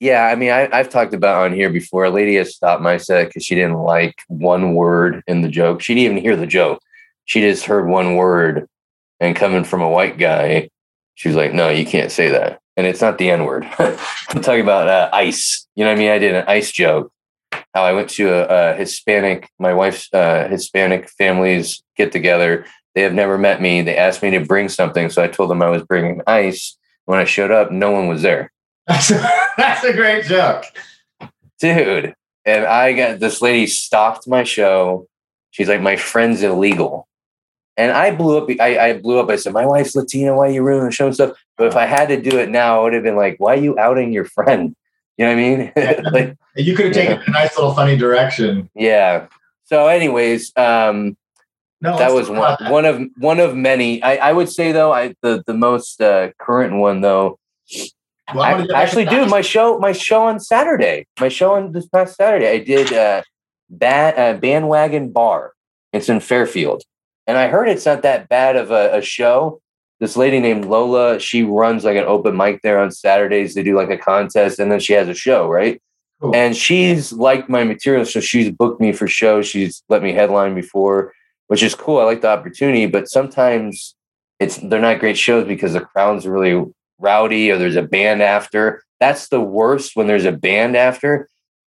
yeah, 0.00 0.24
I 0.24 0.34
mean, 0.34 0.50
I, 0.50 0.68
I've 0.72 0.88
talked 0.88 1.14
about 1.14 1.44
on 1.44 1.52
here 1.52 1.70
before. 1.70 2.04
A 2.04 2.10
lady 2.10 2.34
has 2.34 2.52
stopped 2.52 2.82
my 2.82 2.96
set 2.96 3.28
because 3.28 3.44
she 3.44 3.54
didn't 3.54 3.78
like 3.78 4.16
one 4.26 4.74
word 4.74 5.22
in 5.28 5.42
the 5.42 5.48
joke. 5.48 5.82
She 5.82 5.94
didn't 5.94 6.10
even 6.10 6.24
hear 6.24 6.34
the 6.34 6.48
joke. 6.48 6.82
She 7.26 7.42
just 7.42 7.66
heard 7.66 7.86
one 7.86 8.16
word, 8.16 8.66
and 9.20 9.36
coming 9.36 9.62
from 9.62 9.82
a 9.82 9.88
white 9.88 10.18
guy, 10.18 10.68
she 11.14 11.28
was 11.28 11.36
like, 11.36 11.54
"No, 11.54 11.68
you 11.68 11.86
can't 11.86 12.10
say 12.10 12.28
that." 12.30 12.58
And 12.76 12.88
it's 12.88 13.00
not 13.00 13.18
the 13.18 13.30
N 13.30 13.44
word. 13.44 13.64
I'm 13.78 14.42
talking 14.42 14.62
about 14.62 14.88
uh, 14.88 15.10
ice. 15.12 15.68
You 15.76 15.84
know 15.84 15.90
what 15.92 15.98
I 15.98 16.00
mean? 16.00 16.10
I 16.10 16.18
did 16.18 16.34
an 16.34 16.44
ice 16.48 16.72
joke. 16.72 17.12
How 17.74 17.84
I 17.84 17.92
went 17.92 18.10
to 18.10 18.28
a, 18.28 18.72
a 18.72 18.76
Hispanic, 18.76 19.48
my 19.58 19.72
wife's 19.72 20.12
uh, 20.12 20.46
Hispanic 20.48 21.08
families 21.10 21.82
get 21.96 22.12
together. 22.12 22.66
They 22.94 23.02
have 23.02 23.14
never 23.14 23.38
met 23.38 23.62
me. 23.62 23.80
They 23.82 23.96
asked 23.96 24.22
me 24.22 24.30
to 24.32 24.44
bring 24.44 24.68
something, 24.68 25.08
so 25.08 25.22
I 25.22 25.28
told 25.28 25.50
them 25.50 25.62
I 25.62 25.70
was 25.70 25.82
bringing 25.82 26.20
ice. 26.26 26.76
When 27.06 27.18
I 27.18 27.24
showed 27.24 27.50
up, 27.50 27.72
no 27.72 27.90
one 27.90 28.06
was 28.06 28.22
there 28.22 28.52
That's 28.86 29.10
a, 29.10 29.28
that's 29.56 29.84
a 29.84 29.92
great 29.92 30.24
joke. 30.26 30.64
dude. 31.58 32.14
And 32.44 32.64
I 32.64 32.92
got 32.92 33.20
this 33.20 33.40
lady 33.42 33.66
stopped 33.66 34.28
my 34.28 34.44
show. 34.44 35.06
She's 35.50 35.68
like, 35.68 35.80
my 35.80 35.96
friend's 35.96 36.42
illegal. 36.42 37.08
And 37.76 37.92
I 37.92 38.14
blew 38.14 38.38
up. 38.38 38.48
I, 38.60 38.78
I 38.78 38.92
blew 38.98 39.18
up. 39.18 39.30
I 39.30 39.36
said, 39.36 39.52
my 39.52 39.64
wife's 39.66 39.94
Latina. 39.96 40.34
Why 40.36 40.48
are 40.48 40.50
you 40.50 40.62
ruining 40.62 40.86
the 40.86 40.92
show 40.92 41.06
and 41.06 41.14
stuff? 41.14 41.36
But 41.56 41.68
if 41.68 41.76
I 41.76 41.86
had 41.86 42.08
to 42.08 42.20
do 42.20 42.38
it 42.38 42.50
now, 42.50 42.80
I 42.80 42.82
would 42.84 42.92
have 42.94 43.02
been 43.02 43.16
like, 43.16 43.36
why 43.38 43.54
are 43.54 43.60
you 43.60 43.78
outing 43.78 44.12
your 44.12 44.24
friend? 44.24 44.74
You 45.18 45.26
know 45.26 45.34
what 45.34 45.38
I 45.38 45.42
mean? 45.42 45.72
like, 46.12 46.36
You 46.56 46.74
could 46.74 46.86
have 46.86 46.94
taken 46.94 47.22
a 47.26 47.30
nice 47.30 47.56
little 47.56 47.74
funny 47.74 47.96
direction. 47.96 48.68
yeah. 48.74 49.26
So, 49.64 49.86
anyways, 49.88 50.52
um, 50.56 51.16
No, 51.80 51.96
that 51.98 52.12
was 52.12 52.28
one, 52.28 52.56
that. 52.60 52.70
one 52.70 52.84
of 52.84 53.00
one 53.16 53.40
of 53.40 53.56
many. 53.56 54.02
I, 54.02 54.16
I 54.28 54.32
would 54.32 54.48
say 54.50 54.72
though, 54.72 54.92
I 54.92 55.14
the 55.22 55.42
the 55.46 55.54
most 55.54 56.00
uh, 56.02 56.30
current 56.38 56.74
one 56.76 57.00
though 57.00 57.38
Well, 58.34 58.42
I 58.44 58.50
I, 58.50 58.52
wanna 58.52 58.62
get 58.64 58.68
back 58.72 58.76
to 58.76 58.82
actually, 58.82 59.04
dude, 59.06 59.30
my 59.30 59.40
show, 59.40 59.78
my 59.78 59.92
show 59.92 60.24
on 60.24 60.40
Saturday, 60.40 61.06
my 61.20 61.28
show 61.28 61.54
on 61.54 61.72
this 61.72 61.86
past 61.88 62.16
Saturday, 62.16 62.48
I 62.50 62.58
did 62.58 62.92
uh, 62.92 63.22
ba- 63.70 64.14
uh, 64.18 64.34
bandwagon 64.34 65.10
bar. 65.12 65.52
It's 65.92 66.08
in 66.10 66.20
Fairfield, 66.20 66.82
and 67.26 67.38
I 67.38 67.48
heard 67.48 67.68
it's 67.68 67.86
not 67.86 68.02
that 68.02 68.28
bad 68.28 68.56
of 68.56 68.70
a, 68.70 68.98
a 68.98 69.02
show. 69.02 69.61
This 70.02 70.16
lady 70.16 70.40
named 70.40 70.64
Lola, 70.64 71.20
she 71.20 71.44
runs 71.44 71.84
like 71.84 71.96
an 71.96 72.02
open 72.02 72.36
mic 72.36 72.60
there 72.62 72.80
on 72.80 72.90
Saturdays. 72.90 73.54
They 73.54 73.62
do 73.62 73.76
like 73.76 73.88
a 73.88 73.96
contest, 73.96 74.58
and 74.58 74.68
then 74.68 74.80
she 74.80 74.94
has 74.94 75.06
a 75.08 75.14
show, 75.14 75.46
right? 75.46 75.80
Cool. 76.20 76.34
And 76.34 76.56
she's 76.56 77.12
liked 77.12 77.48
my 77.48 77.62
material, 77.62 78.04
so 78.04 78.18
she's 78.18 78.50
booked 78.50 78.80
me 78.80 78.90
for 78.90 79.06
shows. 79.06 79.46
She's 79.46 79.84
let 79.88 80.02
me 80.02 80.12
headline 80.12 80.56
before, 80.56 81.12
which 81.46 81.62
is 81.62 81.76
cool. 81.76 82.00
I 82.00 82.02
like 82.02 82.20
the 82.20 82.30
opportunity, 82.30 82.86
but 82.86 83.08
sometimes 83.08 83.94
it's 84.40 84.56
they're 84.56 84.80
not 84.80 84.98
great 84.98 85.16
shows 85.16 85.46
because 85.46 85.74
the 85.74 85.82
crowd's 85.82 86.26
really 86.26 86.64
rowdy 86.98 87.52
or 87.52 87.56
there's 87.56 87.76
a 87.76 87.82
band 87.82 88.22
after. 88.22 88.82
That's 88.98 89.28
the 89.28 89.40
worst 89.40 89.94
when 89.94 90.08
there's 90.08 90.24
a 90.24 90.32
band 90.32 90.76
after. 90.76 91.28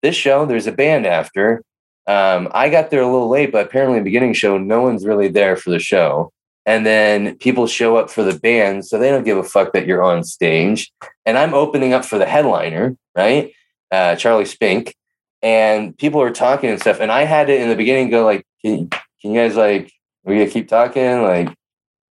This 0.03 0.17
show, 0.17 0.45
there's 0.45 0.67
a 0.67 0.73
band 0.73 1.05
after. 1.05 1.63
Um, 2.07 2.49
I 2.51 2.67
got 2.67 2.89
there 2.89 3.03
a 3.03 3.09
little 3.09 3.29
late, 3.29 3.53
but 3.53 3.67
apparently, 3.67 3.99
in 3.99 4.03
the 4.03 4.09
beginning 4.09 4.33
show, 4.33 4.57
no 4.57 4.81
one's 4.81 5.05
really 5.05 5.29
there 5.29 5.55
for 5.55 5.69
the 5.69 5.79
show. 5.79 6.33
And 6.67 6.85
then 6.85 7.37
people 7.37 7.65
show 7.65 7.95
up 7.95 8.09
for 8.09 8.23
the 8.23 8.37
band, 8.37 8.85
so 8.85 8.99
they 8.99 9.09
don't 9.09 9.23
give 9.23 9.37
a 9.37 9.43
fuck 9.43 9.71
that 9.71 9.87
you're 9.87 10.03
on 10.03 10.25
stage. 10.25 10.91
And 11.25 11.37
I'm 11.37 11.53
opening 11.53 11.93
up 11.93 12.03
for 12.03 12.19
the 12.19 12.25
headliner, 12.25 12.97
right? 13.15 13.53
Uh, 13.89 14.17
Charlie 14.17 14.43
Spink. 14.45 14.93
And 15.41 15.97
people 15.97 16.21
are 16.21 16.31
talking 16.31 16.69
and 16.69 16.79
stuff. 16.79 16.99
And 16.99 17.09
I 17.09 17.23
had 17.23 17.47
to, 17.47 17.57
in 17.57 17.69
the 17.69 17.75
beginning, 17.75 18.09
go 18.09 18.25
like, 18.25 18.45
can, 18.61 18.89
can 18.89 19.31
you 19.31 19.39
guys 19.39 19.55
like, 19.55 19.93
we 20.25 20.37
gonna 20.37 20.49
keep 20.49 20.67
talking? 20.67 21.21
Like, 21.21 21.55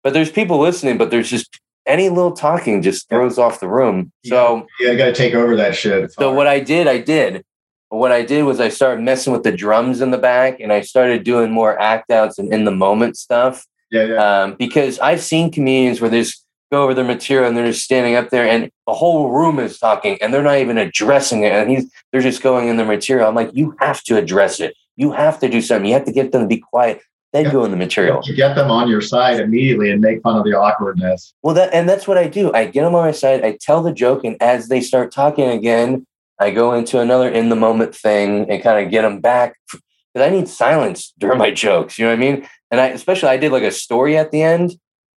but 0.04 0.14
there's 0.14 0.32
people 0.32 0.60
listening, 0.60 0.98
but 0.98 1.12
there's 1.12 1.30
just 1.30 1.60
any 1.86 2.10
little 2.10 2.32
talking 2.32 2.82
just 2.82 3.08
throws 3.08 3.38
off 3.38 3.60
the 3.60 3.68
room. 3.68 4.12
So, 4.26 4.66
yeah 4.80 4.92
i 4.92 4.96
got 4.96 5.06
to 5.06 5.14
take 5.14 5.36
over 5.36 5.56
that 5.58 5.76
shit. 5.76 6.04
It's 6.06 6.16
so 6.16 6.26
hard. 6.26 6.38
what 6.38 6.48
I 6.48 6.60
did, 6.60 6.88
I 6.88 6.98
did. 6.98 7.44
What 7.90 8.12
I 8.12 8.24
did 8.24 8.44
was 8.44 8.60
I 8.60 8.70
started 8.70 9.04
messing 9.04 9.34
with 9.34 9.44
the 9.44 9.52
drums 9.52 10.02
in 10.02 10.12
the 10.12 10.18
back, 10.18 10.60
and 10.60 10.72
I 10.72 10.82
started 10.82 11.24
doing 11.24 11.52
more 11.52 11.80
act 11.80 12.12
outs 12.12 12.40
and 12.40 12.54
in 12.54 12.66
the 12.66 12.72
moment 12.72 13.18
stuff. 13.18 13.66
Yeah, 13.92 14.04
yeah. 14.06 14.42
Um, 14.44 14.56
because 14.58 15.00
I've 15.00 15.22
seen 15.22 15.52
comedians 15.52 16.02
where 16.02 16.10
they 16.10 16.22
just 16.22 16.46
go 16.72 16.84
over 16.84 16.94
their 16.94 17.04
material 17.06 17.48
and 17.48 17.58
they're 17.58 17.68
just 17.72 17.84
standing 17.84 18.16
up 18.16 18.30
there, 18.30 18.48
and 18.48 18.70
the 18.88 18.94
whole 18.94 19.32
room 19.32 19.60
is 19.60 19.80
talking, 19.80 20.18
and 20.22 20.34
they're 20.34 20.44
not 20.44 20.58
even 20.58 20.78
addressing 20.78 21.44
it, 21.44 21.52
and 21.52 21.70
he's 21.70 21.92
they're 22.12 22.22
just 22.22 22.42
going 22.42 22.68
in 22.68 22.78
their 22.78 22.86
material. 22.86 23.28
I'm 23.28 23.36
like, 23.36 23.52
you 23.54 23.76
have 23.80 24.04
to 24.04 24.18
address 24.18 24.60
it. 24.60 24.76
You 24.96 25.12
have 25.12 25.40
to 25.40 25.50
do 25.50 25.62
something. 25.62 25.88
You 25.88 25.94
have 25.94 26.06
to 26.06 26.12
get 26.12 26.32
them 26.32 26.42
to 26.42 26.48
be 26.48 26.58
quiet. 26.60 27.02
Then 27.32 27.46
Yeah. 27.46 27.52
go 27.52 27.64
in 27.64 27.70
the 27.72 27.78
material. 27.78 28.22
You 28.26 28.36
get 28.36 28.56
them 28.56 28.72
on 28.72 28.88
your 28.90 29.02
side 29.02 29.40
immediately 29.40 29.92
and 29.92 30.02
make 30.02 30.22
fun 30.24 30.36
of 30.36 30.44
the 30.44 30.54
awkwardness. 30.58 31.34
Well, 31.44 31.54
that 31.56 31.72
and 31.74 31.88
that's 31.88 32.08
what 32.08 32.18
I 32.18 32.28
do. 32.28 32.52
I 32.54 32.66
get 32.66 32.84
them 32.84 32.96
on 32.96 33.06
my 33.06 33.12
side. 33.12 33.46
I 33.46 33.58
tell 33.62 33.84
the 33.84 33.94
joke, 33.94 34.24
and 34.24 34.36
as 34.42 34.68
they 34.68 34.82
start 34.82 35.12
talking 35.12 35.48
again, 35.48 36.06
I 36.40 36.52
go 36.52 36.74
into 36.74 37.00
another 37.00 37.30
in 37.30 37.50
the 37.50 37.56
moment 37.56 37.96
thing 37.96 38.50
and 38.50 38.64
kind 38.64 38.84
of 38.84 38.92
get 38.92 39.04
them 39.04 39.20
back 39.22 39.56
because 39.72 40.28
I 40.28 40.30
need 40.30 40.48
silence 40.48 41.14
during 41.20 41.38
my 41.38 41.52
jokes. 41.52 42.00
You 42.00 42.06
know 42.06 42.12
what 42.12 42.18
I 42.18 42.20
mean? 42.20 42.48
And 42.72 42.80
I 42.80 42.88
especially 42.88 43.30
I 43.30 43.38
did 43.38 43.52
like 43.52 43.64
a 43.64 43.72
story 43.72 44.18
at 44.18 44.32
the 44.32 44.42
end, 44.42 44.76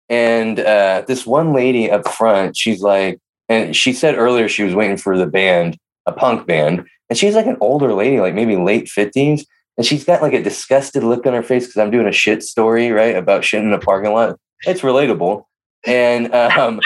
and 0.09 0.59
uh, 0.59 1.03
this 1.07 1.25
one 1.25 1.53
lady 1.53 1.91
up 1.91 2.07
front, 2.07 2.55
she's 2.55 2.81
like, 2.81 3.19
and 3.49 3.75
she 3.75 3.93
said 3.93 4.15
earlier 4.15 4.47
she 4.47 4.63
was 4.63 4.75
waiting 4.75 4.97
for 4.97 5.17
the 5.17 5.27
band, 5.27 5.77
a 6.05 6.11
punk 6.11 6.47
band, 6.47 6.85
and 7.09 7.17
she's 7.17 7.35
like 7.35 7.47
an 7.47 7.57
older 7.61 7.93
lady, 7.93 8.19
like 8.19 8.33
maybe 8.33 8.55
late 8.55 8.89
fifties. 8.89 9.45
And 9.77 9.85
she's 9.85 10.03
got 10.03 10.21
like 10.21 10.33
a 10.33 10.43
disgusted 10.43 11.03
look 11.03 11.25
on 11.25 11.33
her 11.33 11.41
face 11.41 11.65
because 11.65 11.79
I'm 11.79 11.91
doing 11.91 12.05
a 12.07 12.11
shit 12.11 12.43
story, 12.43 12.91
right? 12.91 13.15
About 13.15 13.43
shit 13.43 13.63
in 13.63 13.71
the 13.71 13.79
parking 13.79 14.11
lot. 14.11 14.37
It's 14.67 14.81
relatable. 14.81 15.45
And 15.85 16.31
um, 16.33 16.79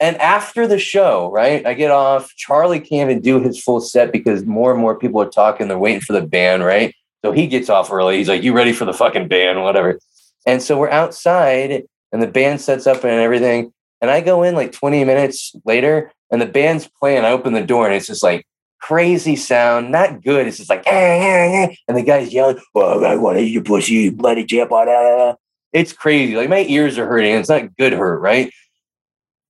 and 0.00 0.16
after 0.16 0.66
the 0.66 0.78
show, 0.78 1.30
right, 1.30 1.64
I 1.64 1.74
get 1.74 1.90
off. 1.90 2.30
Charlie 2.36 2.80
can't 2.80 3.10
even 3.10 3.22
do 3.22 3.40
his 3.40 3.62
full 3.62 3.80
set 3.80 4.12
because 4.12 4.44
more 4.44 4.72
and 4.72 4.80
more 4.80 4.98
people 4.98 5.20
are 5.22 5.30
talking. 5.30 5.68
They're 5.68 5.78
waiting 5.78 6.00
for 6.00 6.12
the 6.12 6.26
band, 6.26 6.64
right? 6.64 6.94
So 7.24 7.32
he 7.32 7.46
gets 7.46 7.68
off 7.68 7.92
early. 7.92 8.18
He's 8.18 8.28
like, 8.28 8.42
"You 8.42 8.52
ready 8.52 8.72
for 8.72 8.84
the 8.84 8.92
fucking 8.92 9.28
band? 9.28 9.62
Whatever." 9.62 9.98
And 10.46 10.62
so 10.62 10.78
we're 10.78 10.90
outside, 10.90 11.84
and 12.12 12.22
the 12.22 12.26
band 12.26 12.60
sets 12.60 12.86
up 12.86 13.04
and 13.04 13.20
everything. 13.20 13.72
And 14.00 14.10
I 14.10 14.20
go 14.20 14.42
in 14.42 14.54
like 14.54 14.72
20 14.72 15.04
minutes 15.04 15.54
later, 15.64 16.10
and 16.30 16.40
the 16.40 16.46
band's 16.46 16.88
playing. 16.88 17.24
I 17.24 17.30
open 17.30 17.52
the 17.52 17.62
door, 17.62 17.86
and 17.86 17.94
it's 17.94 18.06
just 18.06 18.22
like 18.22 18.46
crazy 18.80 19.36
sound, 19.36 19.92
not 19.92 20.22
good. 20.22 20.46
It's 20.46 20.56
just 20.56 20.70
like, 20.70 20.86
"Eh, 20.86 20.90
eh, 20.90 21.64
eh," 21.64 21.74
and 21.86 21.96
the 21.96 22.02
guy's 22.02 22.32
yelling, 22.32 22.58
"Oh, 22.74 23.04
I 23.04 23.16
want 23.16 23.36
to 23.38 23.44
eat 23.44 23.52
your 23.52 23.62
pussy, 23.62 24.08
bloody 24.10 24.44
jip 24.44 24.72
on 24.72 24.86
that." 24.86 25.36
It's 25.72 25.92
crazy. 25.92 26.36
Like 26.36 26.48
my 26.48 26.64
ears 26.68 26.98
are 26.98 27.06
hurting. 27.06 27.34
It's 27.34 27.48
not 27.48 27.76
good 27.76 27.92
hurt, 27.92 28.20
right? 28.20 28.52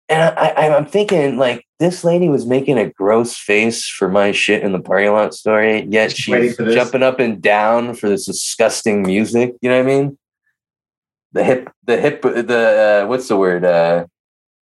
And 0.09 0.20
I, 0.22 0.48
I, 0.48 0.76
I'm 0.76 0.87
thinking, 0.87 1.38
like, 1.38 1.64
this 1.81 2.05
lady 2.05 2.29
was 2.29 2.47
making 2.47 2.79
a 2.79 2.90
gross 2.90 3.37
face 3.37 3.87
for 3.88 4.09
my 4.09 4.31
shit 4.33 4.62
in 4.62 4.72
the 4.72 4.78
parking 4.81 5.12
lot 5.12 5.35
story, 5.35 5.87
yet 5.89 6.14
she's 6.14 6.57
jumping 6.57 7.03
up 7.03 7.18
and 7.18 7.41
down 7.43 7.95
for 7.95 8.09
this 8.09 8.26
disgusting 8.26 9.03
music. 9.03 9.55
You 9.62 9.70
know 9.70 9.83
what 9.83 9.91
I 9.91 9.95
mean? 9.97 10.18
The 11.33 11.43
hip, 11.45 11.70
the 11.85 12.01
hip, 12.01 12.22
the 12.22 13.03
uh, 13.05 13.09
what's 13.09 13.28
the 13.28 13.37
word? 13.37 13.64
Uh, 13.64 14.07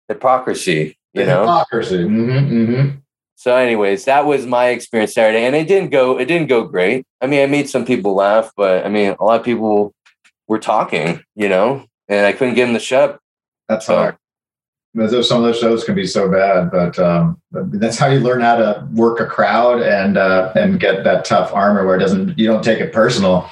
hypocrisy. 0.09 0.99
You 1.13 1.21
The 1.23 1.27
know. 1.27 1.41
hypocrisy. 1.43 1.99
Mm-hmm, 1.99 2.55
mm-hmm. 2.55 2.99
So, 3.37 3.55
anyways, 3.57 4.07
that 4.07 4.27
was 4.27 4.45
my 4.47 4.69
experience 4.69 5.15
Saturday, 5.15 5.45
and 5.45 5.55
it 5.55 5.69
didn't 5.69 5.91
go. 5.91 6.19
It 6.19 6.25
didn't 6.27 6.49
go 6.49 6.65
great. 6.65 7.07
I 7.21 7.27
mean, 7.27 7.43
I 7.43 7.47
made 7.47 7.69
some 7.69 7.85
people 7.85 8.15
laugh, 8.15 8.51
but 8.57 8.85
I 8.85 8.89
mean, 8.89 9.15
a 9.21 9.25
lot 9.25 9.39
of 9.39 9.45
people 9.45 9.95
were 10.49 10.59
talking, 10.59 11.23
you 11.37 11.49
know, 11.49 11.87
and 12.09 12.27
I 12.27 12.33
couldn't 12.33 12.55
get 12.55 12.65
them 12.67 12.75
to 12.75 12.81
shut 12.81 13.11
up. 13.11 13.21
That's 13.69 13.87
So- 13.87 13.95
hard. 13.97 14.17
But 14.95 15.11
those- 15.11 15.29
Some 15.29 15.39
of 15.39 15.45
those 15.45 15.59
shows 15.59 15.83
can 15.85 15.95
be 15.95 16.07
so 16.07 16.31
bad, 16.31 16.71
but 16.71 16.99
um, 16.99 17.41
that's 17.51 17.99
how 17.99 18.07
you 18.07 18.21
learn 18.21 18.41
how 18.41 18.57
to 18.57 18.87
work 18.93 19.19
a 19.21 19.27
crowd 19.27 19.83
and 19.83 20.17
uh, 20.17 20.53
and 20.55 20.79
get 20.79 21.03
that 21.05 21.25
tough 21.25 21.53
armor 21.53 21.85
where 21.85 21.97
it 21.97 22.01
doesn't 22.01 22.39
you 22.39 22.47
don't 22.47 22.63
take 22.63 22.79
it 22.81 22.93
personal. 22.93 23.51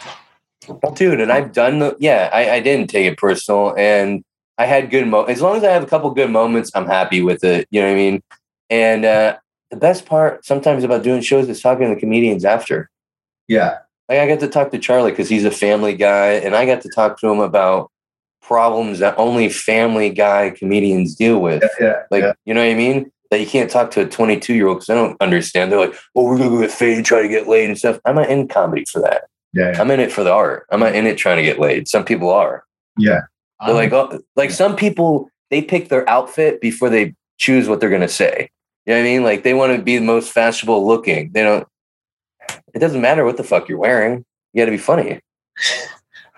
Well, 0.68 0.92
dude, 0.92 1.20
and 1.20 1.32
I've 1.32 1.52
done 1.52 1.80
the 1.80 1.96
yeah, 1.98 2.30
I, 2.32 2.50
I 2.52 2.60
didn't 2.60 2.88
take 2.88 3.06
it 3.10 3.18
personal, 3.18 3.74
and 3.76 4.22
I 4.58 4.66
had 4.66 4.90
good 4.90 5.08
mo. 5.08 5.24
As 5.24 5.40
long 5.42 5.56
as 5.56 5.64
I 5.64 5.72
have 5.72 5.82
a 5.82 5.86
couple 5.86 6.08
good 6.12 6.30
moments, 6.30 6.70
I'm 6.74 6.86
happy 6.86 7.22
with 7.22 7.42
it. 7.42 7.66
You 7.70 7.80
know 7.80 7.88
what 7.88 7.94
I 7.94 7.96
mean? 7.96 8.22
And 8.70 9.04
uh, 9.04 9.38
the 9.72 9.76
best 9.76 10.06
part 10.06 10.44
sometimes 10.46 10.84
about 10.84 11.02
doing 11.02 11.22
shows 11.22 11.48
is 11.48 11.60
talking 11.60 11.88
to 11.88 11.94
the 11.94 12.00
comedians 12.00 12.44
after. 12.44 12.88
Yeah, 13.48 13.78
like 14.08 14.20
I 14.20 14.28
got 14.28 14.38
to 14.40 14.48
talk 14.48 14.70
to 14.70 14.78
Charlie 14.78 15.10
because 15.10 15.28
he's 15.28 15.44
a 15.44 15.50
family 15.50 15.94
guy, 15.94 16.34
and 16.34 16.54
I 16.54 16.66
got 16.66 16.82
to 16.82 16.88
talk 16.94 17.18
to 17.18 17.28
him 17.28 17.40
about 17.40 17.90
problems 18.42 18.98
that 18.98 19.16
only 19.18 19.48
family 19.48 20.10
guy 20.10 20.50
comedians 20.50 21.14
deal 21.14 21.38
with. 21.40 21.62
Yeah, 21.80 21.86
yeah, 21.86 22.02
Like, 22.10 22.22
yeah. 22.22 22.32
you 22.44 22.52
know 22.54 22.62
what 22.64 22.70
I 22.72 22.74
mean? 22.74 23.10
That 23.30 23.40
you 23.40 23.46
can't 23.46 23.70
talk 23.70 23.90
to 23.92 24.02
a 24.02 24.06
22 24.06 24.52
year 24.54 24.66
old 24.68 24.78
because 24.78 24.90
I 24.90 24.94
don't 24.94 25.16
understand. 25.22 25.72
They're 25.72 25.80
like, 25.80 25.94
well, 26.14 26.26
we're 26.26 26.36
going 26.36 26.50
to 26.50 26.56
go 26.56 26.60
get 26.62 26.70
fade, 26.70 27.04
try 27.04 27.22
to 27.22 27.28
get 27.28 27.48
laid 27.48 27.70
and 27.70 27.78
stuff. 27.78 27.98
I'm 28.04 28.16
not 28.16 28.28
in 28.28 28.46
comedy 28.48 28.84
for 28.90 29.00
that. 29.00 29.24
yeah, 29.54 29.70
yeah. 29.72 29.80
I'm 29.80 29.90
in 29.90 30.00
it 30.00 30.12
for 30.12 30.22
the 30.22 30.32
art. 30.32 30.66
I'm 30.70 30.80
not 30.80 30.94
in 30.94 31.06
it 31.06 31.16
trying 31.16 31.38
to 31.38 31.42
get 31.42 31.58
laid. 31.58 31.88
Some 31.88 32.04
people 32.04 32.30
are. 32.30 32.64
yeah. 32.98 33.20
They're 33.64 33.74
like, 33.74 33.92
oh, 33.92 34.20
like 34.34 34.50
some 34.50 34.74
people, 34.74 35.30
they 35.50 35.62
pick 35.62 35.88
their 35.88 36.06
outfit 36.10 36.60
before 36.60 36.90
they 36.90 37.14
choose 37.38 37.68
what 37.68 37.78
they're 37.80 37.88
going 37.90 38.02
to 38.02 38.08
say. 38.08 38.50
You 38.86 38.92
know 38.92 38.98
what 38.98 39.06
I 39.06 39.10
mean? 39.10 39.22
Like 39.22 39.44
they 39.44 39.54
want 39.54 39.76
to 39.76 39.82
be 39.82 39.96
the 39.96 40.04
most 40.04 40.32
fashionable 40.32 40.84
looking. 40.84 41.30
They 41.32 41.44
don't, 41.44 41.66
it 42.74 42.80
doesn't 42.80 43.00
matter 43.00 43.24
what 43.24 43.36
the 43.36 43.44
fuck 43.44 43.68
you're 43.68 43.78
wearing. 43.78 44.24
You 44.52 44.60
got 44.60 44.64
to 44.66 44.72
be 44.72 44.78
funny. 44.78 45.20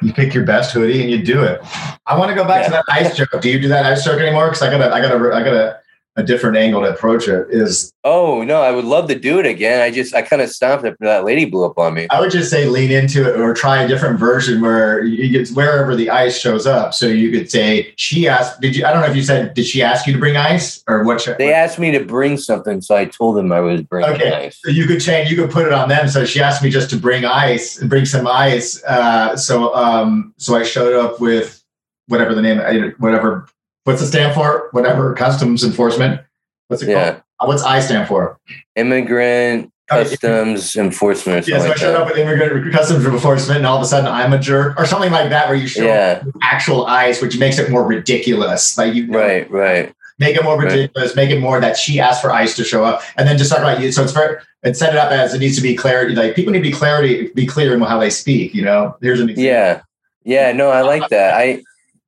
You 0.02 0.12
pick 0.12 0.34
your 0.34 0.44
best 0.44 0.72
hoodie 0.72 1.00
and 1.02 1.10
you 1.10 1.22
do 1.22 1.42
it. 1.42 1.60
I 2.06 2.18
want 2.18 2.30
to 2.30 2.34
go 2.34 2.44
back 2.44 2.64
to 2.66 2.70
that 2.70 2.84
ice 2.88 3.16
joke. 3.16 3.40
Do 3.40 3.50
you 3.50 3.60
do 3.60 3.68
that 3.68 3.86
ice 3.86 4.04
joke 4.04 4.20
anymore? 4.20 4.46
Because 4.48 4.62
I 4.62 4.70
got 4.70 4.80
a, 4.80 4.92
I 4.92 5.00
got 5.00 5.12
a, 5.12 5.34
I 5.34 5.42
got 5.42 5.76
a, 6.16 6.22
different 6.22 6.56
angle 6.56 6.82
to 6.82 6.90
approach 6.90 7.28
it. 7.28 7.46
Is 7.50 7.92
Oh, 8.04 8.42
no, 8.44 8.60
I 8.60 8.70
would 8.70 8.84
love 8.84 9.08
to 9.08 9.18
do 9.18 9.38
it 9.38 9.46
again. 9.46 9.80
I 9.80 9.90
just, 9.90 10.14
I 10.14 10.22
kind 10.22 10.42
of 10.42 10.50
stopped 10.50 10.84
after 10.84 11.04
that 11.04 11.24
lady 11.24 11.44
blew 11.46 11.64
up 11.64 11.78
on 11.78 11.94
me. 11.94 12.06
I 12.10 12.20
would 12.20 12.30
just 12.30 12.50
say 12.50 12.66
lean 12.66 12.90
into 12.90 13.28
it 13.28 13.40
or 13.40 13.54
try 13.54 13.82
a 13.82 13.88
different 13.88 14.18
version 14.18 14.60
where 14.60 15.02
you 15.02 15.28
get 15.30 15.48
wherever 15.50 15.96
the 15.96 16.10
ice 16.10 16.38
shows 16.38 16.66
up. 16.66 16.92
So 16.94 17.06
you 17.06 17.30
could 17.30 17.50
say 17.50 17.92
she 17.96 18.28
asked. 18.28 18.60
Did 18.60 18.76
you? 18.76 18.84
I 18.84 18.92
don't 18.92 19.00
know 19.00 19.08
if 19.08 19.16
you 19.16 19.22
said. 19.22 19.54
Did 19.54 19.66
she 19.66 19.82
ask 19.82 20.06
you 20.06 20.12
to 20.12 20.18
bring 20.18 20.36
ice 20.36 20.82
or 20.86 21.02
what? 21.04 21.20
should- 21.20 21.38
They 21.38 21.52
asked 21.52 21.78
me 21.78 21.90
to 21.92 22.04
bring 22.04 22.36
something, 22.36 22.80
so 22.80 22.94
I 22.94 23.06
told 23.06 23.36
them 23.36 23.50
I 23.52 23.60
was 23.60 23.82
bringing 23.82 24.10
Okay. 24.12 24.32
ice. 24.32 24.60
So 24.62 24.70
you 24.70 24.86
could 24.86 25.00
change. 25.00 25.30
You 25.30 25.36
could 25.36 25.50
put 25.50 25.66
it 25.66 25.72
on 25.72 25.88
them. 25.88 26.08
So 26.08 26.24
she 26.24 26.40
asked 26.40 26.62
me 26.62 26.70
just 26.70 26.90
to 26.90 26.96
bring 26.96 27.24
ice, 27.24 27.78
and 27.80 27.88
bring 27.90 28.04
some 28.04 28.26
ice. 28.26 28.82
Uh, 28.84 29.36
so 29.36 29.74
um, 29.74 30.34
so 30.36 30.54
I 30.56 30.62
showed 30.62 30.94
up 30.94 31.20
with 31.20 31.62
whatever 32.08 32.34
the 32.34 32.42
name, 32.42 32.94
whatever. 32.98 33.46
What's 33.84 34.00
it 34.00 34.06
stand 34.06 34.34
for? 34.34 34.68
Whatever 34.72 35.14
customs 35.14 35.62
enforcement. 35.62 36.20
What's 36.68 36.82
it 36.82 36.88
Yeah. 36.88 37.04
called? 37.10 37.22
Uh, 37.40 37.46
What's 37.46 37.62
I 37.62 37.80
stand 37.80 38.08
for? 38.08 38.38
Immigrant 38.76 39.70
Okay. 39.92 40.04
customs 40.08 40.76
enforcement 40.76 41.46
or 41.46 41.50
Yeah, 41.50 41.58
something 41.58 41.60
so 41.60 41.66
I 41.66 41.68
like 41.68 41.76
showed 41.78 41.92
that. 41.92 42.00
up 42.00 42.08
with 42.08 42.16
immigrant 42.16 42.72
customs 42.72 43.04
enforcement, 43.04 43.58
and 43.58 43.66
all 43.66 43.76
of 43.76 43.82
a 43.82 43.86
sudden 43.86 44.06
I'm 44.06 44.32
a 44.32 44.38
jerk, 44.38 44.80
or 44.80 44.86
something 44.86 45.12
like 45.12 45.28
that, 45.28 45.48
where 45.48 45.56
you 45.56 45.66
show 45.66 45.84
Yeah, 45.84 46.22
actual 46.42 46.86
ice, 46.86 47.20
which 47.20 47.38
makes 47.38 47.58
it 47.58 47.70
more 47.70 47.84
ridiculous. 47.86 48.78
Like 48.78 48.94
you 48.94 49.06
know, 49.06 49.18
right, 49.18 49.50
right. 49.50 49.92
make 50.18 50.36
it 50.36 50.42
more 50.44 50.56
Right. 50.56 50.70
ridiculous, 50.72 51.14
make 51.14 51.28
it 51.28 51.38
more 51.40 51.60
that 51.60 51.76
she 51.76 52.00
asked 52.00 52.22
for 52.22 52.32
ice 52.32 52.56
to 52.56 52.64
show 52.64 52.82
up, 52.84 53.02
and 53.18 53.28
then 53.28 53.36
just 53.36 53.50
talk 53.50 53.58
about 53.60 53.80
you. 53.80 53.92
So 53.92 54.02
it's 54.02 54.12
very 54.12 54.36
and 54.62 54.74
set 54.74 54.94
it 54.94 54.98
up 54.98 55.10
as 55.12 55.34
it 55.34 55.40
needs 55.40 55.56
to 55.56 55.62
be 55.62 55.74
clarity. 55.74 56.14
Like 56.14 56.34
people 56.34 56.52
need 56.52 56.60
to 56.60 56.70
be 56.70 56.72
clarity, 56.72 57.30
be 57.34 57.44
clear 57.44 57.74
in 57.74 57.80
how 57.82 57.98
they 58.00 58.08
speak. 58.08 58.54
You 58.54 58.62
know, 58.62 58.96
here's 59.02 59.20
an 59.20 59.28
example. 59.28 59.44
Yeah, 59.52 59.80
yeah. 60.24 60.52
No, 60.52 60.70
I 60.70 60.80
like 60.80 61.06
that. 61.10 61.34
I 61.34 61.62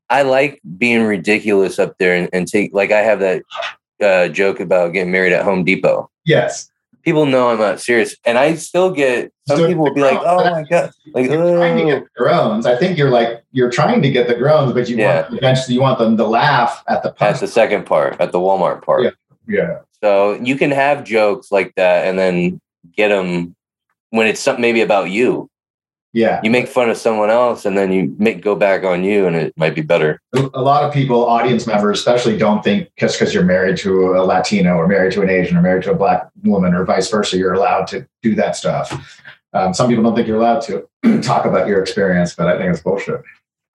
I 0.08 0.22
like 0.22 0.60
being 0.78 1.04
ridiculous 1.04 1.78
up 1.78 1.96
there 1.98 2.14
and, 2.14 2.28
and 2.32 2.46
take 2.46 2.72
like 2.72 2.92
I 2.92 3.00
have 3.00 3.20
that 3.20 3.42
uh, 4.02 4.28
joke 4.28 4.60
about 4.60 4.92
getting 4.92 5.10
married 5.12 5.32
at 5.32 5.44
Home 5.44 5.64
Depot. 5.64 6.10
Yes, 6.24 6.70
People 7.02 7.24
know 7.24 7.50
I'm 7.50 7.58
not 7.58 7.78
serious, 7.80 8.16
and 8.24 8.36
I 8.36 8.56
still 8.56 8.90
get 8.90 9.32
some 9.46 9.64
people 9.64 9.84
will 9.84 9.94
be 9.94 10.00
like, 10.00 10.18
"Oh 10.24 10.50
my 10.50 10.64
god!" 10.64 10.90
Like, 11.14 11.30
you're 11.30 11.56
trying 11.56 11.76
to 11.76 11.82
oh. 11.84 11.86
get 11.86 12.02
the 12.02 12.10
groans. 12.16 12.66
I 12.66 12.74
think 12.76 12.98
you're 12.98 13.10
like 13.10 13.44
you're 13.52 13.70
trying 13.70 14.02
to 14.02 14.10
get 14.10 14.26
the 14.26 14.34
groans, 14.34 14.72
but 14.72 14.88
you 14.88 14.96
Yeah. 14.96 15.22
want 15.22 15.34
eventually 15.34 15.74
you 15.74 15.80
want 15.80 16.00
them 16.00 16.16
to 16.16 16.26
laugh 16.26 16.82
at 16.88 17.04
the 17.04 17.10
at 17.10 17.16
punch. 17.16 17.38
the 17.38 17.46
second 17.46 17.86
part, 17.86 18.20
at 18.20 18.32
the 18.32 18.40
Walmart 18.40 18.82
part. 18.82 19.04
Yeah. 19.04 19.10
Yeah, 19.48 19.78
So 20.02 20.32
you 20.42 20.56
can 20.56 20.72
have 20.72 21.04
jokes 21.04 21.52
like 21.52 21.72
that, 21.76 22.08
and 22.08 22.18
then 22.18 22.60
get 22.96 23.08
them 23.08 23.54
when 24.10 24.26
it's 24.26 24.40
something 24.40 24.60
maybe 24.60 24.80
about 24.80 25.08
you. 25.08 25.48
Yeah. 26.16 26.40
You 26.42 26.50
make 26.50 26.66
fun 26.66 26.88
of 26.88 26.96
someone 26.96 27.28
else, 27.28 27.66
and 27.66 27.76
then 27.76 27.92
you 27.92 28.16
make 28.18 28.40
go 28.40 28.54
back 28.54 28.84
on 28.84 29.04
you, 29.04 29.26
and 29.26 29.36
it 29.36 29.52
might 29.58 29.74
be 29.74 29.82
better. 29.82 30.18
a 30.32 30.62
lot 30.62 30.82
of 30.82 30.90
people, 30.90 31.26
audience 31.26 31.66
members 31.66 31.98
especially, 31.98 32.38
don't 32.38 32.64
think 32.64 32.88
just 32.98 33.18
because 33.18 33.34
you're 33.34 33.44
married 33.44 33.76
to 33.78 34.14
a 34.14 34.24
Latino 34.24 34.76
or 34.76 34.88
married 34.88 35.12
to 35.12 35.20
an 35.20 35.28
Asian 35.28 35.58
or 35.58 35.60
married 35.60 35.82
to 35.82 35.90
a 35.90 35.94
black 35.94 36.26
woman 36.42 36.72
or 36.72 36.86
vice 36.86 37.10
versa, 37.10 37.36
you're 37.36 37.52
allowed 37.52 37.86
to 37.88 38.08
do 38.22 38.34
that 38.34 38.56
stuff. 38.56 39.20
Um, 39.52 39.74
some 39.74 39.90
people 39.90 40.02
don't 40.04 40.14
think 40.14 40.26
you're 40.26 40.38
allowed 40.38 40.62
to 40.62 40.88
talk 41.22 41.44
about 41.44 41.68
your 41.68 41.82
experience, 41.82 42.34
but 42.34 42.48
I 42.48 42.56
think 42.56 42.72
it's 42.72 42.82
bullshit. 42.82 43.20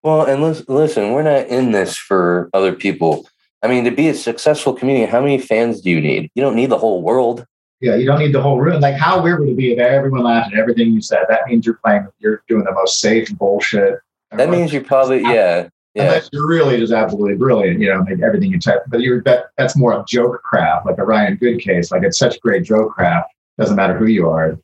Well, 0.02 0.24
and 0.24 0.42
listen, 0.42 0.66
listen, 0.68 1.12
we're 1.12 1.22
not 1.22 1.46
in 1.46 1.74
this 1.74 1.96
for 1.96 2.50
other 2.56 2.74
people. 2.74 3.30
I 3.62 3.68
mean, 3.68 3.84
to 3.84 3.92
be 3.92 4.10
a 4.10 4.16
successful 4.16 4.74
comedian, 4.74 5.12
how 5.12 5.22
many 5.22 5.38
fans 5.38 5.82
do 5.82 5.92
you 5.92 6.02
need? 6.02 6.32
You 6.34 6.42
don't 6.42 6.56
need 6.56 6.72
the 6.72 6.80
whole 6.80 7.04
world. 7.04 7.46
Yeah, 7.82 7.96
you 7.96 8.06
don't 8.06 8.20
need 8.20 8.34
the 8.34 8.42
whole 8.42 8.62
room. 8.62 8.80
Like, 8.80 8.96
how 8.96 9.22
weird 9.22 9.40
would 9.40 9.50
it 9.50 9.58
be 9.58 9.74
if 9.74 9.80
everyone 9.80 10.24
laughed 10.24 10.54
at 10.54 10.60
everything 10.60 10.92
you 10.94 11.02
said? 11.02 11.26
That 11.30 11.48
means 11.48 11.66
you're 11.66 11.80
playing, 11.84 12.08
you're 12.20 12.44
doing 12.48 12.64
the 12.64 12.72
most 12.72 13.00
safe 13.00 13.36
bullshit. 13.38 14.00
That 14.32 14.50
means 14.50 14.72
you're 14.72 14.84
probably 14.84 15.22
yeah, 15.22 15.68
yeah, 15.94 16.04
Unless 16.04 16.30
you're 16.32 16.48
really 16.48 16.78
just 16.78 16.94
absolutely 16.94 17.36
brilliant, 17.36 17.82
you 17.82 17.90
know, 17.90 18.02
make 18.04 18.22
everything 18.22 18.50
you 18.50 18.60
type. 18.60 18.84
But 18.88 19.02
you're 19.02 19.22
that, 19.24 19.48
that's 19.58 19.76
more 19.76 19.94
of 19.94 20.08
joke 20.08 20.42
craft, 20.42 20.86
like 20.86 20.98
a 21.00 21.04
Ryan 21.04 21.36
Good 21.36 21.60
case. 21.60 21.92
Like 21.92 22.04
it's 22.04 22.18
such 22.18 22.40
great 22.40 22.64
joke 22.64 22.94
craft. 22.94 23.30
Doesn't 23.58 23.76
matter 23.76 23.98
who 23.98 24.06
you 24.06 24.30
are. 24.30 24.58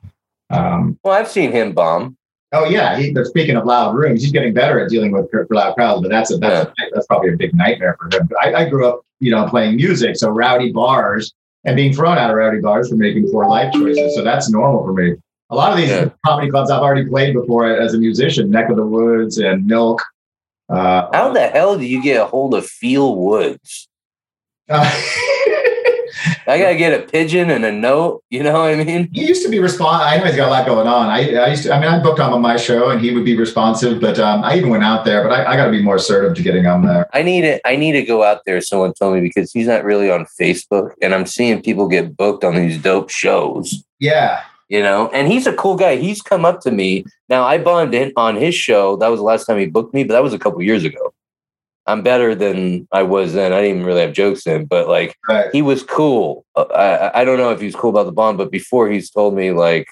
Um, 0.49 0.97
Well, 1.03 1.13
I've 1.13 1.27
seen 1.27 1.51
him 1.51 1.73
bomb. 1.73 2.15
Oh 2.53 2.63
yeah, 2.63 2.97
he, 2.97 3.11
but 3.11 3.25
speaking 3.25 3.57
of 3.57 3.65
loud 3.65 3.93
rooms, 3.93 4.21
he's 4.21 4.31
getting 4.31 4.53
better 4.53 4.79
at 4.79 4.89
dealing 4.89 5.11
with 5.11 5.29
loud 5.49 5.75
crowds. 5.75 6.01
But 6.01 6.11
that's 6.11 6.31
a 6.31 6.37
that's 6.37 6.69
a, 6.69 6.73
that's 6.93 7.07
probably 7.07 7.33
a 7.33 7.35
big 7.35 7.53
nightmare 7.53 7.97
for 7.99 8.15
him. 8.15 8.29
I, 8.41 8.53
I 8.53 8.69
grew 8.69 8.87
up, 8.87 9.01
you 9.19 9.31
know, 9.31 9.45
playing 9.49 9.75
music, 9.75 10.15
so 10.15 10.29
rowdy 10.29 10.71
bars 10.71 11.33
and 11.67 11.75
being 11.75 11.93
thrown 11.93 12.17
out 12.17 12.29
of 12.31 12.35
rowdy 12.37 12.59
bars 12.59 12.89
for 12.89 12.95
making 12.95 13.29
poor 13.29 13.45
life 13.45 13.71
choices. 13.73 14.15
So 14.15 14.23
that's 14.23 14.49
normal 14.49 14.83
for 14.83 14.93
me. 14.93 15.15
A 15.49 15.55
lot 15.55 15.71
of 15.71 15.77
these 15.77 15.89
Yeah. 15.89 16.09
comedy 16.25 16.49
clubs 16.49 16.71
I've 16.71 16.81
already 16.81 17.05
played 17.05 17.33
before 17.33 17.67
as 17.67 17.93
a 17.93 17.97
musician, 17.97 18.49
Neck 18.49 18.69
of 18.69 18.77
the 18.77 18.85
Woods 18.85 19.37
and 19.37 19.65
Milk. 19.67 20.01
Uh, 20.69 21.07
How 21.13 21.31
the 21.31 21.47
hell 21.47 21.77
do 21.77 21.85
you 21.85 22.01
get 22.01 22.19
a 22.21 22.25
hold 22.25 22.53
of 22.55 22.65
Phil 22.65 23.15
Woods? 23.15 23.87
I 26.47 26.57
gotta 26.59 26.75
get 26.75 26.99
a 26.99 27.03
pigeon 27.05 27.49
and 27.49 27.65
a 27.65 27.71
note. 27.71 28.23
You 28.29 28.43
know 28.43 28.53
what 28.53 28.73
I 28.73 28.83
mean? 28.83 29.09
he 29.13 29.27
used 29.27 29.43
to 29.43 29.49
be 29.49 29.59
responsive. 29.59 30.07
I 30.07 30.17
know 30.17 30.25
he's 30.25 30.35
got 30.35 30.47
a 30.47 30.51
lot 30.51 30.65
going 30.65 30.87
on. 30.87 31.07
I, 31.07 31.35
I 31.35 31.47
used 31.47 31.63
to, 31.63 31.73
I 31.73 31.79
mean, 31.79 31.89
I 31.89 32.01
booked 32.01 32.19
him 32.19 32.33
on 32.33 32.41
my 32.41 32.57
show 32.57 32.89
and 32.89 33.01
he 33.01 33.13
would 33.13 33.25
be 33.25 33.37
responsive, 33.37 34.01
but 34.01 34.19
um, 34.19 34.43
I 34.43 34.57
even 34.57 34.69
went 34.69 34.83
out 34.83 35.05
there, 35.05 35.23
but 35.23 35.31
I, 35.31 35.53
I 35.53 35.55
got 35.55 35.65
to 35.65 35.71
be 35.71 35.81
more 35.81 35.95
assertive 35.95 36.35
to 36.35 36.43
getting 36.43 36.67
on 36.67 36.85
there. 36.85 37.07
I 37.13 37.21
need 37.21 37.43
it. 37.43 37.61
I 37.65 37.75
need 37.75 37.93
to 37.93 38.03
go 38.03 38.23
out 38.23 38.41
there. 38.45 38.61
Someone 38.61 38.93
told 38.93 39.15
me 39.15 39.21
because 39.21 39.51
he's 39.51 39.67
not 39.67 39.83
really 39.83 40.09
on 40.09 40.25
Facebook, 40.39 40.91
and 41.01 41.13
I'm 41.13 41.25
seeing 41.25 41.61
people 41.61 41.87
get 41.87 42.15
booked 42.15 42.43
on 42.43 42.55
these 42.55 42.77
dope 42.77 43.09
shows. 43.09 43.83
Yeah. 43.99 44.41
You 44.69 44.81
know, 44.81 45.09
and 45.13 45.29
he's 45.29 45.47
a 45.47 45.53
cool 45.53 45.77
guy. 45.77 45.95
He's 45.95 46.21
come 46.21 46.43
up 46.43 46.59
to 46.61 46.71
me. 46.71 47.05
Now 47.29 47.43
I 47.43 47.57
bombed 47.57 47.93
in 47.93 48.11
on 48.17 48.35
his 48.35 48.53
show. 48.53 48.97
That 48.97 49.07
was 49.07 49.19
the 49.19 49.23
last 49.23 49.45
time 49.45 49.59
he 49.59 49.65
booked 49.65 49.93
me, 49.93 50.03
but 50.03 50.13
that 50.13 50.23
was 50.23 50.33
a 50.33 50.39
couple 50.39 50.61
years 50.61 50.83
ago. 50.83 51.13
I'm 51.87 52.01
better 52.01 52.35
than 52.35 52.87
I 52.91 53.03
was 53.03 53.33
then. 53.33 53.53
I 53.53 53.61
didn't 53.61 53.77
even 53.77 53.85
really 53.87 54.01
have 54.01 54.13
jokes 54.13 54.43
then, 54.43 54.65
but 54.65 54.87
like 54.87 55.15
Right. 55.27 55.47
he 55.51 55.61
was 55.61 55.83
cool. 55.83 56.45
Uh, 56.55 56.63
I 57.13 57.21
I 57.21 57.25
don't 57.25 57.37
know 57.37 57.51
if 57.51 57.61
he's 57.61 57.75
cool 57.75 57.89
about 57.89 58.05
the 58.05 58.11
bomb, 58.11 58.37
but 58.37 58.51
before 58.51 58.89
he's 58.89 59.09
told 59.09 59.35
me 59.35 59.51
like, 59.51 59.87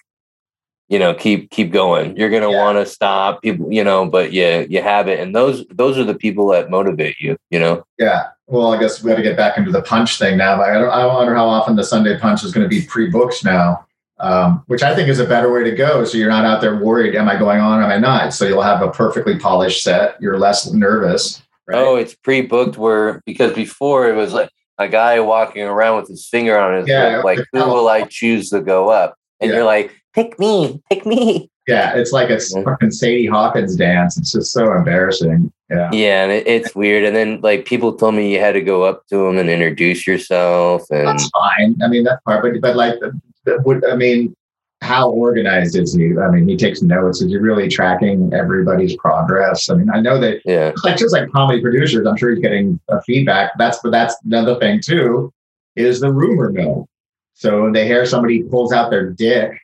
you 0.90 1.00
know, 1.00 1.14
keep 1.14 1.50
keep 1.52 1.72
going. 1.72 2.16
You're 2.18 2.30
gonna 2.30 2.52
Yeah. 2.52 2.64
want 2.64 2.78
to 2.78 2.86
stop 2.86 3.42
people, 3.42 3.72
you 3.72 3.84
know, 3.84 4.06
but 4.06 4.34
yeah, 4.34 4.66
you 4.70 4.82
have 4.82 5.08
it, 5.08 5.20
and 5.20 5.36
those 5.36 5.66
those 5.72 5.98
are 5.98 6.04
the 6.04 6.14
people 6.16 6.48
that 6.50 6.70
motivate 6.70 7.16
you. 7.20 7.38
You 7.50 7.60
know, 7.60 7.84
Yeah. 7.98 8.26
Well, 8.48 8.72
I 8.74 8.80
guess 8.80 9.02
we 9.02 9.10
got 9.10 9.16
to 9.18 9.24
get 9.24 9.36
back 9.36 9.58
into 9.58 9.72
the 9.72 9.82
punch 9.82 10.20
thing 10.20 10.38
now. 10.38 10.56
But 10.58 10.70
I, 10.70 10.74
don't, 10.74 10.92
I 10.92 11.04
wonder 11.08 11.34
how 11.34 11.48
often 11.48 11.76
the 11.76 11.84
Sunday 11.84 12.16
punch 12.20 12.44
is 12.44 12.52
going 12.54 12.64
to 12.64 12.70
be 12.70 12.84
pre-booked 12.86 13.44
now, 13.44 13.88
um, 14.20 14.62
which 14.68 14.84
I 14.84 14.94
think 14.94 15.10
is 15.10 15.20
a 15.20 15.26
better 15.26 15.52
way 15.52 15.64
to 15.64 15.72
go. 15.76 16.04
So 16.06 16.20
you're 16.20 16.30
not 16.30 16.46
out 16.46 16.62
there 16.62 16.76
worried, 16.76 17.16
am 17.16 17.28
I 17.28 17.38
going 17.40 17.60
on, 17.60 17.80
or 17.80 17.84
am 17.86 17.90
I 17.90 17.98
not? 17.98 18.36
So 18.36 18.46
you'll 18.46 18.62
have 18.62 18.84
a 18.84 18.92
perfectly 18.92 19.40
polished 19.40 19.82
set. 19.84 20.16
You're 20.22 20.38
less 20.38 20.72
nervous. 20.72 21.42
Right? 21.68 21.78
oh, 21.80 21.96
it's 21.96 22.16
pre-booked. 22.16 22.78
Where 22.78 23.22
because 23.26 23.54
before 23.54 24.10
it 24.10 24.16
was 24.16 24.34
like 24.34 24.50
a 24.78 24.88
guy 24.88 25.20
walking 25.20 25.64
around 25.64 25.98
with 26.02 26.10
his 26.10 26.28
finger 26.28 26.58
on 26.58 26.78
his 26.80 26.88
Yeah, 26.88 27.18
lip, 27.18 27.26
like 27.26 27.40
who 27.52 27.60
will 27.60 27.88
I 27.88 28.04
choose 28.04 28.50
to 28.52 28.62
go 28.62 28.90
up? 28.90 29.16
And 29.42 29.50
Yeah. 29.50 29.58
you're 29.58 29.66
like, 29.66 29.92
pick 30.14 30.38
me, 30.40 30.82
pick 30.90 31.06
me. 31.06 31.50
yeah. 31.68 31.96
It's 31.96 32.12
like 32.12 32.30
a 32.30 32.40
fucking 32.40 32.92
Sadie 32.92 33.26
Hawkins 33.28 33.76
dance. 33.76 34.18
It's 34.18 34.32
just 34.32 34.52
so 34.52 34.72
embarrassing. 34.74 35.52
Yeah. 35.70 35.90
Yeah, 35.92 36.24
and 36.24 36.32
it, 36.32 36.46
it's 36.48 36.76
weird. 36.76 37.04
And 37.06 37.16
then 37.16 37.42
like 37.42 37.66
people 37.66 37.94
told 37.96 38.14
me 38.16 38.32
you 38.32 38.40
had 38.40 38.52
to 38.54 38.62
go 38.62 38.84
up 38.84 39.08
to 39.08 39.26
him 39.28 39.38
and 39.40 39.50
introduce 39.50 40.06
yourself, 40.06 40.84
and 40.92 41.08
That's 41.08 41.28
fine. 41.30 41.76
I 41.82 41.88
mean, 41.88 42.04
that 42.04 42.24
part, 42.24 42.44
but, 42.44 42.62
but 42.62 42.76
like, 42.76 43.00
the, 43.00 43.20
the, 43.46 43.90
I 43.92 43.96
mean, 43.96 44.36
how 44.82 45.10
organized 45.10 45.76
is 45.76 45.94
he? 45.94 46.18
I 46.18 46.30
mean, 46.30 46.48
he 46.48 46.58
takes 46.58 46.82
notes. 46.82 47.22
Is 47.22 47.30
he 47.30 47.38
really 47.38 47.68
tracking 47.68 48.32
everybody's 48.34 48.96
progress? 48.98 49.70
I 49.70 49.76
mean, 49.76 49.90
I 49.90 50.00
know 50.00 50.20
that 50.20 50.42
yeah, 50.46 50.74
like 50.84 50.98
just 50.98 51.14
like 51.14 51.32
comedy 51.32 51.62
producers, 51.62 52.06
I'm 52.06 52.18
sure 52.18 52.32
he's 52.32 52.40
getting 52.40 52.80
feedback. 53.06 53.52
That's 53.58 53.80
but 53.82 53.92
that's 53.92 54.16
another 54.26 54.60
thing 54.60 54.82
too, 54.84 55.34
is 55.76 56.00
the 56.00 56.12
rumor 56.12 56.52
mill. 56.52 56.88
So 57.34 57.72
they 57.72 57.86
hear 57.86 58.06
somebody 58.06 58.44
pulls 58.44 58.72
out 58.72 58.92
their 58.92 59.10
dick, 59.10 59.60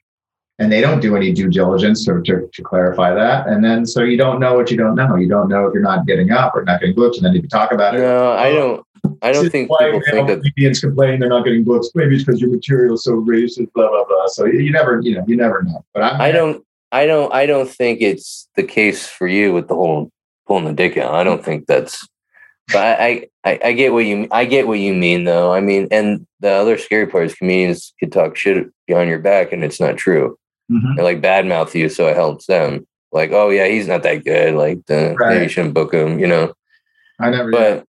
and 0.62 0.72
they 0.72 0.80
don't 0.80 0.99
do 0.99 1.16
any 1.16 1.32
due 1.32 1.49
diligence 1.49 2.05
to, 2.05 2.22
to, 2.22 2.47
to 2.53 2.62
clarify 2.62 3.14
that, 3.14 3.47
and 3.47 3.66
then 3.66 3.86
so 3.86 4.03
you 4.03 4.16
don't 4.16 4.39
know 4.39 4.53
what 4.53 4.70
you 4.70 4.78
don't 4.78 4.93
know. 4.93 5.16
You 5.16 5.28
don't 5.28 5.49
know 5.49 5.66
if 5.66 5.74
you're 5.74 5.82
not 5.82 6.05
getting 6.05 6.32
up 6.32 6.55
or 6.55 6.64
not 6.64 6.80
getting 6.80 6.95
booked, 6.95 7.18
and 7.18 7.26
then 7.26 7.36
if 7.36 7.41
you 7.41 7.49
talk 7.49 7.72
about 7.72 7.95
it, 7.95 7.99
no, 7.99 8.32
I 8.34 8.51
don't. 8.51 8.86
I 9.24 9.32
don't 9.32 9.49
think 9.49 9.72
why, 9.72 9.86
people 9.86 10.01
think 10.12 10.28
that. 10.28 10.38
comedians 10.38 10.80
complain 10.80 11.20
they're 11.20 11.30
not 11.30 11.43
getting 11.43 11.64
booked. 11.64 11.88
Maybe 11.95 12.16
it's 12.16 12.24
because 12.24 12.39
your 12.39 12.51
material 12.51 12.93
is 12.93 13.03
so 13.03 13.14
racist, 13.14 13.74
blah 13.74 13.89
blah 13.89 14.05
blah. 14.05 14.28
So 14.28 14.45
you, 14.45 14.59
you 14.59 14.72
never, 14.72 15.01
you 15.01 15.16
know, 15.16 15.26
you 15.28 15.36
never 15.36 15.64
know. 15.64 15.84
But 15.93 16.03
I'm, 16.03 16.22
I 16.22 16.32
don't. 16.32 16.64
I 16.91 17.07
don't 17.07 17.34
I 17.34 17.45
don't 17.45 17.70
think 17.70 18.01
it's 18.01 18.47
the 18.55 18.64
case 18.64 19.07
for 19.07 19.26
you 19.26 19.53
with 19.53 19.68
the 19.68 19.76
whole 19.76 20.12
pulling 20.45 20.66
the 20.66 20.74
dick 20.74 20.97
out. 20.97 21.16
I 21.16 21.24
don't 21.24 21.43
think 21.43 21.66
that's 21.66 22.07
but 22.72 22.99
I, 23.01 23.28
I, 23.43 23.59
I 23.66 23.72
get 23.74 23.93
what 23.93 24.05
you 24.05 24.28
I 24.32 24.45
get 24.45 24.68
what 24.68 24.80
you 24.80 24.93
mean 24.93 25.24
though. 25.24 25.53
I 25.53 25.62
mean, 25.62 25.88
and 25.91 26.26
the 26.39 26.51
other 26.51 26.78
scary 26.78 27.07
part 27.07 27.26
is 27.26 27.36
comedians 27.36 27.93
could 27.99 28.12
talk 28.12 28.36
shit 28.36 28.68
behind 28.88 29.09
your 29.09 29.20
back 29.20 29.51
and 29.51 29.64
it's 29.64 29.80
not 29.80 29.97
true. 29.97 30.38
Mhm. 30.72 30.95
They 30.95 31.03
like 31.03 31.22
badmouth 31.22 31.74
you, 31.76 31.89
so 31.89 32.07
it 32.07 32.15
helps 32.15 32.45
them. 32.45 32.88
Like, 33.11 33.32
oh 33.34 33.49
yeah, 33.49 33.67
he's 33.67 33.88
not 33.88 34.03
that 34.03 34.24
good. 34.24 34.55
Like, 34.55 34.80
uh, 34.89 35.15
Right. 35.15 35.34
maybe 35.34 35.43
you 35.43 35.49
shouldn't 35.49 35.74
book 35.74 35.93
him. 35.93 36.17
You 36.19 36.28
know, 36.28 36.53
I 37.19 37.30
never. 37.30 37.51
but 37.51 37.84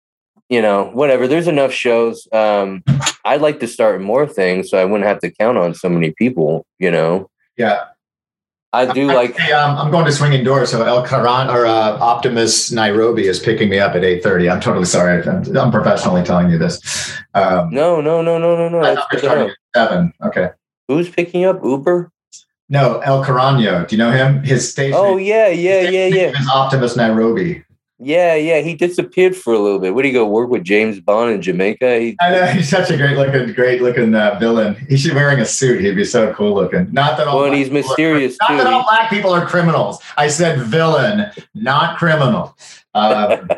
you 0.49 0.63
know, 0.63 0.85
whatever. 0.95 1.29
There's 1.29 1.47
enough 1.49 1.73
shows. 1.73 2.27
Um, 2.33 2.83
I'd 3.25 3.43
like 3.43 3.61
to 3.61 3.69
start 3.69 4.01
more 4.01 4.27
things, 4.27 4.71
so 4.71 4.79
I 4.79 4.85
wouldn't 4.85 5.07
have 5.09 5.21
to 5.21 5.31
count 5.31 5.59
on 5.59 5.75
so 5.75 5.89
many 5.89 6.13
people. 6.13 6.65
You 6.79 6.91
know, 6.91 7.29
yeah. 7.57 7.81
I 8.73 8.87
do 8.93 9.11
I- 9.11 9.15
like. 9.15 9.37
Hey, 9.37 9.53
um, 9.53 9.77
I'm 9.77 9.91
going 9.91 10.07
to 10.07 10.13
swinging 10.13 10.43
doors, 10.45 10.71
so 10.71 10.83
El 10.83 11.03
Karan 11.05 11.51
or 11.51 11.67
uh, 11.67 11.99
Optimus 11.99 12.71
Nairobi 12.73 13.27
is 13.27 13.39
picking 13.41 13.69
me 13.69 13.79
up 13.79 13.95
at 13.95 14.03
8:30. 14.03 14.51
I'm 14.51 14.61
totally 14.61 14.87
sorry. 14.87 15.23
I'm, 15.29 15.57
I'm 15.57 15.71
professionally 15.73 16.23
telling 16.23 16.49
you 16.51 16.57
this. 16.57 16.81
Um, 17.35 17.69
No, 17.71 18.01
no, 18.01 18.23
no, 18.23 18.39
no, 18.39 18.57
no, 18.57 18.69
no. 18.69 18.81
That's 18.83 19.01
thought 19.01 19.09
we 19.13 19.21
good 19.21 19.29
were 19.29 19.35
to 19.37 19.37
starting 19.37 19.51
at 19.51 19.89
seven. 19.91 20.13
Okay. 20.25 20.49
Who's 20.89 21.09
picking 21.11 21.45
up? 21.45 21.63
Uber? 21.65 22.11
No, 22.71 23.01
El 23.01 23.23
Carano. 23.25 23.87
Do 23.87 23.95
you 23.97 23.99
know 23.99 24.11
him? 24.13 24.43
His 24.45 24.71
station. 24.71 24.95
Oh 24.97 25.17
yeah, 25.17 25.49
yeah, 25.49 25.81
yeah, 25.83 26.07
yeah, 26.07 26.39
Is 26.41 26.49
Optimus 26.49 26.95
Nairobi. 26.97 27.65
yeah, 27.99 28.35
yeah. 28.37 28.61
He 28.61 28.75
disappeared 28.75 29.35
for 29.37 29.53
a 29.53 29.59
little 29.59 29.81
bit. 29.81 29.93
What 29.93 30.03
did 30.03 30.09
he 30.11 30.15
go 30.15 30.27
work 30.27 30.49
with 30.51 30.63
James 30.65 31.01
Bond 31.01 31.33
in 31.33 31.43
Jamaica? 31.43 31.99
He, 31.99 32.17
I 32.21 32.31
know 32.31 32.47
he's 32.47 32.69
such 32.71 32.89
a 32.91 32.97
great 32.97 33.17
looking, 33.17 33.53
great 33.55 33.83
looking 33.83 34.15
uh, 34.15 34.39
villain. 34.39 34.77
He 34.89 34.97
should 34.97 35.11
be 35.11 35.17
wearing 35.17 35.41
a 35.41 35.45
suit. 35.45 35.81
He'd 35.81 35.97
be 35.97 36.05
so 36.05 36.33
cool 36.33 36.55
looking. 36.55 36.89
Not 36.93 37.17
that 37.19 37.27
all. 37.27 37.39
well, 37.39 37.47
black 37.49 37.59
he's 37.59 37.69
people 37.69 37.79
are- 37.81 37.89
mysterious 37.89 38.37
Not 38.41 38.49
too. 38.49 38.57
that 38.59 38.67
all 38.69 38.85
black 38.85 39.11
people 39.11 39.33
are 39.33 39.45
criminals. 39.45 40.01
I 40.17 40.29
said 40.29 40.61
villain, 40.61 41.31
not 41.55 41.99
criminal. 41.99 42.57
Um, 42.93 43.49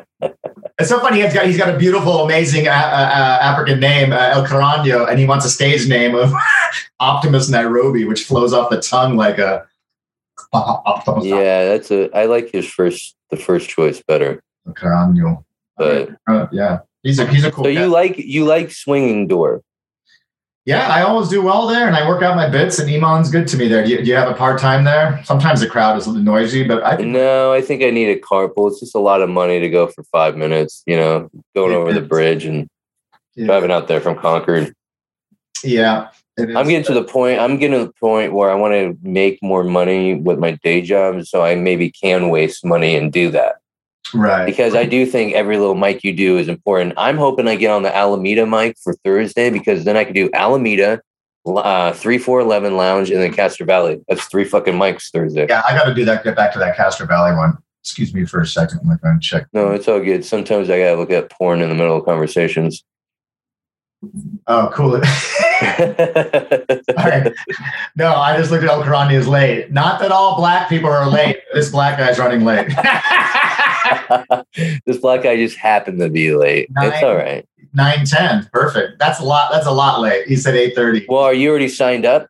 it's 0.83 0.91
so 0.91 1.01
funny. 1.01 1.22
He's 1.22 1.33
got 1.33 1.47
he's 1.47 1.57
got 1.57 1.74
a 1.74 1.78
beautiful, 1.78 2.24
amazing 2.24 2.68
uh, 2.68 2.72
uh, 2.72 2.74
uh, 2.74 3.39
African 3.41 3.80
name, 3.80 4.12
uh, 4.12 4.16
El 4.35 4.45
Carano, 4.47 5.09
and 5.09 5.18
he 5.18 5.26
wants 5.26 5.47
a 5.47 5.51
stage 5.51 5.89
name 5.89 6.14
of 6.14 6.33
Optimus 7.01 7.49
Nairobi, 7.49 8.05
which 8.05 8.24
flows 8.24 8.53
off 8.53 8.68
the 8.68 8.80
tongue 8.80 9.16
like 9.16 9.39
a 9.39 9.66
Optimus 10.53 11.24
yeah, 11.24 11.64
that's 11.64 11.91
a. 11.91 12.11
I 12.16 12.26
like 12.26 12.51
his 12.51 12.66
first, 12.68 13.16
the 13.30 13.37
first 13.37 13.68
choice 13.70 14.03
better. 14.07 14.43
Carano. 14.68 15.45
But 15.78 16.11
Uh, 16.28 16.47
yeah, 16.53 16.80
he's 17.03 17.18
a 17.18 17.26
he's 17.26 17.45
a 17.45 17.51
cool. 17.51 17.64
so 17.64 17.72
guy. 17.72 17.80
you 17.80 17.87
like 17.87 18.18
you 18.18 18.45
like 18.45 18.70
swinging 18.70 19.28
door? 19.28 19.62
Yeah, 20.65 20.87
I 20.87 21.03
always 21.03 21.29
do 21.29 21.43
well 21.43 21.67
there, 21.67 21.89
and 21.89 21.97
I 21.97 22.07
work 22.07 22.23
out 22.23 22.37
my 22.37 22.49
bits, 22.49 22.79
and 22.79 22.89
Iman's 22.89 23.31
good 23.31 23.49
to 23.49 23.57
me 23.57 23.67
there. 23.67 23.85
Do 23.85 23.91
you, 23.91 23.97
do 23.99 24.05
you 24.05 24.15
have 24.15 24.31
a 24.31 24.35
part 24.35 24.61
time 24.61 24.85
there? 24.85 25.21
Sometimes 25.25 25.61
the 25.61 25.67
crowd 25.67 25.99
is 25.99 26.07
a 26.07 26.11
little 26.11 26.23
noisy, 26.23 26.63
but 26.63 26.85
I. 26.87 26.97
No, 26.99 27.53
I 27.53 27.61
think 27.61 27.83
I 27.83 27.91
need 27.91 28.11
a 28.11 28.21
carpool. 28.21 28.71
It's 28.71 28.79
just 28.79 28.95
a 28.95 29.01
lot 29.01 29.23
of 29.23 29.29
money 29.29 29.59
to 29.59 29.69
go 29.69 29.89
for 29.89 30.05
five 30.05 30.37
minutes. 30.37 30.85
You 30.87 30.97
know, 30.97 31.31
going 31.57 31.73
over 31.73 31.93
the 31.93 32.01
bridge 32.01 32.45
and 32.45 32.69
driving 33.37 33.73
out 33.73 33.89
there 33.89 34.01
from 34.01 34.17
Concord. 34.17 34.73
Yeah. 35.65 36.11
I'm 36.39 36.69
getting 36.69 36.85
to 36.85 36.95
the 36.95 37.05
point. 37.05 37.41
I'm 37.41 37.59
getting 37.59 37.79
to 37.79 37.87
the 37.87 37.93
point 37.93 38.33
where 38.33 38.51
I 38.51 38.55
want 38.55 38.73
to 38.73 38.97
make 39.03 39.43
more 39.43 39.65
money 39.65 40.15
with 40.15 40.39
my 40.39 40.53
day 40.63 40.81
job, 40.81 41.25
so 41.25 41.43
I 41.43 41.57
maybe 41.57 41.91
can 41.91 42.29
waste 42.29 42.65
money 42.65 42.95
and 42.95 43.13
do 43.13 43.31
that 43.33 43.57
right 44.14 44.46
because 44.46 44.74
I 44.74 44.84
do 44.84 45.07
think 45.07 45.34
every 45.34 45.59
little 45.59 45.74
mic 45.74 46.05
you 46.05 46.12
do 46.12 46.38
is 46.38 46.48
important. 46.48 46.94
I'm 46.96 47.16
hoping 47.16 47.48
I 47.48 47.57
get 47.57 47.70
on 47.70 47.82
the 47.82 47.94
Alameda 47.94 48.46
mic 48.46 48.76
for 48.82 48.94
Thursday 49.05 49.50
because 49.50 49.84
then 49.84 49.96
I 49.96 50.05
can 50.05 50.14
do 50.14 50.30
Alameda, 50.34 51.00
uh, 51.46 51.92
three 51.92 52.18
four 52.18 52.40
eleven 52.40 52.76
Lounge, 52.76 53.11
and 53.11 53.20
then 53.20 53.32
Castro 53.32 53.66
Valley. 53.66 54.00
That's 54.09 54.24
three 54.26 54.44
fucking 54.44 54.74
mics 54.74 55.11
Thursday. 55.11 55.46
Yeah, 55.48 55.62
I 55.68 55.76
got 55.76 55.84
to 55.84 55.94
do 55.94 56.05
that. 56.05 56.24
Get 56.24 56.36
back 56.36 56.53
to 56.55 56.59
that 56.59 56.76
Castro 56.76 57.07
Valley 57.07 57.36
one. 57.36 57.59
Excuse 57.82 58.14
me 58.14 58.24
for 58.24 58.40
a 58.40 58.46
second. 58.46 58.80
I'm 58.82 58.96
going 58.96 59.20
to 59.20 59.20
check. 59.20 59.46
No, 59.53 59.72
it's 59.72 59.88
all 59.88 60.00
good. 60.00 60.24
Sometimes 60.24 60.70
I 60.70 60.78
gotta 60.78 60.96
look 60.96 61.11
at 61.11 61.30
porn 61.30 61.62
in 61.62 61.68
the 61.68 61.74
middle 61.74 61.96
of 61.96 62.05
conversations. 62.05 62.84
Oh, 64.48 64.70
cool. 64.72 64.94
All 64.94 65.00
right. 67.05 67.32
No, 67.94 68.12
I 68.14 68.36
just 68.36 68.50
looked 68.50 68.64
at 68.64 68.70
El 68.70 68.82
Karani 68.82 69.14
as 69.14 69.28
late. 69.28 69.70
Not 69.70 70.00
that 70.00 70.11
all 70.11 70.36
black 70.36 70.68
people 70.68 70.90
are 70.90 71.09
late. 71.09 71.38
This 71.55 71.70
black 71.70 71.98
guy's 71.98 72.18
running 72.18 72.44
late. 72.44 72.66
this 74.87 74.99
black 74.99 75.22
guy 75.22 75.37
just 75.37 75.57
happened 75.57 75.99
to 76.01 76.09
be 76.09 76.35
late. 76.35 76.68
It's 76.70 76.74
Nine. 76.74 77.05
all 77.05 77.16
right. 77.16 77.47
Nine 77.74 78.05
ten. 78.05 78.49
Perfect. 78.53 78.99
That's 78.99 79.20
a 79.20 79.24
lot. 79.24 79.51
That's 79.51 79.66
a 79.66 79.70
lot 79.70 80.01
late. 80.01 80.26
He 80.26 80.37
said 80.37 80.55
eight 80.55 80.74
thirty. 80.74 81.07
Well, 81.09 81.22
are 81.22 81.35
you 81.35 81.51
already 81.51 81.68
signed 81.68 82.05
up? 82.05 82.28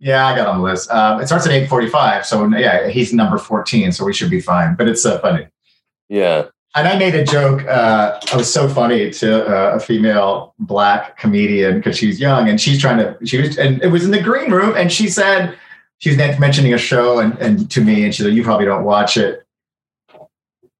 Yeah, 0.00 0.26
I 0.26 0.36
got 0.36 0.48
on 0.48 0.58
the 0.58 0.64
list. 0.64 0.90
Um, 0.90 1.20
it 1.20 1.26
starts 1.26 1.46
at 1.46 1.52
eight 1.52 1.68
forty-five. 1.68 2.26
So 2.26 2.46
yeah, 2.48 2.88
he's 2.88 3.12
number 3.12 3.38
fourteen. 3.38 3.92
So 3.92 4.04
we 4.04 4.12
should 4.12 4.30
be 4.30 4.40
fine. 4.40 4.74
But 4.74 4.88
it's 4.88 5.06
uh, 5.06 5.18
funny. 5.20 5.46
Yeah. 6.08 6.46
And 6.76 6.88
I 6.88 6.98
made 6.98 7.14
a 7.14 7.24
joke. 7.24 7.64
Uh, 7.68 8.18
it 8.20 8.34
was 8.34 8.52
so 8.52 8.68
funny 8.68 9.10
to 9.12 9.46
uh, 9.46 9.76
a 9.76 9.80
female 9.80 10.54
black 10.58 11.16
comedian 11.16 11.76
because 11.76 11.96
she's 11.96 12.18
young 12.18 12.48
and 12.48 12.60
she's 12.60 12.80
trying 12.80 12.98
to. 12.98 13.16
She 13.24 13.40
was, 13.40 13.56
and 13.56 13.80
it 13.80 13.88
was 13.88 14.04
in 14.04 14.10
the 14.10 14.20
green 14.20 14.50
room, 14.50 14.74
and 14.76 14.90
she 14.90 15.08
said 15.08 15.56
she 15.98 16.10
was 16.10 16.18
mentioning 16.18 16.74
a 16.74 16.78
show 16.78 17.20
and, 17.20 17.38
and 17.38 17.70
to 17.70 17.80
me, 17.80 18.02
and 18.02 18.12
she 18.12 18.24
said, 18.24 18.34
"You 18.34 18.42
probably 18.42 18.66
don't 18.66 18.82
watch 18.82 19.16
it 19.16 19.43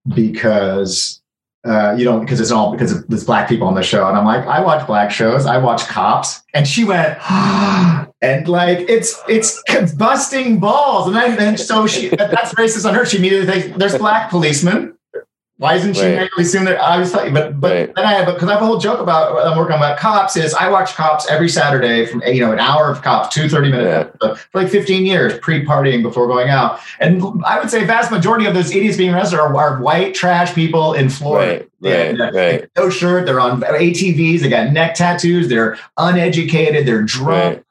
because 0.08 1.22
uh, 1.64 1.94
you 1.96 2.04
don't 2.04 2.20
because 2.20 2.40
it's 2.40 2.50
all 2.50 2.72
because 2.72 3.04
there's 3.06 3.24
black 3.24 3.48
people 3.48 3.66
on 3.66 3.74
the 3.74 3.82
show." 3.82 4.08
And 4.08 4.16
I'm 4.16 4.24
like, 4.24 4.46
"I 4.46 4.60
watch 4.60 4.86
black 4.86 5.10
shows. 5.10 5.46
I 5.46 5.58
watch 5.58 5.86
Cops," 5.86 6.42
and 6.52 6.66
she 6.66 6.84
went. 6.84 7.18
And 8.22 8.48
like 8.48 8.78
it's 8.88 9.20
it's 9.28 9.62
busting 9.96 10.58
balls, 10.58 11.08
and 11.08 11.14
then 11.14 11.38
and 11.38 11.60
so 11.60 11.86
she 11.86 12.08
that's 12.08 12.54
racist 12.54 12.88
on 12.88 12.94
her. 12.94 13.04
She 13.04 13.18
immediately 13.18 13.46
thinks 13.46 13.76
there's 13.76 13.98
black 13.98 14.30
policemen. 14.30 14.93
Why 15.64 15.74
isn't 15.76 15.94
she 15.94 16.02
Right. 16.02 16.08
immediately 16.12 16.42
assume 16.44 16.64
that 16.66 16.78
I 16.78 16.98
was 16.98 17.14
like, 17.14 17.32
but 17.32 17.58
but 17.58 17.72
Right. 17.72 17.94
then 17.96 18.04
I 18.04 18.12
have 18.12 18.26
because 18.26 18.48
I 18.50 18.52
have 18.52 18.60
a 18.62 18.66
whole 18.66 18.76
joke 18.78 19.00
about 19.00 19.34
I'm 19.46 19.56
working 19.56 19.72
on 19.72 19.78
about 19.78 19.98
cops 19.98 20.36
is 20.36 20.52
I 20.52 20.68
watch 20.68 20.94
cops 20.94 21.26
every 21.30 21.48
Saturday 21.48 22.04
from 22.04 22.22
you 22.26 22.40
know 22.40 22.52
an 22.52 22.58
hour 22.58 22.90
of 22.90 23.00
cops, 23.00 23.34
two 23.34 23.48
30 23.48 23.70
minute 23.70 24.10
Yeah. 24.20 24.34
for 24.52 24.60
like 24.60 24.68
15 24.68 25.06
years, 25.06 25.38
pre-partying 25.38 26.02
before 26.02 26.26
going 26.26 26.50
out. 26.50 26.80
And 27.00 27.22
I 27.46 27.58
would 27.58 27.70
say 27.70 27.82
vast 27.84 28.10
majority 28.10 28.44
of 28.44 28.52
those 28.52 28.70
idiots 28.76 28.98
being 28.98 29.14
arrested 29.14 29.38
are, 29.40 29.56
are 29.56 29.80
white 29.80 30.12
trash 30.14 30.52
people 30.54 30.92
in 30.92 31.08
Florida. 31.08 31.64
Right. 31.80 31.92
Right. 31.92 32.16
Yeah, 32.18 32.30
Right. 32.34 32.68
No 32.76 32.90
shirt, 32.90 33.24
they're 33.24 33.40
on 33.40 33.62
ATVs, 33.62 34.40
they 34.42 34.50
got 34.50 34.70
neck 34.70 34.94
tattoos, 34.96 35.48
they're 35.48 35.78
uneducated, 35.96 36.86
they're 36.86 37.02
drunk, 37.02 37.62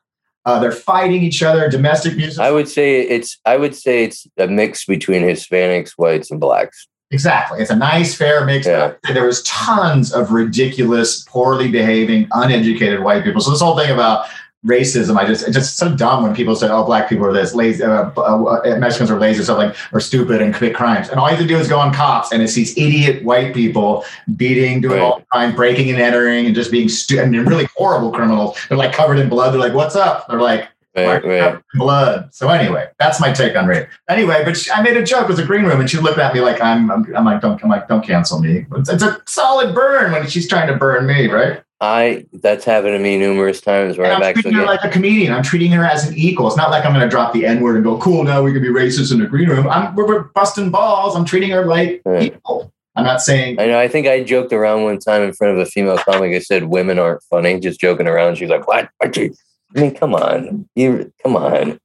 uh, 0.45 0.59
they're 0.59 0.71
fighting 0.71 1.21
each 1.23 1.41
other, 1.43 1.69
domestic 1.69 2.13
abuse. 2.13 2.37
I 2.39 2.51
would 2.51 2.67
say 2.67 3.01
it's. 3.01 3.37
I 3.45 3.55
would 3.57 3.75
say 3.75 4.03
it's 4.03 4.27
a 4.37 4.47
mix 4.47 4.85
between 4.85 5.21
Hispanics, 5.23 5.91
whites, 5.91 6.31
and 6.31 6.39
blacks. 6.39 6.87
Exactly. 7.13 7.61
It's 7.61 7.69
a 7.69 7.75
nice, 7.75 8.15
fair 8.15 8.43
mix. 8.43 8.65
Yeah. 8.65 8.93
There 9.13 9.25
was 9.25 9.43
tons 9.43 10.11
of 10.11 10.31
ridiculous, 10.31 11.23
poorly 11.25 11.69
behaving, 11.69 12.27
uneducated 12.31 13.03
white 13.03 13.23
people. 13.23 13.39
So 13.39 13.51
this 13.51 13.61
whole 13.61 13.77
thing 13.77 13.91
about 13.91 14.25
racism, 14.65 15.17
I 15.17 15.25
just 15.25 15.45
it's 15.45 15.55
just 15.55 15.77
so 15.77 15.95
dumb 15.95 16.23
when 16.23 16.33
people 16.33 16.55
say, 16.55 16.69
"Oh, 16.69 16.83
black 16.83 17.07
people 17.07 17.25
are 17.27 17.33
this 17.33 17.53
lazy, 17.53 17.83
uh, 17.83 18.09
uh, 18.19 18.77
Mexicans 18.79 19.11
are 19.11 19.19
lazy, 19.19 19.41
or 19.41 19.45
something, 19.45 19.71
or 19.91 19.99
stupid 19.99 20.41
and 20.41 20.55
commit 20.55 20.73
crimes." 20.73 21.09
And 21.09 21.19
all 21.19 21.29
you 21.29 21.35
have 21.35 21.45
to 21.45 21.47
do 21.47 21.57
is 21.57 21.67
go 21.67 21.79
on 21.79 21.93
cops, 21.93 22.31
and 22.31 22.41
it's 22.41 22.55
these 22.55 22.75
idiot 22.77 23.23
white 23.23 23.53
people 23.53 24.05
beating, 24.35 24.81
doing 24.81 24.99
all 24.99 25.19
the 25.19 25.25
crime, 25.31 25.55
breaking 25.55 25.91
and 25.91 25.99
entering, 25.99 26.47
and 26.47 26.55
just 26.55 26.71
being 26.71 26.89
stupid 26.89 27.25
and 27.25 27.47
really 27.47 27.67
horrible 27.75 28.11
criminals. 28.11 28.57
They're 28.69 28.77
like 28.77 28.93
covered 28.93 29.19
in 29.19 29.29
blood. 29.29 29.53
They're 29.53 29.59
like, 29.59 29.73
"What's 29.73 29.95
up?" 29.95 30.27
They're 30.27 30.41
like, 30.41 30.67
Right. 30.95 31.23
"Why 31.23 31.29
Right. 31.51 31.61
blood. 31.73 32.29
So 32.33 32.49
anyway, 32.49 32.87
that's 32.99 33.19
my 33.19 33.31
take 33.31 33.55
on 33.57 33.65
rape. 33.67 33.87
Anyway, 34.09 34.43
but 34.45 34.55
she, 34.55 34.69
I 34.71 34.81
made 34.81 34.95
a 34.95 35.03
joke. 35.03 35.23
It 35.23 35.29
was 35.29 35.39
a 35.39 35.45
green 35.45 35.65
room, 35.65 35.79
and 35.79 35.89
she 35.89 35.97
looked 35.97 36.19
at 36.19 36.33
me 36.33 36.41
like 36.41 36.61
I'm. 36.61 36.91
I'm, 36.91 37.15
I'm 37.15 37.25
like, 37.25 37.41
don't, 37.41 37.61
I'm 37.63 37.69
like, 37.69 37.87
don't 37.87 38.05
cancel 38.05 38.39
me. 38.39 38.65
It's, 38.75 38.89
it's 38.89 39.01
a 39.03 39.19
solid 39.27 39.73
burn 39.73 40.11
when 40.11 40.27
she's 40.27 40.47
trying 40.47 40.67
to 40.67 40.75
burn 40.75 41.07
me, 41.07 41.27
right? 41.29 41.63
I. 41.81 42.25
That's 42.33 42.63
happened 42.63 42.93
to 42.93 42.99
me 42.99 43.17
numerous 43.17 43.59
times 43.59 43.97
where 43.97 44.05
And 44.05 44.17
I'm 44.17 44.23
actually. 44.23 44.43
treating 44.43 44.59
her 44.59 44.65
like 44.65 44.83
a 44.83 44.89
comedian. 44.89 45.33
I'm 45.33 45.41
treating 45.43 45.71
her 45.71 45.83
as 45.83 46.07
an 46.07 46.15
equal. 46.15 46.47
It's 46.47 46.57
not 46.57 46.69
like 46.69 46.85
I'm 46.85 46.93
going 46.93 47.03
to 47.03 47.09
drop 47.09 47.33
the 47.33 47.45
N 47.45 47.61
word 47.61 47.75
and 47.75 47.83
go, 47.83 47.97
cool. 47.97 48.23
Now 48.23 48.43
we 48.43 48.53
can 48.53 48.61
be 48.61 48.69
racist 48.69 49.11
in 49.11 49.19
the 49.19 49.25
green 49.25 49.49
room. 49.49 49.67
I'm 49.67 49.95
we're, 49.95 50.07
we're 50.07 50.23
busting 50.35 50.69
balls. 50.69 51.15
I'm 51.15 51.25
treating 51.25 51.49
her 51.49 51.65
like 51.65 52.03
equal. 52.19 52.71
I'm 52.95 53.03
not 53.03 53.21
saying. 53.23 53.59
I 53.59 53.65
know. 53.65 53.79
I 53.79 53.87
think 53.87 54.05
I 54.05 54.23
joked 54.23 54.53
around 54.53 54.83
one 54.83 54.99
time 54.99 55.23
in 55.23 55.33
front 55.33 55.53
of 55.53 55.59
a 55.59 55.65
female 55.65 55.97
comic. 55.97 56.35
I 56.35 56.39
said 56.39 56.65
women 56.65 56.99
aren't 56.99 57.23
funny, 57.23 57.59
just 57.59 57.79
joking 57.79 58.05
around. 58.05 58.35
She's 58.37 58.49
like, 58.49 58.67
"What? 58.67 58.89
You? 59.15 59.33
I 59.75 59.79
mean, 59.81 59.95
come 59.95 60.13
on, 60.15 60.67
you 60.75 61.11
come 61.23 61.35
on." 61.35 61.79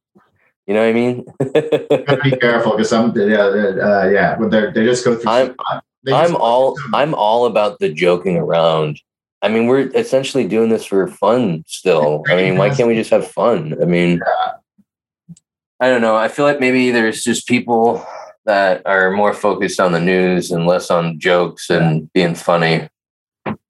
You 0.66 0.74
know 0.74 0.80
what 0.80 0.91
I 0.91 0.93
mean? 0.93 1.24
gotta 1.41 2.20
be 2.22 2.30
careful 2.36 2.72
because 2.72 2.91
some, 2.91 3.12
yeah, 3.16 3.45
uh, 3.47 4.09
yeah, 4.12 4.36
but 4.39 4.51
they 4.51 4.70
they 4.72 4.84
just 4.84 5.05
go 5.05 5.16
through. 5.16 5.30
I'm- 5.32 5.55
I'm 6.14 6.36
all 6.36 6.76
I'm 6.95 7.14
all 7.14 7.47
about 7.47 7.78
the 7.80 7.89
joking 7.93 8.36
around. 8.36 9.01
I 9.43 9.49
mean, 9.49 9.66
we're 9.66 9.89
essentially 9.95 10.47
doing 10.47 10.68
this 10.68 10.84
for 10.84 11.07
fun 11.09 11.64
still. 11.66 12.24
I 12.28 12.36
mean, 12.36 12.57
why 12.59 12.68
can't 12.76 12.89
we 12.89 12.95
just 12.95 13.11
have 13.11 13.26
fun? 13.26 13.76
I 13.80 13.84
mean, 13.84 14.20
I 15.80 15.89
don't 15.89 16.01
know. 16.03 16.16
I 16.16 16.28
feel 16.28 16.45
like 16.45 16.61
maybe 16.61 16.91
there's 16.91 17.22
just 17.24 17.47
people 17.49 18.05
that 18.47 18.82
are 18.86 19.11
more 19.11 19.32
focused 19.34 19.80
on 19.80 19.93
the 19.93 20.01
news 20.01 20.51
and 20.51 20.66
less 20.66 20.91
on 20.91 21.18
jokes 21.20 21.68
and 21.70 22.11
being 22.12 22.34
funny. 22.34 22.89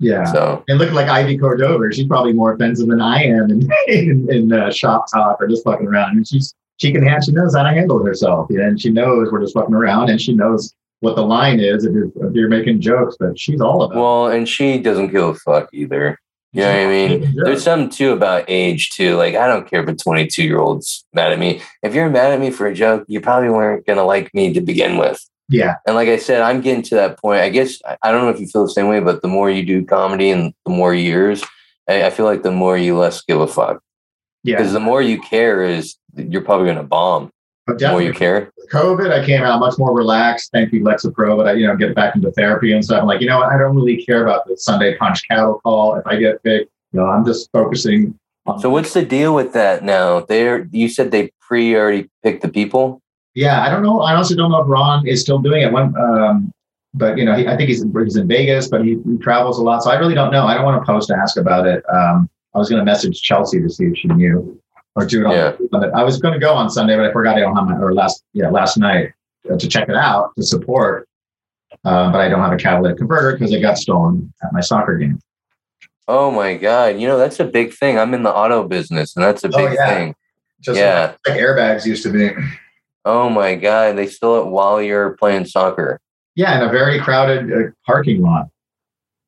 Yeah. 0.01 0.25
So 0.25 0.65
And 0.69 0.79
look 0.79 0.93
like 0.93 1.09
Ivy 1.09 1.39
Cordova. 1.39 1.93
She's 1.93 2.07
probably 2.07 2.33
more 2.33 2.53
offensive 2.53 2.89
than 2.89 3.01
I 3.01 3.25
am 3.25 3.51
in 3.51 3.69
in, 3.89 4.33
in 4.33 4.53
uh, 4.53 4.71
shop 4.71 5.07
talk 5.13 5.39
or 5.41 5.49
just 5.49 5.65
fucking 5.65 5.87
around. 5.87 6.17
And 6.17 6.27
she's 6.27 6.55
she 6.79 6.93
can 6.93 7.03
hand, 7.03 7.25
she 7.25 7.33
knows 7.33 7.55
how 7.55 7.65
to 7.65 7.71
handle 7.71 8.03
herself, 8.05 8.47
yeah, 8.51 8.63
and 8.63 8.81
she 8.81 8.91
knows 8.91 9.31
we're 9.31 9.41
just 9.41 9.55
fucking 9.55 9.75
around, 9.75 10.11
and 10.11 10.21
she 10.21 10.33
knows 10.33 10.73
what 11.01 11.17
the 11.17 11.23
line 11.23 11.61
is 11.61 11.85
if 11.85 11.93
you're, 11.93 12.07
if 12.07 12.35
you're 12.35 12.49
making 12.49 12.81
jokes. 12.81 13.17
But 13.19 13.39
she's 13.39 13.61
all 13.61 13.83
about. 13.83 13.99
Well, 13.99 14.27
and 14.29 14.49
she 14.49 14.79
doesn't 14.79 15.09
give 15.09 15.25
a 15.25 15.35
fuck 15.35 15.69
either. 15.73 16.19
You 16.53 16.63
know 16.63 16.69
what 16.69 16.77
I 16.77 16.87
mean? 16.87 17.35
There's 17.37 17.63
something 17.63 17.91
too 17.91 18.13
about 18.13 18.45
age 18.49 18.91
too. 18.91 19.17
Like 19.17 19.35
I 19.35 19.47
don't 19.47 19.69
care 19.69 19.83
if 19.83 19.89
a 19.89 19.95
22 19.95 20.43
year 20.43 20.59
old's 20.59 21.05
mad 21.13 21.33
at 21.33 21.39
me. 21.39 21.61
If 21.83 21.95
you're 21.95 22.09
mad 22.09 22.33
at 22.33 22.41
me 22.41 22.51
for 22.51 22.67
a 22.67 22.75
joke, 22.75 23.05
you 23.07 23.21
probably 23.21 23.51
weren't 23.51 23.87
gonna 23.87 24.05
like 24.05 24.33
me 24.33 24.55
to 24.55 24.61
begin 24.61 24.97
with. 24.97 25.23
Yeah, 25.49 25.77
And 25.87 25.97
like 25.97 26.09
I 26.09 26.19
said, 26.19 26.43
I'm 26.43 26.61
getting 26.61 26.83
to 26.83 26.95
that 26.97 27.19
point. 27.19 27.41
I 27.41 27.49
guess 27.49 27.81
I- 28.03 28.13
don't 28.13 28.23
know 28.23 28.31
if 28.31 28.41
you 28.41 28.47
feel 28.47 28.65
the 28.65 28.71
same 28.71 28.89
way, 28.89 29.01
but 29.01 29.23
the 29.23 29.29
more 29.29 29.51
you 29.51 29.65
do 29.65 29.85
comedy 29.85 30.31
and 30.31 30.53
the 30.67 30.73
more 30.73 30.95
years, 30.95 31.43
I, 31.89 32.11
feel 32.11 32.27
like 32.27 32.43
the 32.43 32.51
more 32.53 32.77
you 32.77 32.99
less 32.99 33.23
give 33.23 33.41
a 33.41 33.47
fuck. 33.47 33.81
Yeah. 34.45 34.57
Because 34.57 34.73
the 34.73 34.81
more 34.81 35.01
you 35.01 35.21
care 35.21 35.65
is 35.65 35.97
you're 36.15 36.43
probably 36.43 36.67
gonna 36.67 36.83
bomb. 36.83 37.31
But 37.67 37.79
The 37.79 37.91
more 37.91 38.03
you 38.03 38.13
care. 38.15 38.51
COVID, 38.73 39.11
I 39.11 39.25
came 39.25 39.43
out 39.43 39.61
much 39.61 39.79
more 39.79 39.95
relaxed. 39.95 40.51
Thank 40.53 40.73
you, 40.73 40.81
Lexapro. 40.83 41.37
But 41.37 41.49
I, 41.49 41.53
you 41.53 41.67
know, 41.67 41.77
get 41.77 41.95
back 41.95 42.15
into 42.15 42.31
therapy 42.33 42.73
and 42.73 42.83
stuff. 42.85 43.01
I'm 43.03 43.07
like, 43.07 43.21
you 43.21 43.27
know, 43.27 43.39
what? 43.39 43.53
I 43.53 43.59
don't 43.59 43.77
really 43.77 44.03
care 44.05 44.23
about 44.23 44.47
the 44.47 44.57
Sunday 44.57 44.97
punch 44.97 45.27
cattle 45.29 45.61
call. 45.63 45.97
If 45.97 46.07
I 46.07 46.17
get 46.17 46.43
picked, 46.43 46.71
you 46.93 47.01
know, 47.01 47.07
I'm 47.07 47.27
just 47.27 47.51
focusing. 47.53 48.19
on 48.47 48.59
So 48.59 48.71
what's 48.71 48.95
the 48.95 49.05
deal 49.05 49.35
with 49.35 49.53
that 49.53 49.85
now? 49.85 50.21
They're 50.21 50.67
you 50.73 50.89
said 50.89 51.11
they 51.11 51.31
pre 51.41 51.77
already 51.77 52.09
picked 52.23 52.43
the 52.43 52.49
people. 52.49 53.03
Yeah, 53.35 53.63
I 53.63 53.71
don't 53.71 53.83
know. 53.83 54.01
I 54.01 54.15
honestly 54.15 54.37
don't 54.37 54.51
know 54.51 54.61
if 54.63 54.69
Ron 54.69 55.07
is 55.07 55.21
still 55.21 55.39
doing 55.39 55.63
it. 55.63 55.73
When, 55.73 55.95
um, 55.97 56.53
but 56.95 57.19
you 57.19 57.25
know, 57.25 57.35
he, 57.35 57.47
I 57.47 57.57
think 57.57 57.69
he's 57.69 57.85
he's 58.03 58.17
in 58.17 58.27
Vegas, 58.27 58.69
but 58.69 58.85
he, 58.85 58.99
he 59.07 59.19
travels 59.19 59.59
a 59.59 59.63
lot. 59.63 59.83
So 59.83 59.91
I 59.91 59.99
really 59.99 60.15
don't 60.15 60.33
know. 60.33 60.45
I 60.47 60.55
don't 60.55 60.65
want 60.65 60.81
to 60.83 60.87
post 60.91 61.09
to 61.09 61.17
ask 61.17 61.37
about 61.37 61.67
it. 61.67 61.85
Um, 61.93 62.29
I 62.55 62.59
was 62.59 62.69
going 62.69 62.81
to 62.81 62.85
message 62.85 63.21
Chelsea 63.23 63.61
to 63.61 63.69
see 63.71 63.85
if 63.85 63.97
she 63.99 64.09
knew 64.09 64.61
or 64.97 65.05
do 65.05 65.21
it. 65.21 65.27
On, 65.27 65.33
Yeah. 65.33 65.53
but 65.71 65.95
I 65.95 66.03
was 66.03 66.19
going 66.19 66.35
to 66.35 66.41
go 66.41 66.53
on 66.55 66.69
Sunday, 66.71 66.97
but 66.97 67.05
I 67.07 67.13
forgot 67.13 67.37
I 67.37 67.41
don't 67.41 67.55
have 67.55 67.67
my 67.67 67.77
or 67.77 67.95
last 67.95 68.25
yeah 68.33 68.49
last 68.51 68.77
night 68.79 69.13
uh, 69.51 69.57
to 69.57 69.69
check 69.69 69.89
it 69.89 69.95
out 69.97 70.35
to 70.37 70.43
support. 70.43 71.07
Uh, 71.85 72.11
but 72.11 72.21
I 72.21 72.29
don't 72.29 72.41
have 72.41 72.53
a 72.53 72.57
catalytic 72.57 72.97
converter 72.99 73.33
because 73.37 73.53
it 73.53 73.61
got 73.61 73.77
stolen 73.79 74.33
at 74.43 74.53
my 74.53 74.61
soccer 74.61 74.97
game. 74.97 75.21
Oh 76.09 76.31
my 76.31 76.57
god! 76.57 76.99
You 76.99 77.07
know 77.07 77.19
that's 77.19 77.39
a 77.39 77.45
big 77.45 77.73
thing. 77.75 77.99
I'm 77.99 78.15
in 78.15 78.23
the 78.23 78.35
auto 78.35 78.67
business, 78.67 79.15
and 79.15 79.25
that's 79.25 79.45
a 79.45 79.49
Oh, 79.53 79.57
big 79.57 79.75
yeah. 79.75 79.95
thing. 79.95 80.15
Just 80.61 80.81
Yeah. 80.81 81.13
like 81.29 81.39
airbags 81.39 81.85
used 81.87 82.03
to 82.05 82.11
be. 82.11 82.31
Oh 83.05 83.31
my 83.31 83.55
god! 83.55 83.97
They 83.97 84.07
stole 84.07 84.43
it 84.43 84.51
while 84.51 84.83
you're 84.83 85.17
playing 85.17 85.47
soccer. 85.47 86.01
Yeah, 86.35 86.57
in 86.57 86.69
a 86.69 86.71
very 86.71 87.01
crowded 87.01 87.53
uh, 87.53 87.71
parking 87.87 88.23
lot 88.23 88.49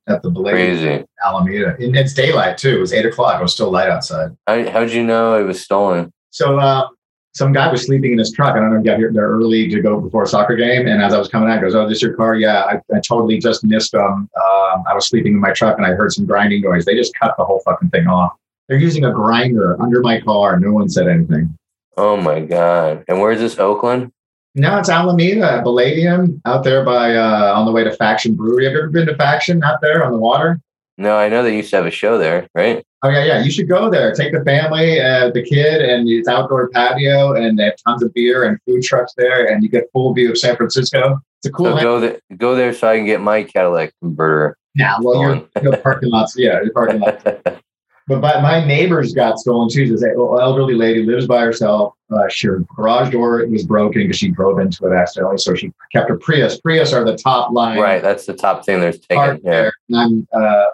at 0.06 0.22
the 0.22 0.30
Blade. 0.30 0.52
Crazy. 0.52 1.04
Alameda. 1.24 1.76
And 1.78 1.96
it's 1.96 2.12
daylight 2.12 2.58
too. 2.58 2.76
It 2.76 2.80
was 2.80 2.92
eight 2.92 3.06
o'clock. 3.06 3.40
It 3.40 3.42
was 3.42 3.52
still 3.52 3.70
light 3.70 3.88
outside. 3.88 4.36
How, 4.46 4.70
how'd 4.70 4.90
you 4.90 5.04
know 5.04 5.38
it 5.40 5.44
was 5.44 5.62
stolen? 5.62 6.12
So 6.30 6.58
uh, 6.58 6.88
some 7.32 7.52
guy 7.52 7.70
was 7.70 7.86
sleeping 7.86 8.12
in 8.12 8.18
his 8.18 8.32
truck. 8.32 8.56
I 8.56 8.60
don't 8.60 8.70
know 8.70 8.76
if 8.76 8.82
he 8.82 8.86
got 8.86 8.98
here 8.98 9.12
there 9.12 9.28
early 9.28 9.68
to 9.68 9.80
go 9.80 10.00
before 10.00 10.24
a 10.24 10.26
soccer 10.26 10.56
game. 10.56 10.86
And 10.86 11.02
as 11.02 11.14
I 11.14 11.18
was 11.18 11.28
coming 11.28 11.48
out, 11.48 11.56
he 11.56 11.60
goes, 11.60 11.74
"Oh, 11.74 11.88
this 11.88 12.02
your 12.02 12.14
car? 12.14 12.34
Yeah, 12.34 12.62
I, 12.62 12.80
I 12.94 13.00
totally 13.00 13.38
just 13.38 13.64
missed 13.64 13.92
them. 13.92 14.28
Um, 14.36 14.84
I 14.86 14.94
was 14.94 15.08
sleeping 15.08 15.34
in 15.34 15.40
my 15.40 15.52
truck 15.52 15.76
and 15.78 15.86
I 15.86 15.90
heard 15.90 16.12
some 16.12 16.26
grinding 16.26 16.62
noise. 16.62 16.84
They 16.84 16.94
just 16.94 17.14
cut 17.14 17.34
the 17.38 17.44
whole 17.44 17.60
fucking 17.64 17.90
thing 17.90 18.06
off. 18.06 18.32
They're 18.68 18.78
using 18.78 19.04
a 19.04 19.12
grinder 19.12 19.80
under 19.82 20.00
my 20.00 20.20
car. 20.20 20.58
No 20.58 20.72
one 20.72 20.88
said 20.88 21.08
anything. 21.08 21.56
Oh 22.01 22.16
my 22.16 22.40
god! 22.40 23.05
And 23.09 23.20
where's 23.20 23.40
this 23.40 23.59
Oakland? 23.59 24.11
No, 24.55 24.78
it's 24.78 24.88
Alameda, 24.88 25.61
Palladium, 25.62 26.40
out 26.46 26.64
there 26.64 26.82
by 26.82 27.14
uh, 27.14 27.53
on 27.55 27.66
the 27.66 27.72
way 27.72 27.84
to 27.84 27.92
Faction 27.92 28.34
Brewery. 28.34 28.64
Have 28.64 28.72
you 28.72 28.78
ever 28.78 28.88
been 28.88 29.07
to 29.09 29.16
Faction 29.16 29.62
out 29.62 29.82
there 29.82 30.03
on 30.03 30.11
the 30.11 30.16
water? 30.16 30.59
No, 30.96 31.18
I 31.18 31.28
know 31.28 31.42
they 31.42 31.55
used 31.55 31.68
to 31.70 31.76
have 31.76 31.84
a 31.84 31.90
show 31.90 32.16
there, 32.16 32.48
right? 32.55 32.82
Oh 33.03 33.11
yeah, 33.11 33.24
yeah. 33.26 33.42
You 33.42 33.51
should 33.51 33.68
go 33.68 33.90
there. 33.90 34.14
Take 34.14 34.32
the 34.32 34.42
family, 34.44 34.98
uh, 34.98 35.30
the 35.30 35.42
kid, 35.42 35.82
and 35.82 36.09
it's 36.09 36.26
outdoor 36.26 36.70
patio, 36.70 37.34
and 37.34 37.59
they 37.59 37.64
have 37.64 37.76
tons 37.86 38.03
of 38.03 38.14
beer 38.14 38.44
and 38.44 38.59
food 38.64 38.82
trucks 38.82 39.12
there, 39.18 39.53
and 39.53 39.62
you 39.62 39.68
get 39.68 39.84
full 39.92 40.14
view 40.14 40.30
of 40.30 40.38
San 40.38 40.57
Francisco. 40.57 41.20
It's 41.40 41.48
a 41.48 41.53
cool. 41.53 41.66
So 41.66 41.82
go 41.82 42.01
there, 42.01 42.18
go 42.38 42.55
there, 42.55 42.72
so 42.72 42.88
I 42.88 42.96
can 42.96 43.05
get 43.05 43.20
my 43.20 43.42
Cadillac 43.42 43.92
converter. 44.01 44.57
yeah, 44.74 44.96
well, 45.03 45.20
your, 45.20 45.48
your 45.62 45.76
parking 45.76 46.09
lots. 46.09 46.34
Yeah, 46.34 46.62
your 46.62 46.72
parking 46.72 47.01
lot. 47.01 47.61
But, 48.07 48.20
but 48.20 48.42
my 48.42 48.64
neighbors 48.64 49.12
got 49.12 49.38
stolen 49.38 49.68
too. 49.68 49.88
This 49.88 50.05
elderly 50.05 50.74
lady 50.74 51.05
lives 51.05 51.26
by 51.26 51.42
herself. 51.42 51.94
Uh, 52.11 52.28
her 52.42 52.64
garage 52.74 53.11
door 53.12 53.46
was 53.46 53.64
broken 53.64 54.03
because 54.03 54.16
she 54.16 54.30
drove 54.30 54.59
into 54.59 54.86
it 54.86 54.92
accidentally. 54.92 55.38
So 55.38 55.55
she 55.55 55.72
kept 55.92 56.09
her 56.09 56.18
Prius. 56.18 56.61
Prius 56.61 56.92
are 56.92 57.05
the 57.05 57.16
top 57.16 57.53
line. 57.53 57.78
right, 57.78 58.03
that's 58.03 58.26
the 58.26 58.34
top 58.34 58.64
thing 58.64 58.80
they're 58.80 58.94
parked 59.11 59.44
taking. 59.44 59.53
Yeah. 59.53 59.70
And 59.90 59.96
I'm, 59.96 60.28
uh, 60.32 60.64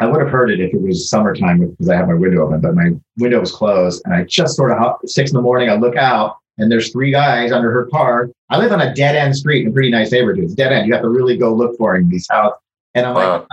I 0.00 0.06
would 0.06 0.20
have 0.20 0.30
heard 0.30 0.50
it 0.50 0.60
if 0.60 0.72
it 0.72 0.80
was 0.80 1.10
summertime 1.10 1.58
because 1.58 1.88
I 1.88 1.96
had 1.96 2.06
my 2.06 2.14
window 2.14 2.46
open, 2.46 2.60
but 2.60 2.74
my 2.74 2.90
window 3.16 3.40
was 3.40 3.50
closed. 3.50 4.00
And 4.04 4.14
I 4.14 4.22
just 4.24 4.54
sort 4.54 4.70
of 4.70 4.78
hop, 4.78 5.00
six 5.06 5.30
in 5.32 5.36
the 5.36 5.42
morning, 5.42 5.70
I 5.70 5.74
look 5.74 5.96
out 5.96 6.36
and 6.56 6.70
there's 6.70 6.92
three 6.92 7.10
guys 7.10 7.50
under 7.50 7.72
her 7.72 7.86
car. 7.86 8.30
I 8.50 8.58
live 8.58 8.70
on 8.70 8.80
a 8.80 8.94
dead 8.94 9.16
end 9.16 9.36
street 9.36 9.62
in 9.62 9.70
a 9.70 9.72
pretty 9.72 9.90
nice 9.90 10.12
neighborhood. 10.12 10.44
It's 10.44 10.54
dead 10.54 10.72
end. 10.72 10.86
You 10.86 10.92
have 10.92 11.02
to 11.02 11.08
really 11.08 11.36
go 11.36 11.52
look 11.52 11.76
for 11.76 11.96
it 11.96 12.02
in 12.02 12.08
these 12.08 12.26
houses. 12.30 12.58
And 12.94 13.06
I'm 13.06 13.14
like, 13.14 13.40
Wow. 13.42 13.46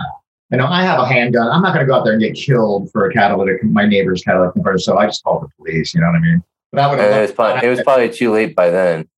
You 0.50 0.58
know, 0.58 0.66
I 0.66 0.82
have 0.82 1.00
a 1.00 1.06
handgun. 1.06 1.48
I'm 1.48 1.62
not 1.62 1.74
going 1.74 1.84
to 1.84 1.90
go 1.90 1.98
out 1.98 2.04
there 2.04 2.12
and 2.12 2.22
get 2.22 2.34
killed 2.34 2.90
for 2.92 3.08
a 3.08 3.12
catalytic, 3.12 3.64
my 3.64 3.86
neighbor's 3.86 4.22
catalytic 4.22 4.54
converter. 4.54 4.78
So 4.78 4.96
I 4.96 5.06
just 5.06 5.24
called 5.24 5.42
the 5.42 5.48
police. 5.56 5.94
You 5.94 6.00
know 6.00 6.08
what 6.08 6.16
I 6.16 6.20
mean? 6.20 6.42
But 6.72 6.80
I 6.82 6.90
would 6.90 6.98
And 7.00 7.14
it 7.14 7.20
was, 7.20 7.32
probably, 7.32 7.66
it 7.66 7.70
was 7.70 7.82
probably 7.82 8.10
too 8.10 8.30
late 8.30 8.54
by 8.54 8.70
then. 8.70 9.08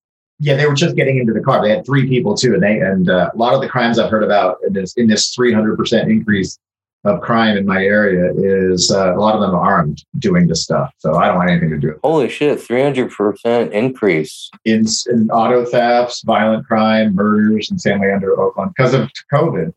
Yeah, 0.41 0.55
they 0.55 0.67
were 0.67 0.75
just 0.75 0.95
getting 0.97 1.19
into 1.19 1.33
the 1.33 1.41
car. 1.41 1.63
They 1.63 1.71
had 1.71 1.85
three 1.85 2.09
people 2.09 2.37
too, 2.37 2.55
and 2.55 2.63
they 2.63 2.79
and 2.79 3.11
uh, 3.11 3.31
a 3.35 3.37
lot 3.37 3.55
of 3.55 3.61
the 3.61 3.69
crimes 3.69 3.99
I've 3.99 4.09
heard 4.09 4.23
about 4.23 4.59
in 4.65 4.73
this 4.73 4.97
in 4.97 5.09
this 5.09 5.35
300 5.35 5.77
percent 5.77 6.09
increase 6.09 6.57
of 7.05 7.21
crime 7.21 7.57
in 7.57 7.67
my 7.67 7.83
area 7.85 8.33
is 8.37 8.91
uh, 8.93 9.15
a 9.15 9.19
lot 9.19 9.35
of 9.35 9.41
them 9.41 9.51
are 9.55 9.61
armed 9.61 10.05
doing 10.19 10.47
this 10.47 10.63
stuff. 10.63 10.93
So 10.99 11.15
I 11.15 11.27
don't 11.27 11.37
want 11.37 11.51
anything 11.51 11.71
to 11.71 11.79
do 11.79 11.89
with 11.89 11.97
it. 11.97 12.01
Holy 12.03 12.29
shit, 12.29 12.59
300% 12.59 13.71
increase. 13.71 14.51
in, 14.65 14.85
in 15.11 15.31
auto 15.31 15.65
thefts, 15.65 16.23
violent 16.23 16.67
crime, 16.67 17.15
murders 17.15 17.71
in 17.71 17.79
San 17.79 18.01
Leandro, 18.01 18.37
Oakland 18.41 18.73
because 18.77 18.95
of 18.95 19.09
COVID 19.33 19.73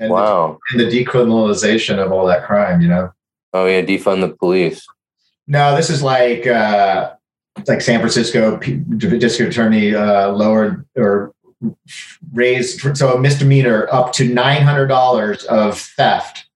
and, 0.00 0.10
Wow. 0.10 0.58
the, 0.72 0.82
and 0.82 0.90
the 0.92 1.04
decriminalization 1.04 1.98
of 2.04 2.10
all 2.10 2.26
that 2.26 2.44
crime. 2.44 2.80
You 2.80 2.88
know. 2.88 3.12
Oh, 3.52 3.66
yeah, 3.66 3.82
defund 3.82 4.20
the 4.20 4.34
police. 4.34 4.84
No, 5.46 5.76
this 5.76 5.90
is 5.90 6.02
like 6.02 6.46
uh, 6.46 7.12
it's 7.58 7.68
like 7.68 7.80
San 7.80 8.00
Francisco 8.00 8.56
P- 8.56 8.76
district 8.96 9.52
attorney 9.52 9.94
uh, 9.94 10.30
lowered 10.30 10.86
or 10.96 11.32
raised 12.32 12.96
so 12.96 13.14
a 13.14 13.20
misdemeanor 13.20 13.86
up 13.92 14.12
to 14.14 14.32
nine 14.32 14.62
hundred 14.62 14.86
dollars 14.86 15.44
of 15.44 15.78
theft. 15.78 16.46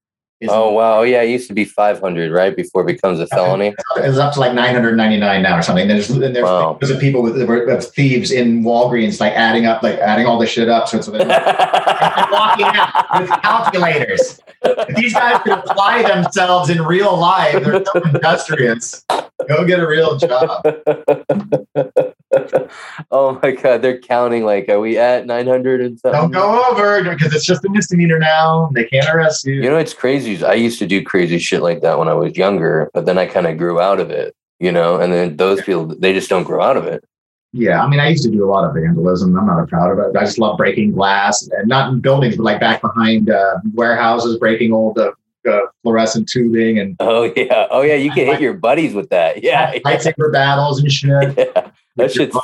Oh, 0.51 0.71
wow. 0.73 1.03
Yeah, 1.03 1.23
it 1.23 1.31
used 1.31 1.49
to 1.49 1.55
be 1.55 1.65
500, 1.65 2.33
right? 2.33 2.55
Before 2.57 2.83
it 2.83 2.87
becomes 2.87 3.21
a 3.21 3.27
felony. 3.29 3.75
is 3.99 4.19
up 4.19 4.35
to 4.35 4.41
like 4.41 4.55
nine 4.55 4.75
hundred 4.75 4.97
ninety 4.97 5.17
nine 5.17 5.43
now 5.43 5.59
or 5.59 5.63
something. 5.63 5.89
There's 5.89 6.11
and 6.11 6.23
there's 6.35 6.45
Wow. 6.45 6.79
of 6.81 7.01
people 7.01 7.23
with 7.23 7.41
of 7.41 7.85
thieves 7.87 8.31
in 8.31 8.63
Walgreens 8.63 9.21
like 9.21 9.33
adding 9.33 9.67
up 9.67 9.83
like 9.83 9.99
adding 9.99 10.27
all 10.27 10.39
this 10.39 10.51
shit 10.51 10.69
up. 10.69 10.89
So 10.89 10.99
it's 10.99 11.09
and 11.09 11.19
walking 12.33 12.67
out 12.67 13.07
with 13.21 13.31
calculators. 13.43 14.41
If 14.63 14.97
these 14.97 15.13
guys 15.13 15.41
could 15.43 15.53
apply 15.53 16.03
themselves 16.03 16.71
in 16.71 16.83
real 16.83 17.17
life, 17.17 17.63
they're 17.63 17.85
so 17.85 18.01
industrious. 18.03 19.05
Go 19.49 19.65
get 19.67 19.79
a 19.81 19.87
real 19.87 20.17
job. 20.17 20.65
oh 23.11 23.39
my 23.43 23.53
god, 23.53 23.83
they're 23.83 23.99
counting 23.99 24.45
like, 24.45 24.69
are 24.69 24.81
we 24.81 24.99
at 24.99 25.27
900 25.27 25.81
and 25.81 25.99
something? 25.99 26.21
Don't 26.21 26.31
go 26.31 26.71
over 26.71 27.03
because 27.03 27.35
it's 27.35 27.45
just 27.45 27.65
a 27.65 27.71
misdemeanor 27.71 28.19
now. 28.19 28.71
They 28.75 28.85
can't 28.85 29.09
arrest 29.15 29.45
you. 29.47 29.55
You 29.55 29.71
know, 29.71 29.77
what's 29.77 29.95
crazy 29.95 30.33
is 30.33 30.43
I 30.43 30.55
used 30.55 30.79
to 30.81 30.87
do 30.87 31.03
crazy 31.03 31.39
shit 31.39 31.63
like 31.63 31.81
that 31.83 31.99
when 31.99 32.09
I 32.09 32.15
was 32.15 32.37
younger, 32.37 32.91
but 32.95 33.07
then 33.07 33.19
I 33.19 33.27
kind 33.27 33.47
of 33.47 33.59
grew 33.59 33.81
out 33.81 34.01
of 34.01 34.11
it, 34.11 34.35
you 34.61 34.73
know, 34.73 35.01
and 35.01 35.13
then 35.13 35.37
those 35.37 35.61
people, 35.63 35.87
they 35.87 36.13
just 36.13 36.29
don't 36.29 36.45
grow 36.45 36.63
out 36.63 36.77
of 36.77 36.85
it. 36.87 37.05
yeah, 37.53 37.83
I 37.83 37.89
mean, 37.89 38.01
I 38.01 38.09
used 38.09 38.25
to 38.25 38.31
do 38.31 38.45
a 38.45 38.51
lot 38.51 38.65
of 38.65 38.75
vandalism. 38.75 39.37
I'm 39.39 39.47
not 39.47 39.69
proud 39.69 39.93
of 39.93 39.99
it. 39.99 40.17
I 40.17 40.25
just 40.25 40.39
love 40.39 40.57
breaking 40.57 40.93
glass, 40.93 41.49
and 41.49 41.69
not 41.69 41.93
in 41.93 42.01
buildings, 42.01 42.37
but 42.37 42.43
like 42.43 42.61
back 42.61 42.81
behind 42.81 43.31
uh, 43.31 43.59
warehouses, 43.75 44.39
breaking 44.39 44.73
old 44.73 44.99
uh, 44.99 45.13
uh, 45.49 45.61
fluorescent 45.83 46.29
tubing 46.29 46.79
and 46.79 46.97
Oh, 47.01 47.33
yeah. 47.37 47.67
Oh, 47.71 47.83
yeah. 47.83 47.95
You 47.95 48.11
can 48.11 48.27
hit 48.27 48.41
your 48.47 48.55
buddies 48.55 48.95
with 48.95 49.11
that. 49.11 49.43
Yeah. 49.43 49.73
yeah. 49.73 49.81
lightsaber 49.81 50.33
battles 50.33 50.81
and 50.81 50.91
shit. 50.91 51.35
yeah. 51.39 51.71
That 51.97 52.13
shit's 52.13 52.37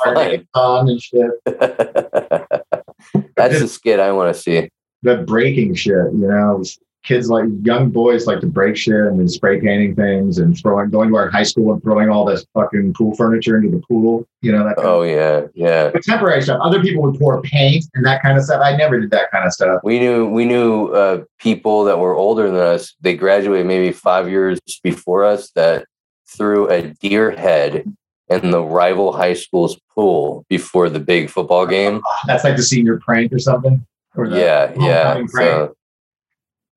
fun. 0.53 0.89
and 0.89 1.01
shit. 1.01 1.31
That's 3.35 3.59
the 3.59 3.67
skit 3.67 3.99
I 3.99 4.11
want 4.11 4.33
to 4.33 4.39
see. 4.41 4.69
The 5.03 5.17
breaking 5.17 5.75
shit, 5.75 5.93
you 6.13 6.27
know, 6.27 6.63
kids 7.03 7.29
like 7.29 7.45
young 7.63 7.89
boys 7.89 8.27
like 8.27 8.39
to 8.41 8.45
break 8.45 8.77
shit 8.77 8.93
and 8.93 9.19
then 9.19 9.27
spray 9.27 9.59
painting 9.59 9.95
things 9.95 10.37
and 10.37 10.55
throwing, 10.57 10.89
going 10.91 11.09
to 11.09 11.15
our 11.15 11.29
high 11.29 11.41
school 11.43 11.73
and 11.73 11.81
throwing 11.81 12.09
all 12.09 12.23
this 12.23 12.45
fucking 12.53 12.93
pool 12.93 13.15
furniture 13.15 13.57
into 13.57 13.71
the 13.75 13.81
pool. 13.89 14.27
You 14.41 14.51
know 14.51 14.63
that. 14.63 14.75
Kind 14.75 14.87
Oh, 14.87 15.01
yeah. 15.01 15.47
Yeah. 15.55 15.85
of, 15.93 16.01
temporary 16.03 16.41
stuff. 16.43 16.59
Other 16.61 16.81
people 16.81 17.01
would 17.03 17.19
pour 17.19 17.41
paint 17.41 17.85
and 17.95 18.05
that 18.05 18.21
kind 18.21 18.37
of 18.37 18.43
stuff. 18.43 18.61
I 18.63 18.75
never 18.77 18.99
did 18.99 19.09
that 19.11 19.31
kind 19.31 19.45
of 19.45 19.51
stuff. 19.53 19.81
We 19.83 19.99
knew 19.99 20.29
we 20.29 20.45
knew 20.45 20.87
uh, 20.89 21.23
people 21.39 21.83
that 21.85 21.97
were 21.97 22.13
older 22.13 22.47
than 22.51 22.59
us. 22.59 22.93
They 23.01 23.15
graduated 23.15 23.65
maybe 23.65 23.91
five 23.91 24.29
years 24.29 24.59
before 24.83 25.25
us 25.25 25.49
that 25.55 25.85
threw 26.27 26.69
a 26.69 26.93
deer 27.01 27.31
head 27.31 27.91
in 28.31 28.51
the 28.51 28.63
rival 28.63 29.11
high 29.11 29.33
school's 29.33 29.77
pool 29.93 30.45
before 30.49 30.89
the 30.89 30.99
big 30.99 31.29
football 31.29 31.65
game. 31.67 32.01
That's 32.25 32.43
like 32.43 32.55
the 32.55 32.63
senior 32.63 32.99
prank 32.99 33.33
or 33.33 33.39
something. 33.39 33.85
Or 34.15 34.27
the 34.27 34.39
Yeah, 34.39 34.73
yeah. 34.79 35.13
prank. 35.13 35.29
So, 35.31 35.75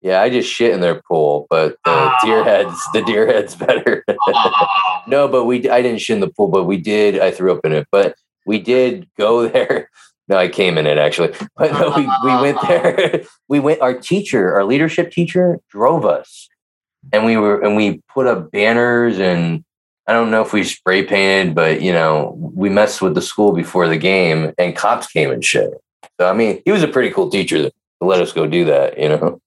Yeah, 0.03 0.21
I 0.21 0.29
just 0.29 0.51
shit 0.53 0.73
in 0.73 0.81
their 0.81 1.01
pool, 1.09 1.47
but 1.49 1.73
the 1.85 1.91
Ah. 1.91 2.19
deer 2.25 2.45
heads, 2.45 2.79
the 2.93 3.03
deer 3.03 3.27
heads 3.27 3.55
better. 3.67 4.05
no, 5.07 5.29
but 5.29 5.45
we 5.45 5.69
I 5.71 5.81
didn't 5.81 6.01
shit 6.01 6.15
in 6.15 6.21
the 6.21 6.29
pool, 6.29 6.49
but 6.49 6.65
we 6.65 6.77
did. 6.77 7.19
I 7.21 7.31
threw 7.31 7.53
up 7.53 7.65
in 7.65 7.73
it, 7.73 7.87
but 7.91 8.15
we 8.47 8.59
did 8.61 9.09
go 9.17 9.49
there. 9.49 9.89
No, 10.29 10.37
I 10.39 10.49
came 10.49 10.79
in 10.79 10.87
it 10.87 10.97
actually, 10.99 11.33
but 11.57 11.73
no, 11.73 11.93
we 11.97 12.03
we 12.25 12.37
went 12.41 12.59
there. 12.67 13.23
we 13.49 13.61
went. 13.61 13.81
Our 13.81 13.95
teacher, 13.95 14.55
our 14.55 14.65
leadership 14.65 15.11
teacher, 15.13 15.59
drove 15.71 16.05
us, 16.07 16.49
and 17.13 17.25
we 17.25 17.37
were 17.37 17.61
and 17.61 17.77
we 17.77 18.01
put 18.13 18.27
up 18.27 18.51
banners 18.51 19.19
and 19.19 19.65
I 20.07 20.13
don't 20.13 20.31
know 20.31 20.43
if 20.43 20.53
we 20.53 20.65
spray 20.65 21.05
painted, 21.05 21.55
but 21.55 21.81
you 21.81 21.93
know 21.93 22.35
we 22.37 22.69
messed 22.69 23.01
with 23.01 23.15
the 23.15 23.23
school 23.23 23.53
before 23.53 23.89
the 23.89 23.97
game, 23.97 24.53
and 24.59 24.77
cops 24.77 25.07
came 25.07 25.31
and 25.31 25.45
shit. 25.45 25.71
So 26.21 26.29
I 26.29 26.33
mean, 26.33 26.63
he 26.65 26.73
was 26.73 26.83
a 26.83 26.89
pretty 26.89 27.11
cool 27.11 27.31
teacher 27.31 27.59
to 27.59 27.73
let 28.01 28.21
us 28.21 28.33
go 28.33 28.47
do 28.47 28.65
that. 28.67 28.99
You 28.99 29.11
know, 29.11 29.41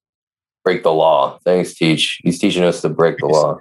break 0.63 0.83
the 0.83 0.91
law. 0.91 1.39
Thanks, 1.45 1.75
teach. 1.75 2.19
He's 2.23 2.39
teaching 2.39 2.63
us 2.63 2.81
to 2.81 2.89
break 2.89 3.19
the 3.19 3.27
law. 3.27 3.59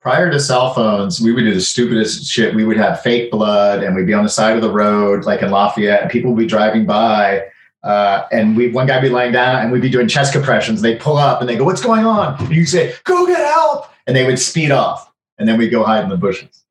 Prior 0.00 0.30
to 0.30 0.38
cell 0.38 0.74
phones, 0.74 1.18
we 1.18 1.32
would 1.32 1.44
do 1.44 1.54
the 1.54 1.62
stupidest 1.62 2.26
shit. 2.26 2.54
We 2.54 2.64
would 2.64 2.76
have 2.76 3.00
fake 3.00 3.30
blood 3.30 3.82
and 3.82 3.96
we'd 3.96 4.06
be 4.06 4.12
on 4.12 4.22
the 4.22 4.28
side 4.28 4.54
of 4.54 4.60
the 4.60 4.70
road, 4.70 5.24
like 5.24 5.40
in 5.40 5.50
Lafayette, 5.50 6.02
and 6.02 6.10
people 6.10 6.30
would 6.30 6.38
be 6.38 6.46
driving 6.46 6.84
by. 6.84 7.44
Uh, 7.82 8.26
and 8.30 8.54
we 8.54 8.70
one 8.70 8.86
guy 8.86 9.00
be 9.00 9.08
lying 9.08 9.32
down 9.32 9.62
and 9.62 9.72
we'd 9.72 9.80
be 9.80 9.88
doing 9.88 10.06
chest 10.06 10.34
compressions. 10.34 10.82
They 10.82 10.96
pull 10.96 11.16
up 11.16 11.40
and 11.40 11.48
they 11.48 11.56
go, 11.56 11.64
What's 11.64 11.82
going 11.82 12.04
on? 12.04 12.38
And 12.38 12.54
you 12.54 12.66
say, 12.66 12.94
Go 13.04 13.26
get 13.26 13.38
help. 13.38 13.86
And 14.06 14.14
they 14.14 14.26
would 14.26 14.38
speed 14.38 14.70
off. 14.70 15.10
And 15.38 15.48
then 15.48 15.58
we'd 15.58 15.70
go 15.70 15.82
hide 15.84 16.04
in 16.04 16.08
the 16.10 16.16
bushes. 16.16 16.64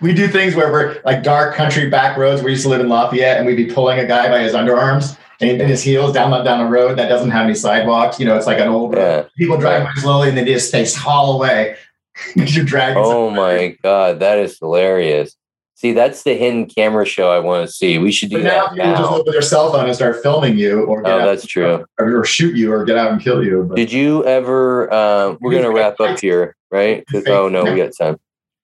we 0.00 0.12
do 0.12 0.28
things 0.28 0.54
where 0.54 0.70
we're 0.72 1.00
like 1.04 1.22
dark 1.22 1.54
country 1.54 1.88
back 1.88 2.16
roads. 2.16 2.42
We 2.42 2.50
used 2.50 2.62
to 2.64 2.68
live 2.68 2.80
in 2.80 2.88
Lafayette 2.88 3.38
and 3.38 3.46
we'd 3.46 3.56
be 3.56 3.72
pulling 3.72 3.98
a 3.98 4.06
guy 4.06 4.28
by 4.28 4.40
his 4.40 4.52
underarms 4.52 5.16
and 5.40 5.60
in 5.60 5.68
his 5.68 5.82
heels 5.82 6.12
down 6.12 6.30
down 6.44 6.60
a 6.60 6.68
road 6.68 6.98
that 6.98 7.08
doesn't 7.08 7.30
have 7.30 7.44
any 7.44 7.54
sidewalks. 7.54 8.18
You 8.20 8.26
know, 8.26 8.36
it's 8.36 8.46
like 8.46 8.58
an 8.58 8.68
old 8.68 8.94
Yeah. 8.94 9.24
people 9.36 9.56
driving 9.58 9.86
by 9.86 9.94
slowly 10.00 10.28
and 10.28 10.38
they 10.38 10.44
just 10.44 10.72
they 10.72 10.84
haul 10.84 11.36
away 11.36 11.76
you're 12.36 12.64
dragging. 12.64 13.02
Oh 13.04 13.30
my 13.30 13.76
god, 13.82 14.20
that 14.20 14.38
is 14.38 14.58
hilarious. 14.58 15.34
See, 15.82 15.92
that's 15.92 16.22
the 16.22 16.34
hidden 16.34 16.66
camera 16.66 17.04
show 17.04 17.32
I 17.32 17.40
want 17.40 17.66
to 17.66 17.72
see. 17.72 17.98
We 17.98 18.12
should 18.12 18.30
do 18.30 18.36
But 18.36 18.44
now 18.44 18.66
that 18.66 18.70
people 18.70 18.86
just 18.92 19.02
now. 19.02 19.16
look 19.16 19.26
with 19.26 19.34
their 19.34 19.42
cell 19.42 19.72
phone 19.72 19.86
and 19.86 19.94
start 19.96 20.22
filming 20.22 20.56
you, 20.56 20.84
or 20.84 21.02
get 21.02 21.10
Oh, 21.12 21.18
out, 21.18 21.24
that's 21.26 21.44
true. 21.44 21.84
or, 21.98 22.20
or 22.20 22.24
shoot 22.24 22.54
you, 22.54 22.72
or 22.72 22.84
get 22.84 22.96
out 22.96 23.10
and 23.10 23.20
kill 23.20 23.42
you. 23.44 23.64
But 23.68 23.74
Did 23.74 23.90
you 23.90 24.24
ever? 24.24 24.92
Uh, 24.92 25.34
we're 25.40 25.50
gonna 25.52 25.72
wrap 25.72 25.98
up 25.98 26.20
here, 26.20 26.54
right? 26.70 27.04
Oh 27.26 27.48
no, 27.48 27.64
we 27.64 27.74
got 27.74 27.90
time. 27.98 28.16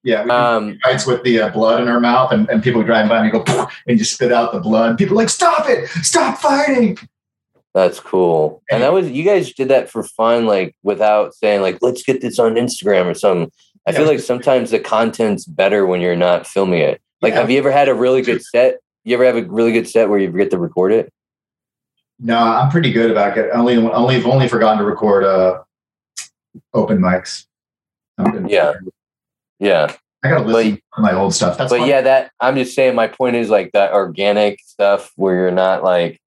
yeah, 0.04 0.22
we 0.22 0.30
Um, 0.30 0.78
fights 0.84 1.06
with 1.08 1.24
the 1.24 1.40
uh, 1.40 1.48
blood 1.48 1.82
in 1.82 1.88
our 1.88 1.98
mouth, 1.98 2.30
and, 2.30 2.48
and 2.50 2.62
people 2.62 2.84
driving 2.84 3.08
by 3.08 3.24
and 3.24 3.34
you 3.34 3.42
go 3.42 3.66
and 3.88 3.98
you 3.98 4.04
spit 4.04 4.30
out 4.32 4.52
the 4.52 4.60
blood. 4.60 4.96
People 4.96 5.14
are 5.14 5.22
like, 5.22 5.28
stop 5.28 5.68
it, 5.68 5.88
stop 6.04 6.38
fighting. 6.38 6.96
that's 7.74 7.98
cool. 7.98 8.62
And 8.70 8.80
that 8.84 8.92
was 8.92 9.10
you 9.10 9.24
guys 9.24 9.52
did 9.52 9.66
that 9.70 9.90
for 9.90 10.04
fun, 10.04 10.46
like 10.46 10.76
without 10.84 11.34
saying 11.34 11.62
like, 11.62 11.78
let's 11.82 12.04
get 12.04 12.20
this 12.20 12.38
on 12.38 12.54
Instagram 12.54 13.06
or 13.06 13.14
something. 13.14 13.50
I 13.88 13.92
feel 13.92 14.06
like 14.06 14.20
sometimes 14.20 14.70
the 14.70 14.78
content's 14.78 15.46
better 15.46 15.84
when 15.84 16.00
you're 16.00 16.14
not 16.14 16.46
filming 16.46 16.80
it. 16.80 17.00
Like, 17.20 17.32
Yeah. 17.34 17.40
have 17.40 17.50
you 17.50 17.58
ever 17.58 17.70
had 17.70 17.88
a 17.88 17.94
really 17.94 18.22
good 18.22 18.42
set? 18.42 18.78
You 19.04 19.14
ever 19.14 19.24
have 19.24 19.36
a 19.36 19.42
really 19.42 19.72
good 19.72 19.88
set 19.88 20.08
where 20.08 20.18
you 20.18 20.30
forget 20.30 20.50
to 20.50 20.58
record 20.58 20.92
it? 20.92 21.12
No, 22.20 22.36
I'm 22.38 22.70
pretty 22.70 22.92
good 22.92 23.10
about 23.10 23.38
it. 23.38 23.50
Only, 23.52 23.76
only, 23.76 24.16
I've 24.16 24.26
only 24.26 24.48
forgotten 24.48 24.78
to 24.78 24.84
record 24.84 25.24
uh, 25.24 25.62
open 26.74 26.98
mics. 26.98 27.46
Yeah. 28.46 28.74
Yeah. 29.60 29.94
I 30.24 30.30
gotta 30.30 30.44
listen 30.44 30.80
to 30.96 31.00
my 31.00 31.12
old 31.12 31.32
stuff. 31.32 31.56
That's 31.56 31.72
but 31.72 31.78
fun. 31.78 31.88
yeah, 31.88 32.00
that 32.00 32.32
I'm 32.40 32.56
just 32.56 32.74
saying. 32.74 32.96
My 32.96 33.06
point 33.06 33.36
is 33.36 33.50
like 33.50 33.70
that 33.72 33.92
organic 33.92 34.58
stuff 34.64 35.12
where 35.14 35.36
you're 35.36 35.50
not 35.52 35.84
like, 35.84 36.20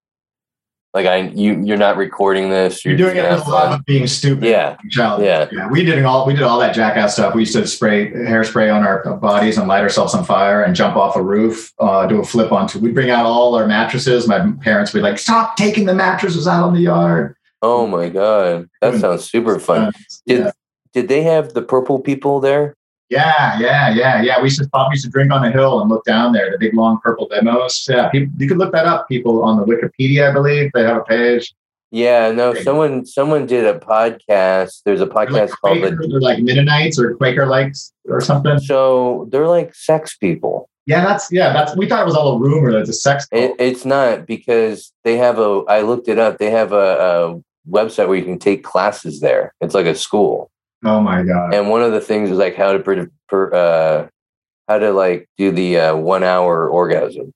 like 0.94 1.06
I 1.06 1.18
you 1.22 1.62
you're 1.64 1.78
not 1.78 1.96
recording 1.98 2.50
this. 2.50 2.84
You're 2.84 2.98
doing 2.98 3.16
it 3.16 3.22
just 3.22 3.46
with 3.46 3.54
gonna 3.54 3.66
a 3.66 3.70
have 3.72 3.80
of 3.80 3.86
being 3.86 4.08
stupid. 4.08 4.44
Yeah. 4.44 4.76
childish. 4.90 5.26
Yeah. 5.52 5.70
We 5.70 5.86
did 5.86 6.04
all 6.04 6.26
we 6.26 6.34
did 6.34 6.44
all 6.44 6.60
that 6.60 6.76
jackass 6.76 7.14
stuff. 7.14 7.34
We 7.34 7.42
used 7.44 7.54
to 7.54 7.66
spray 7.66 8.12
hairspray 8.12 8.74
on 8.74 8.84
our 8.84 9.16
bodies 9.18 9.58
and 9.58 9.68
light 9.68 9.82
ourselves 9.82 10.14
on 10.14 10.26
fire 10.26 10.64
and 10.64 10.76
jump 10.76 10.98
off 10.98 11.16
a 11.16 11.22
roof, 11.22 11.72
uh, 11.80 12.06
do 12.08 12.20
a 12.20 12.24
flip 12.26 12.52
onto. 12.52 12.80
We'd 12.80 12.94
bring 12.94 13.10
out 13.10 13.26
all 13.26 13.56
our 13.56 13.68
mattresses. 13.68 14.28
My 14.28 14.52
parents 14.62 14.94
would 14.94 15.00
be 15.00 15.04
like, 15.04 15.18
"Stop 15.18 15.56
taking 15.56 15.86
the 15.86 15.94
mattresses 15.96 16.48
out 16.48 16.64
on 16.64 16.74
the 16.74 16.82
yard." 16.82 17.36
Oh 17.62 17.88
my 17.88 18.10
god, 18.10 18.68
that 18.82 19.00
sounds 19.00 19.30
super 19.30 19.60
fun. 19.60 19.94
Did 20.26 20.40
Yeah. 20.40 20.52
did 20.94 21.08
they 21.08 21.24
have 21.24 21.54
the 21.54 21.62
purple 21.62 22.00
people 22.00 22.40
there? 22.42 22.76
Yeah, 23.12 23.60
yeah, 23.60 23.90
yeah, 23.90 24.22
yeah. 24.22 24.38
We 24.40 24.46
used 24.46 24.60
to. 24.60 24.70
We 24.74 24.94
used 24.94 25.04
to 25.04 25.12
drink 25.12 25.34
on 25.34 25.42
the 25.42 25.52
hill 25.52 25.82
and 25.82 25.90
look 25.90 26.06
down 26.06 26.32
there. 26.32 26.50
The 26.50 26.58
big 26.58 26.74
long 26.74 26.98
purple 27.04 27.28
demos. 27.28 27.86
Yeah, 27.90 28.08
people, 28.08 28.32
you 28.38 28.48
could 28.48 28.58
look 28.58 28.72
that 28.72 28.86
up. 28.86 29.10
People 29.10 29.44
on 29.44 29.58
the 29.58 29.66
Wikipedia, 29.66 30.30
I 30.30 30.34
believe, 30.34 30.72
they 30.74 30.84
have 30.84 30.96
a 30.96 31.04
page. 31.04 31.54
Yeah, 31.92 32.32
no, 32.32 32.54
Great. 32.54 32.64
someone 32.64 33.06
someone 33.06 33.46
did 33.46 33.66
a 33.66 33.78
podcast. 33.78 34.84
There's 34.86 35.02
a 35.02 35.06
They're 35.06 35.14
like, 35.14 35.30
podcast 35.30 35.50
called 35.60 35.80
Quaker, 35.80 35.96
the 35.98 36.08
they're 36.08 36.22
like 36.22 36.40
Mennonites 36.40 36.98
or 36.98 37.16
Quaker 37.16 37.46
likes 37.46 37.92
or 38.08 38.22
something. 38.22 38.60
so 38.60 39.28
they're 39.30 39.46
like 39.48 39.76
sex 39.76 40.16
people. 40.16 40.70
Yeah, 40.86 41.04
that's 41.04 41.30
yeah. 41.34 41.52
That's 41.52 41.76
we 41.76 41.90
thought 41.90 42.02
it 42.02 42.06
was 42.06 42.16
all 42.16 42.38
a 42.38 42.40
rumor. 42.40 42.72
That's 42.72 42.90
a 42.90 42.94
sex. 42.94 43.28
It, 43.34 43.56
it's 43.60 43.84
not 43.84 44.26
because 44.26 44.94
they 45.04 45.18
have 45.18 45.38
a. 45.38 45.64
I 45.68 45.82
looked 45.82 46.08
it 46.08 46.18
up. 46.18 46.38
They 46.38 46.52
have 46.52 46.72
a, 46.72 46.76
a 47.36 47.42
website 47.70 48.08
where 48.08 48.18
you 48.18 48.24
can 48.24 48.40
take 48.40 48.64
classes 48.64 49.20
there. 49.20 49.54
It's 49.60 49.76
like 49.76 49.86
a 49.86 49.94
school, 49.96 50.50
oh 50.86 51.02
my 51.02 51.24
god. 51.24 51.54
and 51.54 51.70
one 51.70 51.82
of 51.84 51.92
the 51.92 52.02
things 52.02 52.30
is 52.32 52.38
like 52.38 52.56
how 52.56 52.74
to 52.74 52.80
per, 52.80 53.10
per, 53.30 53.54
uh, 53.54 54.08
how 54.68 54.78
to 54.80 54.92
like 54.92 55.28
do 55.38 55.52
the 55.52 55.78
uh, 55.78 55.96
one 55.96 56.24
hour 56.24 56.68
orgasm, 56.70 57.34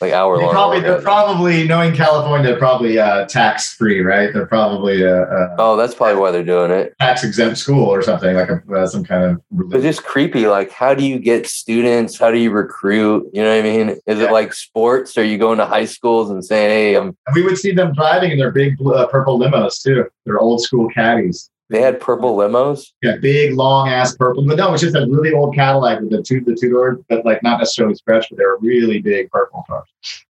like 0.00 0.12
hour 0.12 0.38
long. 0.38 0.50
probably, 0.50 0.80
they're 0.80 1.00
probably 1.02 1.68
knowing 1.68 1.94
California, 1.94 2.48
they're 2.50 2.58
probably 2.58 2.98
uh, 2.98 3.26
tax 3.26 3.74
free, 3.74 4.00
right? 4.00 4.32
They're 4.32 4.46
probably 4.46 5.02
a, 5.02 5.22
a 5.24 5.56
Oh, 5.58 5.76
that's 5.76 5.94
probably 5.94 6.20
why 6.20 6.30
they're 6.30 6.42
doing 6.44 6.70
it. 6.70 6.94
tax 7.00 7.22
exempt 7.22 7.58
school 7.58 7.84
or 7.84 8.00
something 8.02 8.34
like 8.34 8.48
a, 8.48 8.62
uh, 8.74 8.86
some 8.86 9.04
kind 9.04 9.24
of. 9.24 9.30
It's 9.36 9.44
religion. 9.50 9.82
just 9.82 10.04
creepy. 10.04 10.46
Like, 10.46 10.70
how 10.72 10.94
do 10.94 11.04
you 11.06 11.18
get 11.18 11.46
students? 11.46 12.18
How 12.18 12.30
do 12.30 12.38
you 12.38 12.50
recruit? 12.50 13.28
You 13.34 13.42
know 13.42 13.50
what 13.54 13.58
I 13.58 13.62
mean? 13.62 13.88
Is 14.06 14.18
Yeah. 14.20 14.24
it 14.26 14.32
like 14.32 14.52
sports? 14.54 15.18
Are 15.18 15.24
you 15.24 15.36
going 15.38 15.58
to 15.58 15.66
high 15.66 15.84
schools 15.84 16.30
and 16.30 16.42
saying, 16.44 16.70
"Hey, 16.70 16.94
I'm 16.96 17.16
we 17.34 17.42
would 17.42 17.58
see 17.58 17.72
them 17.72 17.92
driving 17.92 18.30
in 18.32 18.38
their 18.38 18.52
big 18.52 18.78
blue, 18.78 18.94
uh, 18.94 19.06
purple 19.06 19.38
limos 19.38 19.82
too. 19.82 20.06
They're 20.24 20.38
old 20.40 20.62
school 20.62 20.88
caddies. 20.88 21.50
They 21.70 21.80
had 21.80 22.00
purple 22.00 22.36
limos"? 22.36 22.92
Yeah, 23.02 23.16
big 23.16 23.54
long 23.54 23.88
ass 23.88 24.16
purple. 24.16 24.46
But 24.46 24.56
no, 24.56 24.72
it's 24.72 24.82
just 24.82 24.96
a 24.96 25.06
really 25.08 25.32
old 25.32 25.54
Cadillac 25.54 26.00
with 26.00 26.10
the 26.10 26.22
two 26.22 26.40
the 26.40 26.54
two 26.54 26.70
door, 26.70 27.00
but 27.08 27.24
like 27.24 27.42
not 27.42 27.58
necessarily 27.58 27.94
stretched, 27.94 28.30
but 28.30 28.38
they 28.38 28.44
were 28.44 28.58
really 28.58 29.00
big 29.00 29.30
purple 29.30 29.64
cars. 29.66 29.88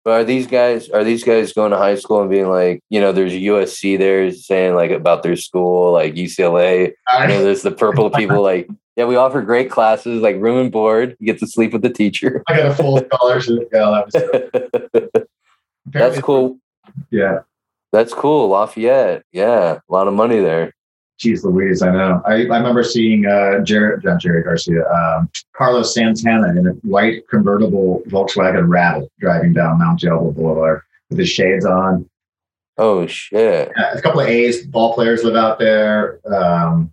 But 0.04 0.10
are 0.12 0.24
these 0.24 0.46
guys? 0.46 0.88
Are 0.90 1.04
these 1.04 1.22
guys 1.22 1.52
going 1.52 1.70
to 1.72 1.76
high 1.76 1.94
school 1.94 2.20
and 2.20 2.30
being 2.30 2.48
like, 2.48 2.82
you 2.88 3.00
know, 3.00 3.12
there's 3.12 3.32
USC 3.32 3.98
there 3.98 4.30
saying 4.32 4.74
like 4.74 4.90
about 4.90 5.22
their 5.22 5.36
school, 5.36 5.92
like 5.92 6.14
UCLA. 6.14 6.92
You 7.20 7.26
know, 7.28 7.44
there's 7.44 7.62
the 7.62 7.70
purple 7.70 8.10
people 8.20 8.42
like, 8.42 8.68
yeah, 8.96 9.04
we 9.04 9.16
offer 9.16 9.42
great 9.42 9.70
classes, 9.70 10.22
like 10.22 10.36
room 10.36 10.58
and 10.58 10.72
board. 10.72 11.16
You 11.20 11.26
get 11.26 11.38
to 11.40 11.46
sleep 11.46 11.72
with 11.72 11.82
the 11.82 11.90
teacher. 11.90 12.42
I 12.48 12.56
got 12.56 12.66
a 12.66 12.74
full 12.74 12.98
scholarship. 13.12 13.68
Yeah, 13.72 14.02
that 14.12 15.04
was 15.04 15.26
That's 15.86 16.20
cool. 16.20 16.58
Yeah. 17.10 17.40
That's 17.92 18.14
cool. 18.14 18.48
Lafayette. 18.48 19.24
Yeah, 19.32 19.80
a 19.88 19.92
lot 19.92 20.08
of 20.08 20.14
money 20.14 20.40
there. 20.40 20.74
Jeez 21.20 21.44
Louise, 21.44 21.82
I 21.82 21.90
know. 21.90 22.22
I, 22.24 22.32
I 22.32 22.36
remember 22.58 22.82
seeing 22.82 23.26
uh, 23.26 23.60
Jared, 23.60 24.02
not 24.04 24.20
Jerry 24.20 24.42
Garcia, 24.42 24.88
um, 24.90 25.28
Carlos 25.54 25.92
Santana 25.94 26.48
in 26.58 26.66
a 26.66 26.70
white 26.82 27.28
convertible 27.28 28.02
Volkswagen 28.08 28.68
Rabbit 28.68 29.10
driving 29.20 29.52
down 29.52 29.78
Mount 29.78 30.00
Diablo 30.00 30.30
Boulevard 30.30 30.80
with 31.10 31.18
his 31.18 31.28
shades 31.28 31.66
on. 31.66 32.08
Oh 32.78 33.06
shit. 33.06 33.70
Uh, 33.76 33.90
a 33.94 34.00
couple 34.00 34.20
of 34.20 34.28
A's 34.28 34.66
ball 34.66 34.94
players 34.94 35.22
live 35.22 35.36
out 35.36 35.58
there. 35.58 36.20
Um, 36.24 36.90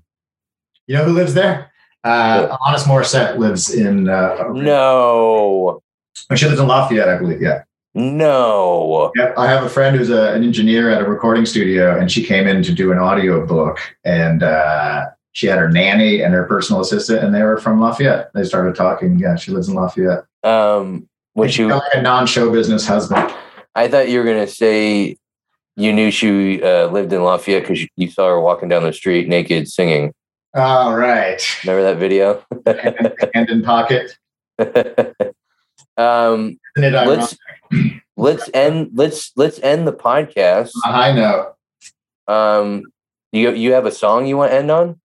you 0.88 0.96
know 0.96 1.06
who 1.06 1.14
lives 1.14 1.34
there? 1.34 1.72
Uh, 2.04 2.58
Alanis 2.58 2.84
Morissette 2.84 3.38
lives 3.38 3.74
in. 3.74 4.10
Uh, 4.10 4.44
No. 4.52 5.82
She 6.36 6.46
lives 6.46 6.60
in 6.60 6.68
Lafayette, 6.68 7.08
I 7.08 7.18
believe. 7.18 7.42
Yeah. 7.42 7.64
No. 7.98 9.12
Yeah, 9.16 9.34
I 9.38 9.48
have 9.48 9.64
a 9.64 9.70
friend 9.70 9.96
who's 9.98 10.12
a, 10.12 10.34
an 10.34 10.44
engineer 10.44 10.92
at 10.92 11.02
a 11.02 11.06
recording 11.06 11.48
studio, 11.48 12.00
and 12.00 12.12
she 12.12 12.24
came 12.24 12.48
in 12.48 12.62
to 12.62 12.72
do 12.72 12.92
an 12.92 13.00
audio 13.00 13.44
book, 13.44 13.80
and 14.06 14.44
uh, 14.44 15.06
she 15.32 15.48
had 15.48 15.58
her 15.58 15.68
nanny 15.68 16.22
and 16.22 16.32
her 16.34 16.44
personal 16.44 16.82
assistant, 16.82 17.24
and 17.24 17.34
they 17.34 17.42
were 17.42 17.58
from 17.58 17.82
Lafayette. 17.82 18.30
They 18.36 18.44
started 18.44 18.76
talking. 18.76 19.18
Yeah, 19.18 19.36
she 19.36 19.52
lives 19.52 19.68
in 19.68 19.74
Lafayette. 19.74 20.26
Um, 20.44 21.10
when 21.34 21.46
And 21.46 21.54
she, 21.54 21.64
she's 21.64 21.70
got 21.70 21.78
like 21.84 21.96
a 21.96 22.02
non-show 22.04 22.52
business 22.52 22.86
husband. 22.86 23.34
I 23.74 23.88
thought 23.88 24.10
you 24.10 24.20
were 24.20 24.26
gonna 24.26 24.46
say 24.46 25.18
you 25.76 25.92
knew 25.92 26.12
she 26.12 26.62
uh, 26.62 26.88
lived 26.90 27.12
in 27.14 27.24
Lafayette 27.24 27.64
because 27.64 27.82
you, 27.82 27.88
you 27.96 28.12
saw 28.12 28.28
her 28.28 28.40
walking 28.40 28.70
down 28.70 28.84
the 28.84 28.94
street 28.94 29.28
naked 29.28 29.68
singing. 29.68 30.14
All 30.56 30.96
right, 30.96 31.42
Remember 31.66 31.84
that 31.84 31.98
video? 31.98 32.44
hand, 32.66 33.14
hand 33.34 33.50
in 33.50 33.64
pocket. 33.64 34.18
um, 35.98 36.60
Isn't 36.76 36.84
it 36.84 36.96
ironic? 36.96 37.20
let's 37.20 37.38
let's 38.18 38.50
end 38.54 38.92
let's 38.94 39.32
let's 39.36 39.60
end 39.60 39.88
the 39.88 39.94
podcast. 39.94 40.72
On 40.86 40.92
a 40.92 40.96
high 40.96 41.12
note. 41.14 41.56
Um, 42.28 42.84
you 43.32 43.52
you 43.52 43.74
have 43.74 43.86
a 43.86 43.92
song 43.92 44.26
you 44.26 44.38
want 44.38 44.52
to 44.52 44.58
end 44.58 44.72
on? 44.72 45.00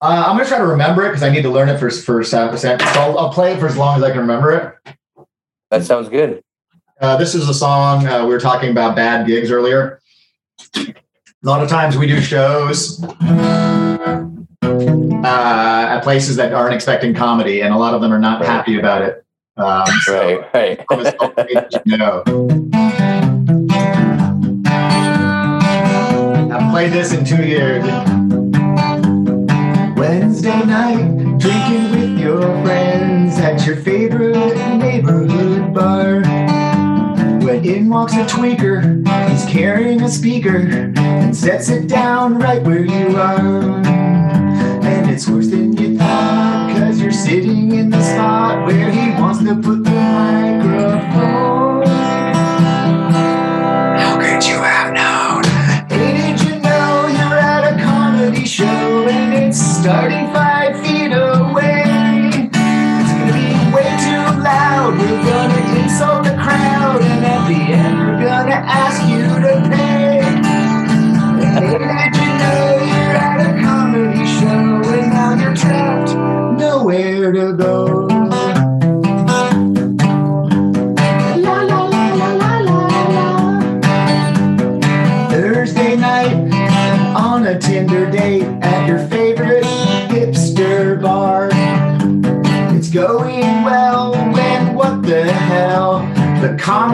Uh, 0.00 0.24
I'm 0.26 0.36
gonna 0.36 0.48
try 0.48 0.58
to 0.58 0.66
remember 0.66 1.04
it 1.04 1.08
because 1.08 1.24
I 1.24 1.30
need 1.30 1.42
to 1.42 1.50
learn 1.50 1.68
it 1.68 1.78
for 1.78 1.90
for 1.90 2.22
sound 2.22 2.50
percent. 2.50 2.80
So 2.80 3.00
I'll, 3.00 3.18
I'll 3.18 3.32
play 3.32 3.52
it 3.52 3.60
for 3.60 3.66
as 3.66 3.76
long 3.76 3.96
as 3.96 4.04
I 4.04 4.10
can 4.10 4.20
remember 4.20 4.52
it. 4.52 4.96
That 5.70 5.84
sounds 5.84 6.08
good. 6.08 6.42
Uh, 7.00 7.16
this 7.16 7.34
is 7.34 7.48
a 7.48 7.54
song 7.54 8.06
uh, 8.06 8.24
we 8.24 8.30
were 8.30 8.40
talking 8.40 8.70
about 8.70 8.96
bad 8.96 9.26
gigs 9.26 9.50
earlier. 9.50 10.00
A 10.76 10.94
lot 11.42 11.62
of 11.62 11.68
times 11.68 11.96
we 11.96 12.06
do 12.06 12.20
shows 12.20 13.00
uh, 14.62 15.86
at 15.88 16.00
places 16.02 16.36
that 16.36 16.52
aren't 16.52 16.74
expecting 16.74 17.14
comedy, 17.14 17.60
and 17.62 17.72
a 17.72 17.76
lot 17.76 17.94
of 17.94 18.00
them 18.00 18.12
are 18.12 18.18
not 18.18 18.44
happy 18.44 18.78
about 18.78 19.02
it. 19.02 19.24
Um, 19.58 19.86
so 20.02 20.14
Right, 20.14 20.54
right. 20.54 20.84
I'm 20.90 21.02
just 21.02 21.16
hoping 21.18 21.46
that 21.54 21.82
you 21.84 21.96
know. 21.96 22.22
I've 26.54 26.70
played 26.70 26.92
this 26.92 27.12
in 27.12 27.24
two 27.24 27.42
years. 27.44 27.84
Wednesday 29.98 30.64
night, 30.64 31.38
drinking 31.38 31.90
with 31.90 32.20
your 32.20 32.42
friends 32.64 33.38
at 33.38 33.66
your 33.66 33.76
favorite 33.76 34.56
neighborhood 34.76 35.74
bar. 35.74 36.20
When 37.44 37.64
in 37.64 37.88
walks 37.88 38.12
a 38.14 38.24
tweaker, 38.26 39.04
he's 39.28 39.44
carrying 39.46 40.02
a 40.02 40.08
speaker 40.08 40.92
and 40.96 41.36
sets 41.36 41.68
it 41.68 41.88
down 41.88 42.38
right 42.38 42.62
where 42.62 42.84
you 42.84 43.16
are. 43.16 43.67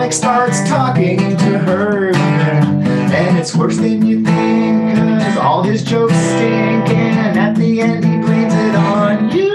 Comic 0.04 0.12
starts 0.12 0.68
talking 0.68 1.18
to 1.18 1.58
her. 1.58 2.14
And 2.14 3.38
it's 3.38 3.56
worse 3.56 3.78
than 3.78 4.04
you 4.04 4.22
think, 4.22 4.98
cause 4.98 5.38
all 5.38 5.62
his 5.62 5.82
jokes 5.82 6.14
stink. 6.14 6.90
And 6.90 7.38
at 7.38 7.56
the 7.56 7.80
end, 7.80 8.04
he 8.04 8.18
blames 8.18 8.52
it 8.52 8.74
on 8.74 9.30
you. 9.34 9.54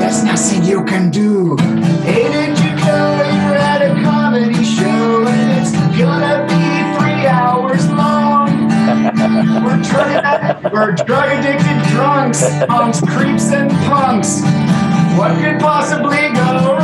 There's 0.00 0.24
nothing 0.24 0.64
you 0.64 0.84
can 0.86 1.10
do. 1.10 1.56
Hey, 2.02 2.32
did 2.32 2.58
you 2.60 2.76
know 2.76 3.16
you're 3.34 3.58
at 3.58 3.82
a 3.82 4.02
comedy 4.02 4.64
show 4.64 5.26
and 5.26 5.60
it's 5.60 5.72
gonna 5.98 6.46
be 6.48 6.98
three 6.98 7.26
hours 7.26 7.90
long? 7.90 8.68
We're 9.64 9.82
drug, 9.82 10.72
we're 10.72 10.92
drug 10.92 11.38
addicted 11.38 11.82
drunks, 11.92 12.42
punks, 12.64 13.00
creeps, 13.02 13.52
and 13.52 13.70
punks. 13.86 14.40
What 15.18 15.36
could 15.42 15.60
possibly 15.60 16.32
go 16.32 16.77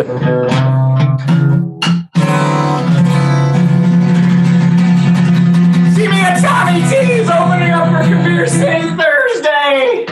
See 0.00 0.06
me 0.06 0.12
at 6.22 6.40
Tommy 6.40 6.80
T's 6.88 7.28
opening 7.28 7.68
up 7.70 7.90
for 7.90 8.00
Kabir 8.08 8.46
State 8.46 8.96
Thursday. 8.96 10.06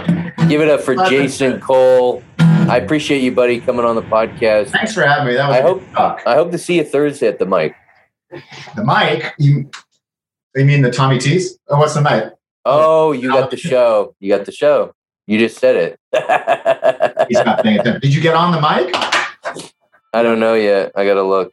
Give 0.47 0.61
it 0.61 0.69
up 0.69 0.83
for 0.83 0.95
Jason 1.09 1.59
Cole. 1.59 2.23
I 2.39 2.77
appreciate 2.77 3.23
you, 3.23 3.33
buddy, 3.33 3.61
coming 3.61 3.87
on 3.87 3.97
the 3.97 4.03
podcast. 4.03 4.73
Thanks 4.73 4.93
for 4.93 5.07
having 5.07 5.29
me. 5.29 5.33
That 5.33 5.49
was 5.49 5.57
I 5.57 5.61
a 5.61 5.63
hope 5.63 5.83
talk. 5.93 6.23
I 6.27 6.35
hope 6.35 6.53
to 6.53 6.59
see 6.59 6.77
you 6.77 6.85
Thursday 6.85 7.27
at 7.27 7.39
the 7.39 7.47
mic. 7.47 7.75
The 8.31 8.85
mic, 8.85 9.33
you, 9.39 9.71
you 10.55 10.67
mean 10.67 10.83
the 10.83 10.91
Tommy 10.91 11.19
T's? 11.19 11.59
Oh, 11.69 11.79
what's 11.79 11.95
the 11.95 12.03
mic? 12.03 12.35
Oh, 12.67 13.13
you 13.13 13.33
got 13.33 13.51
the 13.51 13.57
show. 13.57 14.15
You 14.21 14.37
got 14.37 14.45
the 14.45 14.53
show. 14.53 14.93
You 15.27 15.39
just 15.39 15.57
said 15.57 15.77
it. 15.77 15.99
He's 17.29 17.43
not 17.43 17.63
paying 17.63 17.79
attention. 17.79 18.03
Did 18.03 18.15
you 18.15 18.21
get 18.21 18.35
on 18.35 18.53
the 18.53 18.61
mic? 18.61 18.95
I 20.13 20.23
don't 20.23 20.41
know 20.41 20.55
yet. 20.55 20.93
I 20.97 21.05
gotta 21.05 21.23
look. 21.23 21.53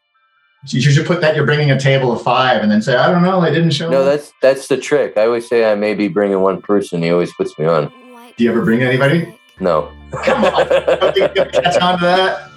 You 0.68 0.82
should 0.82 1.06
put 1.06 1.22
that 1.22 1.36
you're 1.36 1.46
bringing 1.46 1.70
a 1.70 1.80
table 1.80 2.12
of 2.12 2.24
five 2.24 2.64
and 2.64 2.72
then 2.72 2.82
say, 2.82 2.96
I 2.96 3.12
don't 3.12 3.22
know, 3.22 3.40
they 3.40 3.52
didn't 3.54 3.70
show 3.72 3.90
No, 3.90 4.00
up. 4.00 4.06
that's 4.06 4.34
that's 4.42 4.68
the 4.68 4.78
trick. 4.78 5.14
I 5.18 5.26
always 5.26 5.48
say 5.48 5.72
I 5.72 5.76
may 5.76 5.94
be 5.94 6.08
bringing 6.08 6.40
one 6.42 6.62
person. 6.62 7.04
He 7.04 7.12
always 7.12 7.32
puts 7.34 7.58
me 7.60 7.66
on. 7.66 7.92
Do 8.38 8.44
you 8.44 8.50
ever 8.52 8.64
bring 8.66 8.82
anybody? 8.82 9.38
No. 9.60 9.92
Come 10.24 10.44
on. 10.44 10.54
I 10.54 11.12
catch 11.36 11.78
on 11.82 12.00
to 12.00 12.06
that. 12.06 12.50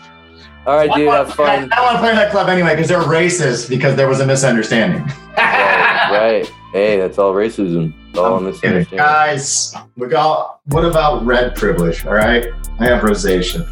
All 0.66 0.76
right, 0.76 0.90
dude. 0.94 1.08
Have 1.08 1.32
fun. 1.34 1.68
don't 1.68 1.82
want 1.82 1.96
to 1.96 2.00
play 2.00 2.12
that 2.14 2.30
club 2.30 2.48
anyway 2.48 2.74
because 2.74 2.88
they're 2.88 3.00
racist 3.00 3.68
because 3.68 3.94
there 3.96 4.08
was 4.08 4.20
a 4.20 4.26
misunderstanding. 4.26 5.02
Right. 5.36 6.50
Hey, 6.72 6.96
that's 6.98 7.18
all 7.18 7.32
racism. 7.34 7.92
It's 8.10 8.18
all 8.18 8.40
misunderstanding. 8.40 8.96
Guys, 8.98 9.74
we 9.96 10.08
got 10.08 10.60
what 10.66 10.84
about 10.84 11.24
red 11.24 11.54
privilege? 11.54 12.04
All 12.06 12.14
right. 12.14 12.46
I 12.80 12.84
have 12.86 13.02
rosacea. 13.02 13.70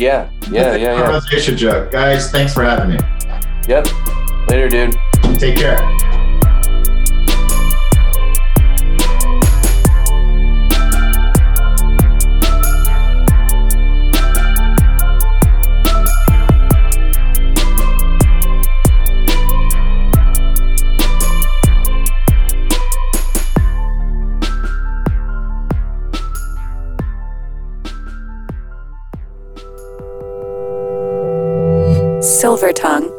Yeah. 0.00 0.30
Yeah. 0.50 0.76
Yeah. 0.76 0.96
Yeah. 0.96 1.20
Rosacea 1.20 1.56
joke. 1.56 1.90
Guys, 1.90 2.30
thanks 2.30 2.54
for 2.54 2.64
having 2.64 2.88
me. 2.88 2.98
Yep. 3.68 3.86
Later, 4.48 4.68
dude. 4.70 4.96
Take 5.38 5.58
care. 5.58 5.76
Tongue 32.72 33.10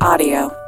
Audio. 0.00 0.65